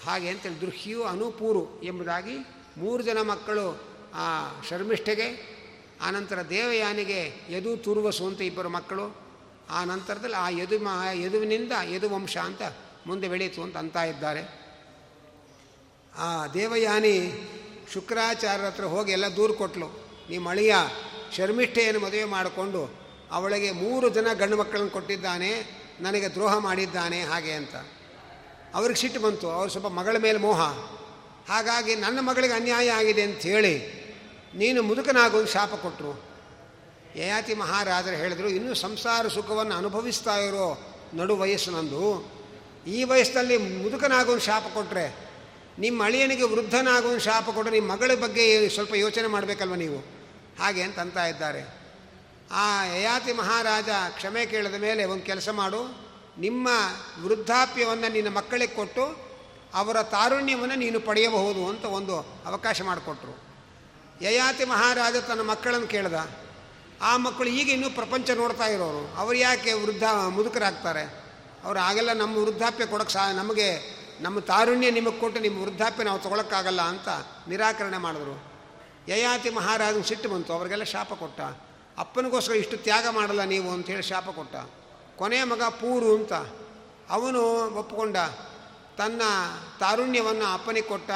ಹಾಗೆ 0.04 0.28
ಅಂತೇಳಿ 0.28 0.60
ದೃಹ್ಯು 0.60 1.02
ಅನುಪೂರು 1.02 1.82
ಎಂಬುದಾಗಿ 1.82 2.36
ಮೂರು 2.76 3.02
ಜನ 3.02 3.18
ಮಕ್ಕಳು 3.22 3.80
ಆ 4.14 4.60
ಶರ್ಮಿಷ್ಠೆಗೆ, 4.68 5.58
ಆನಂತರ 6.02 6.42
ದೇವಯಾನಿಗೆ 6.42 7.32
ಯದು 7.50 7.76
ತುರ್ವಸು 7.76 8.26
ಅಂತ 8.26 8.40
ಇಬ್ಬರು 8.40 8.68
ಮಕ್ಕಳು, 8.68 9.16
ಆ 9.70 9.84
ನಂತರದಲ್ಲಿ 9.84 10.36
ಆ 10.36 10.48
ಯದು 10.48 10.74
ಯದುವಿನಿಂದ 11.22 11.72
ಯದುವಂಶ 11.94 12.36
ಅಂತ 12.36 12.62
ಮುಂದೆ 13.06 13.28
ಬೆಳೆಯಿತು 13.28 13.62
ಅಂತ 13.62 13.76
ಅಂತ 13.76 13.96
ಇದ್ದಾರೆ. 13.96 14.68
ಆ 16.16 16.46
ದೇವಯಾನಿ 16.46 17.32
ಶುಕ್ರಾಚಾರ್ಯರ 17.92 18.66
ಹತ್ರ 18.66 18.84
ಹೋಗಿ 18.84 19.12
ಎಲ್ಲ 19.12 19.26
ದೂರು 19.26 19.54
ಕೊಟ್ಲು. 19.54 20.08
ನಿಮ್ಮ 20.30 20.50
ಅಳಿಯ 20.50 20.74
ಶರ್ಮಿಷ್ಠೆಯನ್ನು 21.36 22.00
ಮದುವೆ 22.00 22.24
ಮಾಡಿಕೊಂಡು 22.24 22.98
ಅವಳಿಗೆ 23.32 23.70
ಮೂರು 23.70 24.08
ಜನ 24.08 24.26
ಗಂಡು 24.32 24.56
ಮಕ್ಕಳನ್ನು 24.56 24.90
ಕೊಟ್ಟಿದ್ದಾನೆ, 24.90 25.50
ನನಗೆ 26.00 26.28
ದ್ರೋಹ 26.28 26.58
ಮಾಡಿದ್ದಾನೆ, 26.58 27.22
ಹಾಗೆ 27.22 27.52
ಅಂತ. 27.52 27.74
ಅವ್ರಿಗೆ 28.74 29.00
ಸಿಟ್ಟು 29.00 29.20
ಬಂತು. 29.20 29.50
ಅವ್ರು 29.50 29.70
ಸ್ವಲ್ಪ 29.70 29.86
ಮಗಳ 29.86 30.16
ಮೇಲೆ 30.18 30.38
ಮೋಹ. 30.38 30.60
ಹಾಗಾಗಿ 31.48 31.94
ನನ್ನ 31.94 32.18
ಮಗಳಿಗೆ 32.20 32.54
ಅನ್ಯಾಯ 32.54 32.90
ಆಗಿದೆ 32.90 33.22
ಅಂತ 33.22 33.38
ಹೇಳಿ 33.38 33.98
ನೀನು 34.54 34.82
ಮುದುಕನಾಗೊಂದು 34.82 35.46
ಶಾಪ 35.46 35.74
ಕೊಟ್ಟರು 35.74 36.24
ಯಯಾತಿ 37.16 37.54
ಮಹಾರಾಜರು 37.54 38.16
ಹೇಳಿದರು, 38.16 38.48
ಇನ್ನೂ 38.48 38.74
ಸಂಸಾರ 38.74 39.28
ಸುಖವನ್ನು 39.28 39.74
ಅನುಭವಿಸ್ತಾ 39.74 40.36
ಇರೋ 40.36 40.78
ನಡು 41.14 41.36
ವಯಸ್ಸಿನಂದು 41.36 42.32
ಈ 42.86 43.04
ವಯಸ್ಸಲ್ಲಿ 43.04 43.56
ಮುದುಕನಾಗೊಂದು 43.56 44.40
ಶಾಪ 44.40 44.64
ಕೊಟ್ಟರೆ 44.74 45.28
ನಿಮ್ಮ 45.78 46.04
ಅಳಿಯನಿಗೆ 46.04 46.42
ವೃದ್ಧನಾಗೊಂದು 46.42 47.18
ಶಾಪ 47.18 47.50
ಕೊಟ್ಟರೆ 47.50 47.80
ನಿಮ್ಮ 47.80 47.92
ಮಗಳ 47.92 48.14
ಬಗ್ಗೆ 48.14 48.68
ಸ್ವಲ್ಪ 48.68 48.94
ಯೋಚನೆ 48.94 49.26
ಮಾಡಬೇಕಲ್ವ 49.26 49.74
ನೀವು? 49.74 50.17
ಹಾಗೆ 50.58 50.82
ಅಂತ 50.82 50.98
ಅಂತ 50.98 51.16
ಇದ್ದಾರೆ. 51.16 51.78
ಆ 52.52 52.84
ಯಯಾತಿ 52.84 53.32
ಮಹಾರಾಜ 53.32 53.88
ಕ್ಷಮೆ 54.08 54.46
ಕೇಳಿದ 54.46 54.74
ಮೇಲೆ 54.74 55.04
ಒಂದು 55.04 55.24
ಕೆಲಸ 55.24 55.48
ಮಾಡು. 55.48 56.08
ನಿಮ್ಮ 56.38 56.68
ವೃದ್ಧಾಪ್ಯವನ್ನು 57.24 58.12
ನಿನ್ನ 58.12 58.36
ಮಕ್ಕಳಿಗೆ 58.36 58.74
ಕೊಟ್ಟು 58.74 59.28
ಅವರ 59.74 60.02
ತಾರುಣ್ಯವನ್ನು 60.02 60.74
ನೀನು 60.74 61.00
ಪಡೆಯಬಹುದು 61.00 61.68
ಅಂತ 61.68 61.84
ಒಂದು 61.84 62.18
ಅವಕಾಶ 62.46 62.82
ಮಾಡಿಕೊಟ್ರು. 62.82 63.48
ಯಯಾತಿ 64.24 64.64
ಮಹಾರಾಜ 64.64 65.16
ತನ್ನ 65.16 65.40
ಮಕ್ಕಳನ್ನು 65.40 65.86
ಕೇಳ್ದ. 65.86 66.28
ಆ 67.02 67.16
ಮಕ್ಕಳು 67.16 67.48
ಈಗ 67.48 67.70
ಇನ್ನೂ 67.70 67.90
ಪ್ರಪಂಚ 67.90 68.30
ನೋಡ್ತಾ 68.30 68.66
ಇರೋರು. 68.66 69.16
ಅವ್ರು 69.16 69.38
ಯಾಕೆ 69.38 69.72
ವೃದ್ಧ 69.72 70.02
ಮುದುಕರಾಗ್ತಾರೆ? 70.28 71.02
ಅವರು 71.64 71.78
ಆಗೆಲ್ಲ 71.78 72.12
ನಮ್ಮ 72.12 72.38
ವೃದ್ಧಾಪ್ಯ 72.38 72.86
ಕೊಡೋಕ್ಕೆ 72.86 73.14
ಸಹ 73.14 73.30
ನಮಗೆ 73.32 73.98
ನಮ್ಮ 74.20 74.38
ತಾರುಣ್ಯ 74.38 74.90
ನಿಮಗೆ 74.90 75.20
ಕೊಟ್ಟು 75.20 75.40
ನಿಮ್ಮ 75.40 75.62
ವೃದ್ಧಾಪ್ಯ 75.62 76.04
ನಾವು 76.04 76.18
ತೊಗೊಳಕ್ಕಾಗಲ್ಲ 76.18 76.82
ಅಂತ 76.82 77.08
ನಿರಾಕರಣೆ 77.48 77.98
ಮಾಡಿದ್ರು. 77.98 78.57
ಯಯಾತಿ 79.08 79.50
ಮಹಾರಾಜನ 79.50 80.00
ಸಿಟ್ಟು 80.00 80.28
ಬಂತು, 80.28 80.52
ಅವರಿಗೆಲ್ಲ 80.52 80.84
ಶಾಪ 80.84 81.12
ಕೊಟ್ಟ. 81.12 81.40
ಅಪ್ಪನಿಗೋಸ್ಕರ 81.98 82.54
ಇಷ್ಟು 82.54 82.76
ತ್ಯಾಗ 82.76 83.06
ಮಾಡಲ್ಲ 83.10 83.44
ನೀವು 83.44 83.70
ಅಂಥೇಳಿ 83.70 84.02
ಶಾಪ 84.02 84.28
ಕೊಟ್ಟ. 84.30 84.56
ಕೊನೆಯ 85.16 85.44
ಮಗ 85.44 85.62
ಪೂರು 85.62 86.16
ಅಂತ. 86.16 86.32
ಅವನು 87.10 87.42
ಒಪ್ಪಿಕೊಂಡ 87.78 88.16
ತನ್ನ 88.98 89.22
ತಾರುಣ್ಯವನ್ನು 89.80 90.52
ಅಪ್ಪನಿಗೆ 90.52 90.86
ಕೊಟ್ಟ. 90.86 91.10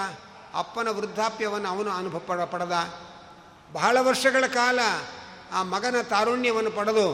ಅಪ್ಪನ 0.55 0.89
ವೃದ್ಧಾಪ್ಯವನ್ನು 0.89 1.69
ಅವನು 1.69 1.91
ಅನುಭವ 1.91 2.19
ಪಡ 2.19 2.41
ಪಡೆದ. 2.41 2.75
ಬಹಳ 3.73 3.97
ವರ್ಷಗಳ 4.01 4.45
ಕಾಲ 4.47 4.79
ಆ 5.53 5.63
ಮಗನ 5.63 6.01
ತಾರುಣ್ಯವನ್ನು 6.03 6.71
ಪಡೆದು 6.71 7.07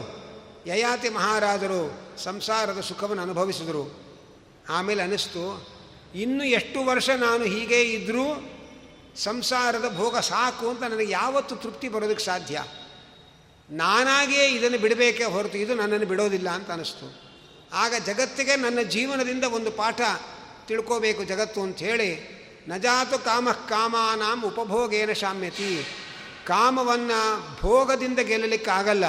ಯಯಾತಿ 0.67 1.09
ಮಹಾರಾಜರು 1.09 1.81
ಸಂಸಾರದ 2.23 2.79
ಸುಖವನ್ನು 2.79 3.23
ಅನುಭವಿಸಿದರು. 3.23 3.83
ಆಮೇಲೆ 4.69 5.03
ಅನಿಸ್ತು, 5.03 5.67
ಇನ್ನು 6.15 6.43
ಎಷ್ಟು 6.43 6.85
ವರ್ಷ 6.85 7.09
ನಾನು 7.09 7.43
ಹೀಗೇ 7.43 7.81
ಇದ್ದರೂ 7.81 8.25
ಸಂಸಾರದ 9.19 9.87
ಭೋಗ 9.97 10.17
ಸಾಕು 10.17 10.65
ಅಂತ 10.69 10.83
ನನಗೆ 10.83 11.11
ಯಾವತ್ತು 11.11 11.55
ತೃಪ್ತಿ 11.55 11.87
ಬರೋದಕ್ಕೆ 11.87 12.25
ಸಾಧ್ಯ. 12.25 12.63
ನಾನಾಗಿಯೇ 13.69 14.45
ಇದನ್ನು 14.47 14.77
ಬಿಡಬೇಕೇ 14.77 15.25
ಹೊರತು 15.25 15.57
ಇದು 15.57 15.73
ನನ್ನನ್ನು 15.75 16.05
ಬಿಡೋದಿಲ್ಲ 16.05 16.49
ಅಂತ 16.49 16.69
ಅನ್ನಿಸ್ತು 16.71 17.07
ಆಗ 17.73 17.93
ಜಗತ್ತಿಗೆ 18.05 18.55
ನನ್ನ 18.55 18.81
ಜೀವನದಿಂದ 18.81 19.43
ಒಂದು 19.43 19.71
ಪಾಠ 19.71 20.01
ತಿಳ್ಕೋಬೇಕು 20.67 21.23
ಜಗತ್ತು 21.23 21.59
ಅಂಥೇಳಿ 21.61 22.11
ನಜಾತು 22.67 23.17
ಕಾಮ 23.25 23.49
ಕಾಮಾನಾಂ 23.69 24.39
ಉಪಭೋಗೇನ 24.45 25.11
ಶಾಮ್ಯತಿ. 25.11 25.69
ಕಾಮವನ್ನು 26.47 27.19
ಭೋಗದಿಂದ 27.61 28.19
ಗೆಲ್ಲಲಿಕ್ಕಾಗಲ್ಲ, 28.19 29.05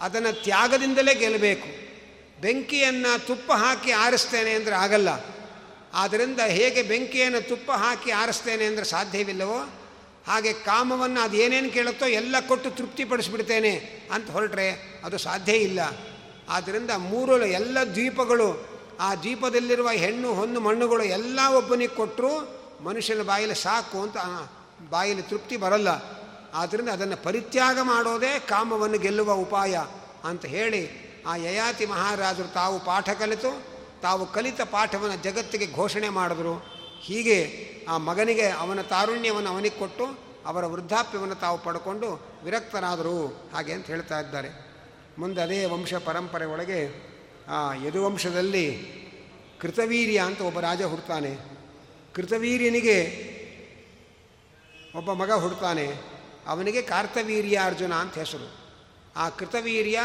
ಅದನ್ನು 0.00 0.32
ತ್ಯಾಗದಿಂದಲೇ 0.42 1.14
ಗೆಲ್ಲಬೇಕು. 1.14 1.68
ಬೆಂಕಿಯನ್ನು 2.42 3.12
ತುಪ್ಪ 3.26 3.52
ಹಾಕಿ 3.52 3.90
ಆರಿಸ್ತೇನೆ 3.90 4.52
ಅಂದರೆ 4.54 4.74
ಆಗಲ್ಲ. 4.74 5.10
ಆದ್ದರಿಂದ 5.94 6.40
ಹೇಗೆ 6.40 6.82
ಬೆಂಕಿಯನ್ನು 6.82 7.48
ತುಪ್ಪ 7.48 7.72
ಹಾಕಿ 7.72 8.10
ಆರಿಸ್ತೇನೆ 8.10 8.64
ಅಂದರೆ 8.64 8.84
ಸಾಧ್ಯವಿಲ್ಲವೋ? 8.84 9.68
ಹಾಗೆ 10.26 10.52
ಕಾಮವನ್ನು 10.52 11.20
ಅದು 11.20 11.36
ಏನೇನು 11.36 11.70
ಕೇಳುತ್ತೋ 11.70 12.06
ಎಲ್ಲ 12.06 12.36
ಕೊಟ್ಟು 12.48 12.70
ತೃಪ್ತಿಪಡಿಸಿಬಿಡ್ತೇನೆ 12.70 14.02
ಅಂತ 14.12 14.30
ಹೊರಟ್ರೆ 14.30 15.00
ಅದು 15.04 15.18
ಸಾಧ್ಯ 15.18 15.52
ಇಲ್ಲ. 15.52 15.80
ಆದ್ದರಿಂದ 16.48 16.90
ಮೂರು 16.90 17.46
ಎಲ್ಲ 17.46 17.78
ದ್ವೀಪಗಳು, 17.94 18.68
ಆ 19.00 19.14
ದ್ವೀಪದಲ್ಲಿರುವ 19.14 19.90
ಹೆಣ್ಣು, 19.90 20.34
ಹೊನ್ನು, 20.34 20.60
ಮಣ್ಣುಗಳು 20.60 21.02
ಎಲ್ಲ 21.02 21.40
ಒಬ್ಬನಿಗೆ 21.56 21.94
ಕೊಟ್ಟರು 21.94 22.62
ಮನುಷ್ಯನ 22.84 23.22
ಬಾಯಲ್ಲಿ 23.22 23.54
ಸಾಕು 23.54 24.02
ಅಂತ 24.02 24.16
ಬಾಯಲ್ಲಿ 24.90 25.22
ತೃಪ್ತಿ 25.22 25.56
ಬರಲ್ಲ. 25.56 25.88
ಆದ್ದರಿಂದ 26.54 26.88
ಅದನ್ನು 26.88 27.16
ಪರಿತ್ಯಾಗ 27.16 27.78
ಮಾಡೋದೇ 27.82 28.38
ಕಾಮವನ್ನು 28.38 28.98
ಗೆಲ್ಲುವ 28.98 29.32
ಉಪಾಯ 29.32 29.80
ಅಂತ 30.24 30.46
ಹೇಳಿ 30.46 31.12
ಆ 31.26 31.36
ಯಯಾತಿ 31.36 31.86
ಮಹಾರಾಜರು 31.86 32.48
ತಾವು 32.48 32.80
ಪಾಠ 32.80 33.10
ಕಲಿತು 33.10 33.71
ತಾವು 34.02 34.26
ಕಲಿತ 34.26 34.60
ಪಾಠವನ್ನು 34.60 35.22
ಜಗತ್ತಿಗೆ 35.22 35.72
ಘೋಷಣೆ 35.72 36.08
ಮಾಡಿದ್ರು. 36.08 36.54
ಹೀಗೆ 37.00 37.68
ಆ 37.88 37.96
ಮಗನಿಗೆ 37.96 38.48
ಅವನ 38.48 38.80
ತಾರುಣ್ಯವನ್ನು 38.80 39.50
ಅವನಿಗೆ 39.50 39.78
ಕೊಟ್ಟು 39.78 40.04
ಅವರ 40.46 40.66
ವೃದ್ಧಾಪ್ಯವನ್ನು 40.66 41.34
ತಾವು 41.34 41.58
ಪಡ್ಕೊಂಡು 41.58 42.26
ವಿರಕ್ತನಾದರು. 42.44 43.50
ಹಾಗೆ 43.52 43.72
ಅಂತ 43.72 43.86
ಹೇಳ್ತಾ 43.86 44.20
ಇದ್ದಾರೆ. 44.20 44.48
ಮುಂದೆ 45.18 45.40
ಅದೇ 45.40 45.64
ವಂಶ 45.64 45.94
ಪರಂಪರೆ 45.94 46.44
ಒಳಗೆ 46.44 47.12
ಆ 47.48 47.74
ಯದುವಂಶದಲ್ಲಿ 47.74 48.92
ಕೃತವೀರ್ಯ 49.60 50.18
ಅಂತ 50.18 50.40
ಒಬ್ಬ 50.40 50.60
ರಾಜ 50.60 50.82
ಹುಡ್ತಾನೆ. 50.82 51.38
ಕೃತವೀರ್ಯನಿಗೆ 52.14 53.32
ಒಬ್ಬ 54.96 55.12
ಮಗ 55.12 55.32
ಹುಡ್ತಾನೆ. 55.32 55.92
ಅವನಿಗೆ 56.46 56.82
ಕಾರ್ತವೀರ್ಯ 56.82 57.60
ಅರ್ಜುನ 57.64 57.94
ಅಂತ 57.94 58.14
ಹೆಸರು. 58.14 58.56
ಆ 59.16 59.28
ಕೃತವೀರ್ಯ 59.28 60.00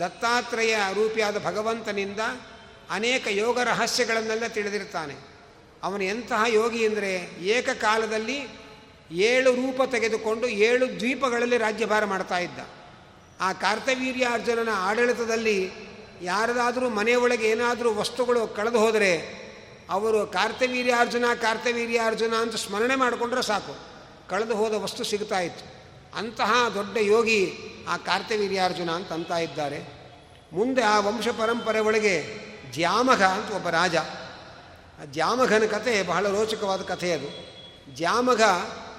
ದತ್ತಾತ್ರೇಯ 0.00 0.76
ರೂಪಿಯಾದ 0.92 1.44
ಭಗವಂತನಿಂದ 1.44 2.20
ಅನೇಕ 2.90 3.26
ಯೋಗ 3.30 3.60
ರಹಸ್ಯಗಳನ್ನೆಲ್ಲ 3.60 4.46
ತಿಳಿದಿರ್ತಾನೆ. 4.46 5.14
ಅವನು 5.82 6.04
ಎಂತಹ 6.04 6.44
ಯೋಗಿ 6.48 6.86
ಅಂದರೆ 6.86 7.14
ಏಕಕಾಲದಲ್ಲಿ 7.40 8.64
ಏಳು 9.10 9.54
ರೂಪ 9.54 9.82
ತೆಗೆದುಕೊಂಡು 9.90 10.46
ಏಳು 10.46 11.00
ದ್ವೀಪಗಳಲ್ಲಿ 11.00 11.58
ರಾಜ್ಯಭಾರ 11.58 12.04
ಮಾಡ್ತಾ 12.04 12.38
ಇದ್ದ. 12.38 12.58
ಆ 13.40 13.52
ಕಾರ್ತವೀರ್ಯ 13.52 14.28
ಅರ್ಜುನನ 14.32 14.68
ಆಡಳಿತದಲ್ಲಿ 14.74 15.70
ಯಾರದಾದರೂ 16.22 16.88
ಮನೆಯೊಳಗೆ 16.88 17.48
ಏನಾದರೂ 17.48 17.94
ವಸ್ತುಗಳು 17.94 18.46
ಕಳೆದು 18.46 18.78
ಹೋದರೆ 18.78 19.44
ಅವರು 19.90 20.26
ಕಾರ್ತವೀರ್ಯ 20.26 20.94
ಅರ್ಜುನ 22.00 22.34
ಅಂತ 22.34 22.56
ಸ್ಮರಣೆ 22.56 22.94
ಮಾಡಿಕೊಂಡ್ರೆ 22.94 23.42
ಸಾಕು. 23.42 23.76
ಕಳೆದು 24.28 24.54
ಹೋದ 24.54 24.72
ವಸ್ತು 24.72 25.04
ಸಿಗ್ತಾ 25.04 25.40
ಇತ್ತು. 25.40 25.74
ಅಂತಹ 26.18 26.68
ದೊಡ್ಡ 26.74 26.96
ಯೋಗಿ 26.96 27.52
ಆ 27.88 27.96
ಕಾರ್ತವೀರ್ಯಾರ್ಜುನ 27.96 28.90
ಅಂತ 28.90 29.12
ಅಂತ 29.12 29.30
ಇದ್ದಾರೆ. 29.30 30.04
ಮುಂದೆ 30.52 30.82
ಆ 30.82 31.00
ವಂಶ 31.00 31.28
ಪರಂಪರೆ 31.28 31.80
ಒಳಗೆ 31.80 32.44
ಜ್ಯಾಮಘ 32.74 33.22
ಅಂತ 33.22 33.50
ಒಬ್ಬ 33.50 33.68
ರಾಜ. 33.68 33.96
ಜ್ಯಾಮಘನ 35.04 35.62
ಕಥೆ 35.70 36.02
ಬಹಳ 36.02 36.28
ರೋಚಕವಾದ 36.28 36.82
ಕಥೆ 36.82 37.12
ಅದು. 37.12 37.28
ಜ್ಯಾಮಘ 37.96 38.42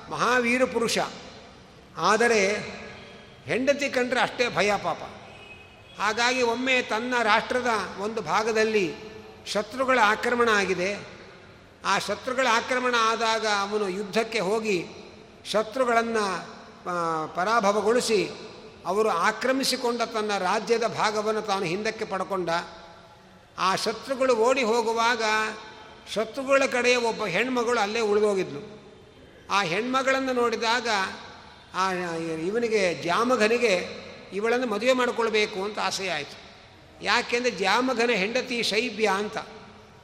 ಮಹಾವೀರ 0.09 0.65
ಪುರುಷ. 0.65 0.97
ಆದರೆ 1.97 2.41
ಹೆಂಡತಿ 3.45 3.89
ಕಂಡ್ರೆ 3.89 4.19
ಅಷ್ಟೇ 4.19 4.55
ಭಯ 4.55 4.73
ಪಾಪ. 4.83 4.97
ಹಾಗಾಗಿ 6.01 6.41
ಒಮ್ಮೆ 6.41 6.81
ತನ್ನ 6.81 7.13
ರಾಷ್ಟ್ರದ 7.23 7.67
ಒಂದು 7.99 8.21
ಭಾಗದಲ್ಲಿ 8.21 8.95
ಶತ್ರುಗಳ 9.45 9.99
ಆಕ್ರಮಣ 10.03 10.49
ಆಗಿದೆ. 10.53 10.89
ಆ 11.85 11.99
ಶತ್ರುಗಳ 11.99 12.47
ಆಕ್ರಮಣ 12.51 12.95
ಆದಾಗ 12.99 13.47
ಅವನು 13.61 13.89
ಯುದ್ಧಕ್ಕೆ 13.89 14.39
ಹೋಗಿ 14.39 14.85
ಶತ್ರುಗಳನ್ನು 15.51 16.25
ಪರಾಭವಗೊಳಿಸಿ 17.35 18.29
ಅವರು 18.85 19.09
ಆಕ್ರಮಿಸಿಕೊಂಡ 19.09 20.01
ತನ್ನ 20.01 20.37
ರಾಜ್ಯದ 20.37 20.83
ಭಾಗವನ್ನು 20.87 21.41
ತಾನು 21.41 21.65
ಹಿಂದಕ್ಕೆ 21.65 22.05
ಪಡ್ಕೊಂಡ. 22.05 22.49
ಆ 23.57 23.75
ಶತ್ರುಗಳು 23.75 24.35
ಓಡಿ 24.35 24.63
ಹೋಗುವಾಗ 24.63 25.23
ಶತ್ರುಗಳ 26.13 26.63
ಕಡೆಯ 26.71 26.95
ಒಬ್ಬ 26.95 27.25
ಹೆಣ್ಮಗಳು 27.25 27.79
ಅಲ್ಲೇ 27.79 27.99
ಉಳಿದೋಗಿದ್ಲು. 27.99 28.75
ಆ 29.51 29.61
ಹೆಣ್ಮಗಳನ್ನು 29.61 30.33
ನೋಡಿದಾಗ 30.33 30.87
ಆ 31.73 31.91
ಇವನಿಗೆ 32.45 32.93
ಜಾಮಘನಿಗೆ 32.93 34.05
ಇವಳನ್ನು 34.33 34.67
ಮದುವೆ 34.67 34.93
ಮಾಡಿಕೊಳ್ಬೇಕು 34.93 35.63
ಅಂತ 35.63 35.79
ಆಸೆ 35.79 36.09
ಆಯಿತು. 36.09 36.45
ಯಾಕೆಂದರೆ 37.03 37.51
ಜಾಮಘನ 37.51 38.09
ಹೆಂಡತಿ 38.09 38.63
ಶೈಬ್ಯ 38.63 39.07
ಅಂತ. 39.07 39.37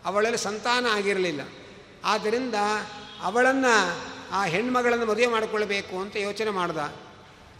ಅವಳಲ್ಲಿ 0.05 0.37
ಸಂತಾನ 0.37 0.85
ಆಗಿರಲಿಲ್ಲ. 0.85 1.41
ಆದ್ದರಿಂದ 2.05 2.55
ಅವಳನ್ನು 3.21 3.97
ಆ 4.31 4.43
ಹೆಣ್ಮಗಳನ್ನು 4.43 5.05
ಮದುವೆ 5.05 5.27
ಮಾಡಿಕೊಳ್ಬೇಕು 5.27 5.99
ಅಂತ 5.99 6.15
ಯೋಚನೆ 6.15 6.49
ಮಾಡ್ದ. 6.49 6.93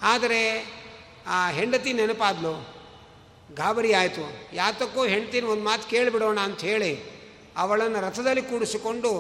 ಆದರೆ 0.02 0.74
ಆ 1.28 1.50
ಹೆಂಡತಿ 1.50 1.94
ನೆನಪಾದ್ಲು. 1.94 2.81
ಗಾಬರಿ 3.56 3.94
ಆಯಿತು. 3.94 4.24
ಯಾತಕ್ಕೂ 4.54 5.06
ಹೆಂಡ್ತೀನಿ 5.06 5.48
ಒಂದು 5.48 5.64
ಮಾತು 5.64 5.90
ಕೇಳಿಬಿಡೋಣ 5.90 6.40
ಅಂತ 6.40 6.62
ಹೇಳಿ 6.62 6.92
ಅವಳನ್ನು 7.58 8.00
ರಥದಲ್ಲಿ 8.02 8.42
ಕೂಡಿಸಿಕೊಂಡು 8.42 9.12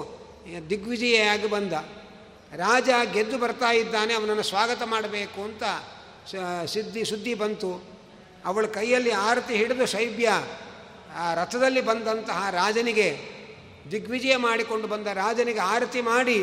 ದಿಗ್ವಿಜಯಾಗಿ 0.70 1.48
ಬಂದ. 1.50 1.74
ರಾಜ 2.56 2.89
ಗೆದ್ದು 3.13 3.38
ಬರ್ತಾ 3.38 3.72
ಇದ್ದಾನೆ, 3.72 4.13
ಅವನನ್ನು 4.13 4.44
ಸ್ವಾಗತ 4.44 4.82
ಮಾಡಬೇಕು 4.86 5.41
ಅಂತ 5.41 5.63
ಸಿದ್ಧಿ, 6.65 7.06
ಸುದ್ದಿ 7.06 7.34
ಬಂತು. 7.34 7.72
ಅವಳ 8.46 8.65
ಕೈಯಲ್ಲಿ 8.65 9.12
ಆರತಿ 9.12 9.56
ಹಿಡಿದು 9.56 9.86
ಶೈಬ್ಯ 9.86 10.30
ಆ 11.15 11.34
ರಥದಲ್ಲಿ 11.34 11.82
ಬಂದಂತಹ 11.82 12.50
ರಾಜನಿಗೆ 12.50 13.08
ದಿಗ್ವಿಜಯ 13.91 14.36
ಮಾಡಿಕೊಂಡು 14.38 14.88
ಬಂದ. 14.88 15.08
ರಾಜನಿಗೆ 15.08 15.60
ಆರತಿ 15.60 16.02
ಮಾಡಿ 16.02 16.39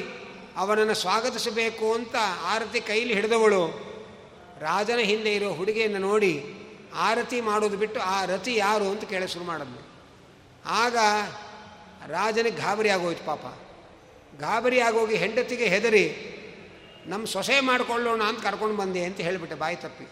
ಅವನನ್ನು 0.57 0.95
ಸ್ವಾಗತಿಸಬೇಕು 0.95 1.95
ಅಂತ 1.95 2.17
ಆರತಿ 2.43 2.81
ಕೈಲಿ 2.81 3.15
ಹಿಡಿದವಳು. 3.15 3.63
ರಾಜನ 4.61 4.99
ಹಿಂದೆ 4.99 5.35
ಇರೋ 5.35 5.51
ಹುಡುಗಿಯನ್ನು 5.53 5.99
ನೋಡಿ 5.99 6.33
ಆರತಿ 6.95 7.41
ಮಾಡೋದು 7.41 7.77
ಬಿಟ್ಟು 7.77 8.01
ಆ 8.01 8.25
ರತಿ 8.25 8.57
ಯಾರು 8.57 8.85
ಅಂತ 8.85 9.05
ಕೇಳಿ 9.05 9.29
ಶುರು 9.29 9.45
ಮಾಡಿದ್ನು 9.45 9.89
ಆಗ 10.67 10.97
ರಾಜನಿಗೆ 12.07 12.57
ಗಾಬರಿ 12.57 12.89
ಆಗೋಯ್ತು 12.89 13.25
ಪಾಪ. 13.25 13.47
ಗಾಬರಿ 14.41 14.81
ಆಗೋಗಿ 14.81 15.17
ಹೆಂಡತಿಗೆ 15.17 15.67
ಹೆದರಿ 15.67 16.35
ನಮ್ಮ 17.07 17.27
ಸೊಸೆ 17.27 17.61
ಮಾಡಿಕೊಳ್ಳೋಣ 17.61 18.23
ಅಂತ 18.23 18.41
ಕರ್ಕೊಂಡು 18.41 18.77
ಬಂದೆ 18.77 19.05
ಅಂತ 19.05 19.17
ಹೇಳಿಬಿಟ್ಟೆ 19.17 19.57
ಬಾಯಿ 19.57 19.77
ತಪ್ಪಿ. 19.77 20.09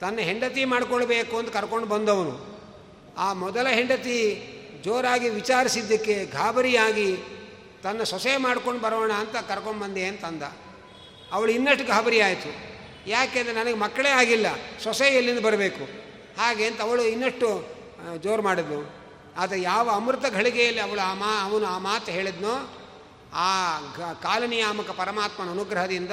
ತನ್ನ 0.00 0.18
ಹೆಂಡತಿ 0.18 0.64
ಮಾಡ್ಕೊಳ್ಬೇಕು 0.64 1.38
ಅಂತ 1.38 1.48
ಕರ್ಕೊಂಡು 1.48 1.86
ಬಂದವನು. 1.86 2.56
ಆ 3.18 3.32
ಮೊದಲ 3.32 3.68
ಹೆಂಡತಿ 3.68 4.52
ಜೋರಾಗಿ 4.84 5.28
ವಿಚಾರಿಸಿದ್ದಕ್ಕೆ 5.28 6.26
ಗಾಬರಿಯಾಗಿ, 6.26 7.16
ತನ್ನ 7.82 8.02
ಸೊಸೆ 8.02 8.36
ಮಾಡ್ಕೊಂಡು 8.36 8.82
ಬರೋಣ 8.82 9.12
ಅಂತ 9.12 9.36
ಕರ್ಕೊಂಡು 9.36 9.80
ಬಂದೆ 9.80 10.04
ಅಂತಂದ. 10.04 10.42
ಅವಳು 11.32 11.52
ಇನ್ನಷ್ಟು 11.52 11.84
ಗಾಬರಿ 11.84 12.20
ಆಯಿತು. 12.20 12.75
ಯಾಕೆಂದರೆ 13.06 13.54
ನನಗೆ 13.54 13.74
ಮಕ್ಕಳೇ 13.74 14.08
ಆಗಿಲ್ಲ 14.08 14.46
ಸೊಸೆ 14.82 15.06
ಎಲ್ಲಿಂದ 15.06 15.38
ಬರಬೇಕು. 15.38 15.84
ಹಾಗೆ 16.40 16.64
ಅಂತ 16.66 16.80
ಅವಳು 16.80 17.02
ಇನ್ನಷ್ಟು 17.02 17.48
ಜೋರು 18.22 18.42
ಮಾಡಿದ್ಲು. 18.42 18.80
ಆದರೆ 19.36 19.62
ಯಾವ 19.62 19.90
ಅಮೃತ 19.90 20.26
ಘಳಿಗೆಯಲ್ಲಿ 20.32 20.80
ಅವಳು 20.80 21.00
ಆ 21.00 21.14
ಮಾ, 21.14 21.32
ಅವನು 21.42 21.66
ಆ 21.66 21.78
ಮಾತು 21.78 22.12
ಹೇಳಿದ್ನೋ, 22.12 22.54
ಆ 23.32 23.48
ಕಾಲನಿಯಾಮಕ 24.22 24.90
ಪರಮಾತ್ಮನ 24.90 25.50
ಅನುಗ್ರಹದಿಂದ 25.50 26.10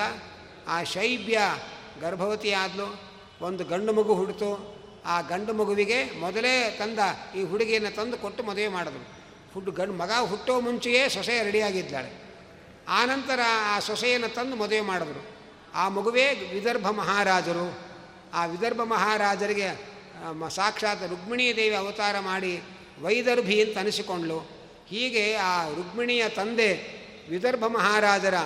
ಆ 0.68 0.84
ಶೈಬ್ಯ 0.84 1.40
ಗರ್ಭವತಿ 2.02 2.52
ಆದಲು 2.52 2.88
ಒಂದು 3.42 3.64
ಗಂಡು 3.66 3.94
ಮಗು 3.94 4.14
ಹುಡ್ತು. 4.14 4.50
ಆ 5.06 5.22
ಗಂಡು 5.22 5.54
ಮಗುವಿಗೆ 5.54 6.20
ಮೊದಲೇ 6.20 6.76
ತಂದ, 6.80 7.00
ಈ 7.36 7.44
ಹುಡುಗಿಯನ್ನು 7.44 7.96
ತಂದು 7.96 8.18
ಕೊಟ್ಟು 8.18 8.44
ಮದುವೆ 8.44 8.68
ಮಾಡಿದ್ರು 8.68 9.04
ಹುಟ್ಟು 9.54 9.72
ಗಂಡು 9.72 9.94
ಮಗ 9.94 10.12
ಹುಟ್ಟೋ 10.30 10.60
ಮುಂಚೆಯೇ 10.60 11.10
ಸೊಸೆ 11.10 11.44
ರೆಡಿಯಾಗಿದ್ದಾಳೆ. 11.44 12.12
ಆನಂತರ 12.88 13.40
ಆ 13.66 13.80
ಸೊಸೆಯನ್ನು 13.80 14.30
ತಂದು 14.34 14.56
ಮದುವೆ 14.56 14.82
ಮಾಡಿದ್ರು. 14.82 15.22
ಆ 15.76 15.90
ಮಗುವೇ 15.90 16.26
ವಿದರ್ಭ 16.54 16.88
ಮಹಾರಾಜರು. 16.90 17.68
ಆ 18.34 18.46
ವಿದರ್ಭ 18.46 18.82
ಮಹಾರಾಜರಿಗೆ 18.84 19.70
ಸಾಕ್ಷಾತ್ 20.50 21.04
ರುಕ್ಮಿಣೀ 21.10 21.54
ದೇವಿ 21.56 21.76
ಅವತಾರ 21.76 22.20
ಮಾಡಿ 22.20 22.62
ವೈದರ್ಭಿ 23.02 23.64
ಅಂತ 23.64 23.78
ಅನಿಸಿಕೊಂಡ್ಲು 23.78 24.40
ಹೀಗೆ 24.88 25.34
ಆ 25.36 25.68
ರುಕ್ಮಿಣಿಯ 25.68 26.30
ತಂದೆ 26.30 26.70
ವಿದರ್ಭ 27.30 27.66
ಮಹಾರಾಜರ 27.68 28.38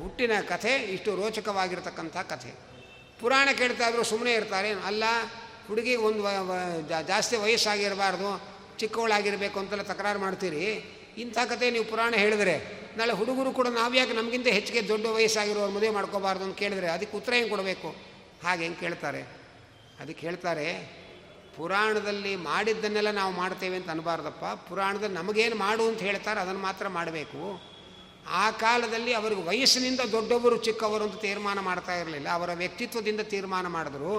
ಹುಟ್ಟಿನ 0.00 0.30
ಕಥೆ 0.48 0.72
ಇಷ್ಟು 0.74 1.10
ರೋಚಕವಾಗಿರ್ತಕ್ಕಂಥ 1.16 2.16
ಕಥೆ. 2.16 2.52
ಪುರಾಣ 3.20 3.48
ಕೇಳ್ತಾ 3.58 3.88
ಇದ್ರು 3.88 4.04
ಸುಮ್ಮನೆ 4.04 4.32
ಇರ್ತಾರೆ. 4.32 4.70
ಅಲ್ಲ, 4.70 5.04
ಹುಡುಗಿ 5.68 5.94
ಒಂದು 5.96 6.22
ಜಾಸ್ತಿ 7.06 7.36
ವಯಸ್ಸಾಗಿರಬಾರ್ದು, 7.36 8.30
ಚಿಕ್ಕವಳಾಗಿರಬೇಕು 8.78 9.58
ಅಂತೆಲ್ಲ 9.60 9.82
ತಕರಾರು 9.82 10.18
ಮಾಡ್ತೀರಿ. 10.18 10.64
ಇಂಥ 11.18 11.38
ಕತೆ 11.38 11.70
ನೀವು 11.70 11.84
ಪುರಾಣ 11.84 12.14
ಹೇಳಿದರೆ, 12.14 12.86
ನಾಳೆ 12.96 13.12
ಹುಡುಗರು 13.12 13.52
ಕೂಡ 13.52 13.68
ನಾವ್ಯಾಕೆ 13.68 14.12
ನಮಗಿಂತ 14.12 14.46
ಹೆಚ್ಚಿಗೆ 14.46 14.88
ದೊಡ್ಡ 14.88 15.06
ವಯಸ್ಸಾಗಿರೋರು 15.06 15.72
ಮದುವೆ 15.72 15.90
ಮಾಡ್ಕೋಬಾರ್ದು 15.90 16.44
ಅಂತ 16.44 16.56
ಕೇಳಿದ್ರೆ 16.58 16.88
ಅದಕ್ಕೆ 16.88 17.16
ಉತ್ತರ 17.16 17.32
ಏನು 17.32 17.48
ಕೊಡಬೇಕು? 17.48 17.88
ಹಾಗೆ 18.44 18.62
ಹೆಂಗೆ 18.62 18.80
ಕೇಳ್ತಾರೆ? 18.80 19.20
ಅದಕ್ಕೆ 20.00 20.26
ಹೇಳ್ತಾರೆ, 20.26 20.96
ಪುರಾಣದಲ್ಲಿ 21.56 22.36
ಮಾಡಿದ್ದನ್ನೆಲ್ಲ 22.36 23.10
ನಾವು 23.10 23.32
ಮಾಡ್ತೇವೆ 23.32 23.76
ಅಂತ 23.76 23.90
ಅನ್ಬಾರ್ದಪ್ಪ. 23.90 24.44
ಪುರಾಣದಲ್ಲಿ 24.68 25.14
ನಮಗೇನು 25.14 25.56
ಮಾಡು 25.56 25.88
ಅಂತ 25.88 25.98
ಹೇಳ್ತಾರೆ, 25.98 26.40
ಅದನ್ನು 26.40 26.60
ಮಾತ್ರ 26.60 26.88
ಮಾಡಬೇಕು. 26.88 27.76
ಆ 28.28 28.50
ಕಾಲದಲ್ಲಿ 28.50 29.12
ಅವರಿಗೆ 29.12 29.42
ವಯಸ್ಸಿನಿಂದ 29.42 30.00
ದೊಡ್ಡವರು 30.00 30.56
ಚಿಕ್ಕವರು 30.56 31.04
ಅಂತ 31.04 31.20
ತೀರ್ಮಾನ 31.20 31.60
ಮಾಡ್ತಾ 31.60 31.94
ಇರಲಿಲ್ಲ. 31.94 32.28
ಅವರ 32.28 32.50
ವ್ಯಕ್ತಿತ್ವದಿಂದ 32.52 33.20
ತೀರ್ಮಾನ 33.20 33.66
ಮಾಡಿದ್ರು. 33.66 34.18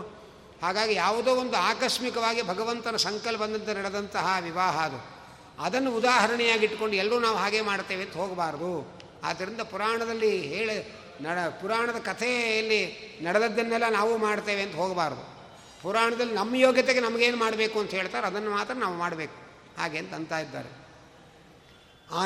ಹಾಗಾಗಿ 0.62 0.94
ಯಾವುದೋ 0.94 1.36
ಒಂದು 1.36 1.58
ಆಕಸ್ಮಿಕವಾಗಿ 1.58 2.42
ಭಗವಂತನ 2.42 2.96
ಸಂಕಲ್ಪದಂತೆ 2.96 3.74
ನಡೆದಂತಹ 3.74 4.38
ವಿವಾಹ 4.42 4.78
ಅದು. 4.78 5.17
ಅದನ್ನು 5.60 5.96
ಉದಾಹರಣೆಯಾಗಿಟ್ಕೊಂಡು 5.96 6.96
ಎಲ್ಲರೂ 6.96 7.20
ನಾವು 7.20 7.38
ಹಾಗೆ 7.38 7.62
ಮಾಡ್ತೇವೆ 7.62 8.04
ಅಂತ 8.04 8.14
ಹೋಗಬಾರ್ದು. 8.14 9.00
ಆದ್ದರಿಂದ 9.24 9.62
ಪುರಾಣದಲ್ಲಿ 9.62 10.42
ಹೇಳಿ, 10.42 10.96
ನಡ, 11.22 11.38
ಪುರಾಣದ 11.40 12.00
ಕಥೆಯಲ್ಲಿ 12.00 12.98
ನಡೆದದ್ದನ್ನೆಲ್ಲ 13.22 13.90
ನಾವು 13.90 14.18
ಮಾಡ್ತೇವೆ 14.18 14.62
ಅಂತ 14.62 14.76
ಹೋಗಬಾರ್ದು. 14.76 15.38
ಪುರಾಣದಲ್ಲಿ 15.82 16.34
ನಮ್ಮ 16.34 16.56
ಯೋಗ್ಯತೆಗೆ 16.56 17.00
ನಮಗೇನು 17.00 17.38
ಮಾಡಬೇಕು 17.38 17.80
ಅಂತ 17.80 17.92
ಹೇಳ್ತಾರೆ 17.92 18.28
ಅದನ್ನು 18.28 18.52
ಮಾತ್ರ 18.52 18.74
ನಾವು 18.74 18.96
ಮಾಡಬೇಕು. 18.96 19.36
ಹಾಗೆ 19.78 19.98
ಅಂತ 19.98 20.14
ಅಂತ 20.14 20.32
ಇದ್ದಾರೆ. 20.32 20.88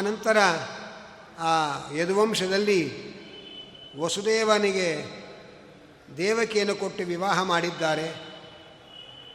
ನಂತರ, 0.02 0.38
ಆ 1.40 1.50
ಯದುವಂಶದಲ್ಲಿ 1.96 3.12
ವಸುದೇವನಿಗೆ 4.00 5.22
ದೇವಕಿಯನ್ನು 6.18 6.76
ಕೊಟ್ಟು 6.76 7.04
ವಿವಾಹ 7.04 7.42
ಮಾಡಿದ್ದಾರೆ. 7.42 8.32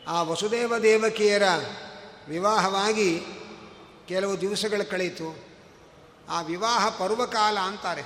ಆ 0.06 0.22
ವಸುದೇವ 0.22 0.78
ದೇವಕಿಯರ 0.78 1.42
ವಿವಾಹವಾಗಿ 2.28 3.20
ಕೆಲವು 4.08 4.40
ದಿವಸಗಳು 4.40 4.90
ಕಳೀತು. 4.90 5.28
ಆ 6.28 6.40
ವಿವಾಹ 6.40 6.88
ಪರ್ವಕಾಲ 6.88 7.58
ಅಂತಾರೆ. 7.58 8.02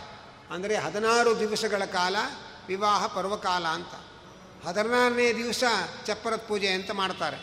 ಅಂದರೆ 0.51 0.77
ಹದಿನಾರು 0.77 1.41
ದಿವಸಗಳ 1.41 1.85
ಕಾಲ 1.85 2.17
ವಿವಾಹ 2.69 3.07
ಪರ್ವಕಾಲ 3.07 3.67
ಅಂತ. 3.67 3.95
ಹದಿನಾರನೇ 4.67 5.33
ದಿವಸ 5.33 5.65
ಚಪ್ಪರದ 6.07 6.37
ಪೂಜೆ 6.37 6.69
ಅಂತ 6.69 6.91
ಮಾಡ್ತಾರೆ. 6.91 7.39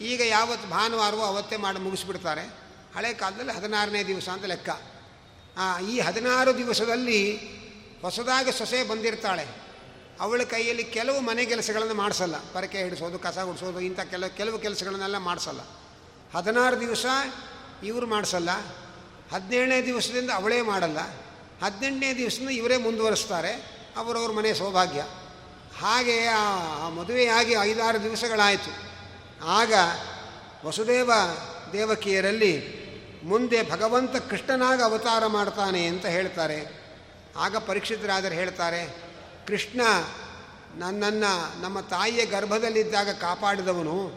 ಈಗ 0.00 0.20
ಯಾವತ್ತು 0.20 0.68
ಭಾನುವಾರವೋ 0.68 1.22
ಅವತ್ತೇ 1.22 1.56
ಮಾಡಿ 1.56 1.78
ಮುಗಿಸ್ಬಿಡ್ತಾರೆ. 1.78 2.44
ಹಳೆ 2.96 3.14
ಕಾಲದಲ್ಲಿ 3.14 3.52
ಹದಿನಾರನೇ 3.52 4.02
ದಿವಸ 4.02 4.28
ಅಂತ 4.28 4.44
ಲೆಕ್ಕ. 4.44 4.68
ಈ 5.88 6.00
ಹದಿನಾರು 6.00 6.58
ದಿವಸದಲ್ಲಿ 6.58 7.36
ಹೊಸದಾಗಿ 8.02 8.52
ಸೊಸೆ 8.52 8.84
ಬಂದಿರ್ತಾಳೆ. 8.84 9.46
ಅವಳ 10.20 10.42
ಕೈಯಲ್ಲಿ 10.42 10.84
ಕೆಲವು 10.84 11.20
ಮನೆ 11.20 11.44
ಕೆಲಸಗಳನ್ನು 11.44 11.94
ಮಾಡಿಸಲ್ಲ. 11.94 12.34
ಪರಕೆ 12.52 12.78
ಹಿಡಿಸೋದು, 12.78 13.18
ಕಸ 13.18 13.38
ಗುಡಿಸೋದು, 13.38 13.80
ಇಂಥ 13.80 14.00
ಕೆಲವು 14.00 14.36
ಕೆಲವು 14.36 14.58
ಕೆಲಸಗಳನ್ನೆಲ್ಲ 14.58 15.18
ಮಾಡಿಸಲ್ಲ. 15.18 15.60
ಹದಿನಾರು 16.34 16.80
ದಿವಸ 16.80 17.06
ಇವರು 17.82 18.06
ಮಾಡಿಸಲ್ಲ. 18.06 18.50
ಹದಿನೇಳನೇ 19.32 19.86
ದಿವಸದಿಂದ 19.86 20.30
ಅವಳೇ 20.30 20.62
ಮಾಡಲ್ಲ. 20.62 20.98
ಹದಿನೆಂಟನೇ 21.64 22.16
ದಿವಸದಿಂದ 22.16 22.50
ಇವರೇ 22.50 22.76
ಮುಂದುವರಿಸ್ತಾರೆ. 22.76 23.76
ಅವರವ್ರ 23.96 24.32
ಮನೆ 24.32 24.54
ಸೌಭಾಗ್ಯ. 24.54 25.00
ಹಾಗೆ 25.78 26.26
ಆ 26.26 26.88
ಮದುವೆಯಾಗಿ 26.88 27.52
ಐದಾರು 27.52 28.02
ದಿವಸಗಳಾಯಿತು. 28.02 28.86
ಆಗ 29.46 29.72
ವಸುದೇವ 30.66 31.12
ದೇವಕಿಯರಲ್ಲಿ 31.72 32.86
ಮುಂದೆ 33.24 33.70
ಭಗವಂತ 33.70 34.16
ಕೃಷ್ಣನಾಗ 34.16 34.82
ಅವತಾರ 34.82 35.26
ಮಾಡ್ತಾನೆ 35.26 35.86
ಅಂತ 35.86 36.06
ಹೇಳ್ತಾರೆ. 36.06 36.86
ಆಗ 37.36 37.56
ಪರೀಕ್ಷಿತರಾದರೆ 37.56 38.34
ಹೇಳ್ತಾರೆ, 38.34 38.94
ಕೃಷ್ಣ, 39.46 39.80
ನನ್ನನ್ನು, 40.74 41.62
ನಮ್ಮ 41.62 41.80
ತಾಯಿಯ 41.80 42.26
ಗರ್ಭದಲ್ಲಿದ್ದಾಗ 42.26 43.10
ಕಾಪಾಡಿದವನು. 43.10 44.12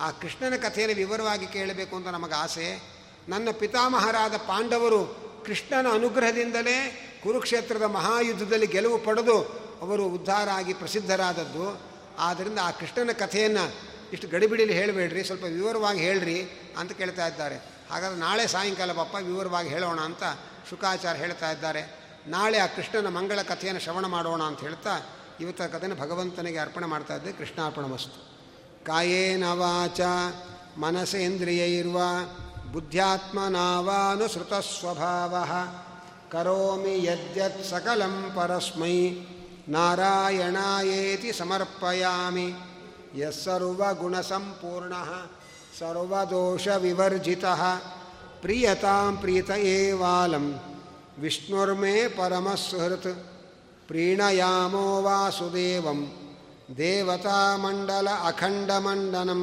ಆ 0.00 0.10
ಕೃಷ್ಣನ 0.10 0.56
ಕಥೆಯನ್ನು 0.56 0.96
ವಿವರವಾಗಿ 0.96 1.46
ಕೇಳಬೇಕು 1.46 1.96
ಅಂತ 1.96 2.06
ನಮಗೆ 2.06 2.34
ಆಸೆ. 2.34 2.91
ನನ್ನ 3.28 3.48
ಪಿತಾಮಹರಾದ 3.50 4.36
ಪಾಂಡವರು 4.36 5.22
ಕೃಷ್ಣನ 5.46 5.86
ಅನುಗ್ರಹದಿಂದಲೇ 5.92 7.08
ಕುರುಕ್ಷೇತ್ರದ 7.22 7.82
ಮಹಾಯುದ್ಧದಲ್ಲಿ 7.82 8.66
ಗೆಲುವು 8.66 8.98
ಪಡೆದು 8.98 9.42
ಅವರು 9.80 10.06
ಉದ್ಧಾರ 10.06 10.50
ಆಗಿ 10.50 10.72
ಪ್ರಸಿದ್ಧರಾದದ್ದು. 10.72 11.80
ಆದ್ದರಿಂದ 12.18 12.58
ಆ 12.62 12.70
ಕೃಷ್ಣನ 12.70 13.12
ಕಥೆಯನ್ನು 13.12 13.72
ಇಷ್ಟು 14.12 14.28
ಗಡಿಬಿಡಿಲಿ 14.28 14.72
ಹೇಳಬೇಡ್ರಿ, 14.72 15.24
ಸ್ವಲ್ಪ 15.24 15.44
ವಿವರವಾಗಿ 15.44 16.00
ಹೇಳ್ರಿ 16.00 16.42
ಅಂತ 16.78 16.92
ಕೇಳ್ತಾ 16.92 17.26
ಇದ್ದಾರೆ. 17.26 17.56
ಹಾಗಾದ್ರೆ 17.90 18.20
ನಾಳೆ 18.20 18.46
ಸಾಯಂಕಾಲ 18.46 18.92
ಪಪ್ಪ 18.92 19.16
ವಿವರವಾಗಿ 19.16 19.68
ಹೇಳೋಣ 19.68 20.00
ಅಂತ 20.00 20.22
ಶುಕಾಚಾರ್ಯ 20.70 21.20
ಹೇಳ್ತಾ 21.20 21.50
ಇದ್ದಾರೆ. 21.50 22.02
ನಾಳೆ 22.26 22.58
ಆ 22.58 22.66
ಕೃಷ್ಣನ 22.66 23.08
ಮಂಗಳ 23.08 23.42
ಕಥೆಯನ್ನು 23.42 23.80
ಶ್ರವಣ 23.80 24.06
ಮಾಡೋಣ 24.06 24.42
ಅಂತ 24.42 24.60
ಹೇಳ್ತಾ 24.60 25.00
ಇವತ್ತ 25.40 25.62
ಕಥೆಯನ್ನು 25.62 26.00
ಭಗವಂತನಿಗೆ 26.00 26.58
ಅರ್ಪಣೆ 26.58 26.86
ಮಾಡ್ತಾ 26.86 27.16
ಇದ್ದೆ. 27.16 27.32
ಕೃಷ್ಣಾರ್ಪಣ 27.32 27.84
ವಸ್ತು 27.84 28.32
ಕಾಯೇನ 28.84 29.44
ಮನಸೇಂದ್ರಿಯ 29.46 30.06
ಮನಸೇಂದ್ರಿಯೈರ್ವ 30.76 31.98
ಸ್ವಭಾವ 34.70 35.34
ಕರೋಮಿ 36.28 36.94
ಯದ್ಯತ್ 37.06 37.62
ಸಕಲಂ 37.70 38.14
ಪರಸ್ಮೈ 38.34 38.96
ನಾರಾಯಣಾಯೇತಿ 39.68 41.30
ಸಮರ್ಪಯಾಮಿ 41.32 42.46
ಯಸ್ಸರ್ವಗುಣಸಂಪೂರ್ಣ 43.18 44.94
ಸರ್ವದೋಷವಿವರ್ಜಿತಃ 45.78 47.62
ಪ್ರಿಯತಾಂ 48.42 49.12
ಪ್ರೀತ 49.20 49.50
ಏವಾಲಂ 49.70 50.46
ವಿಷ್ಣುರ್ಮೇ 51.18 51.94
ಪರಮಸುಹೃತ್ 52.08 53.12
ಪ್ರೀಣಯಾಮೋ 53.88 54.86
ವಾಸುದೇವಂ 55.02 56.00
ದೇವತಾಮಂಡಲ 56.76 58.08
ಅಖಂಡಮಂಡನಂ 58.22 59.42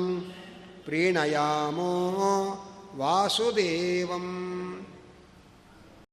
ಪ್ರೀಣಯಾಮೋ 0.86 1.92
वासुदेवम्। 2.96 4.79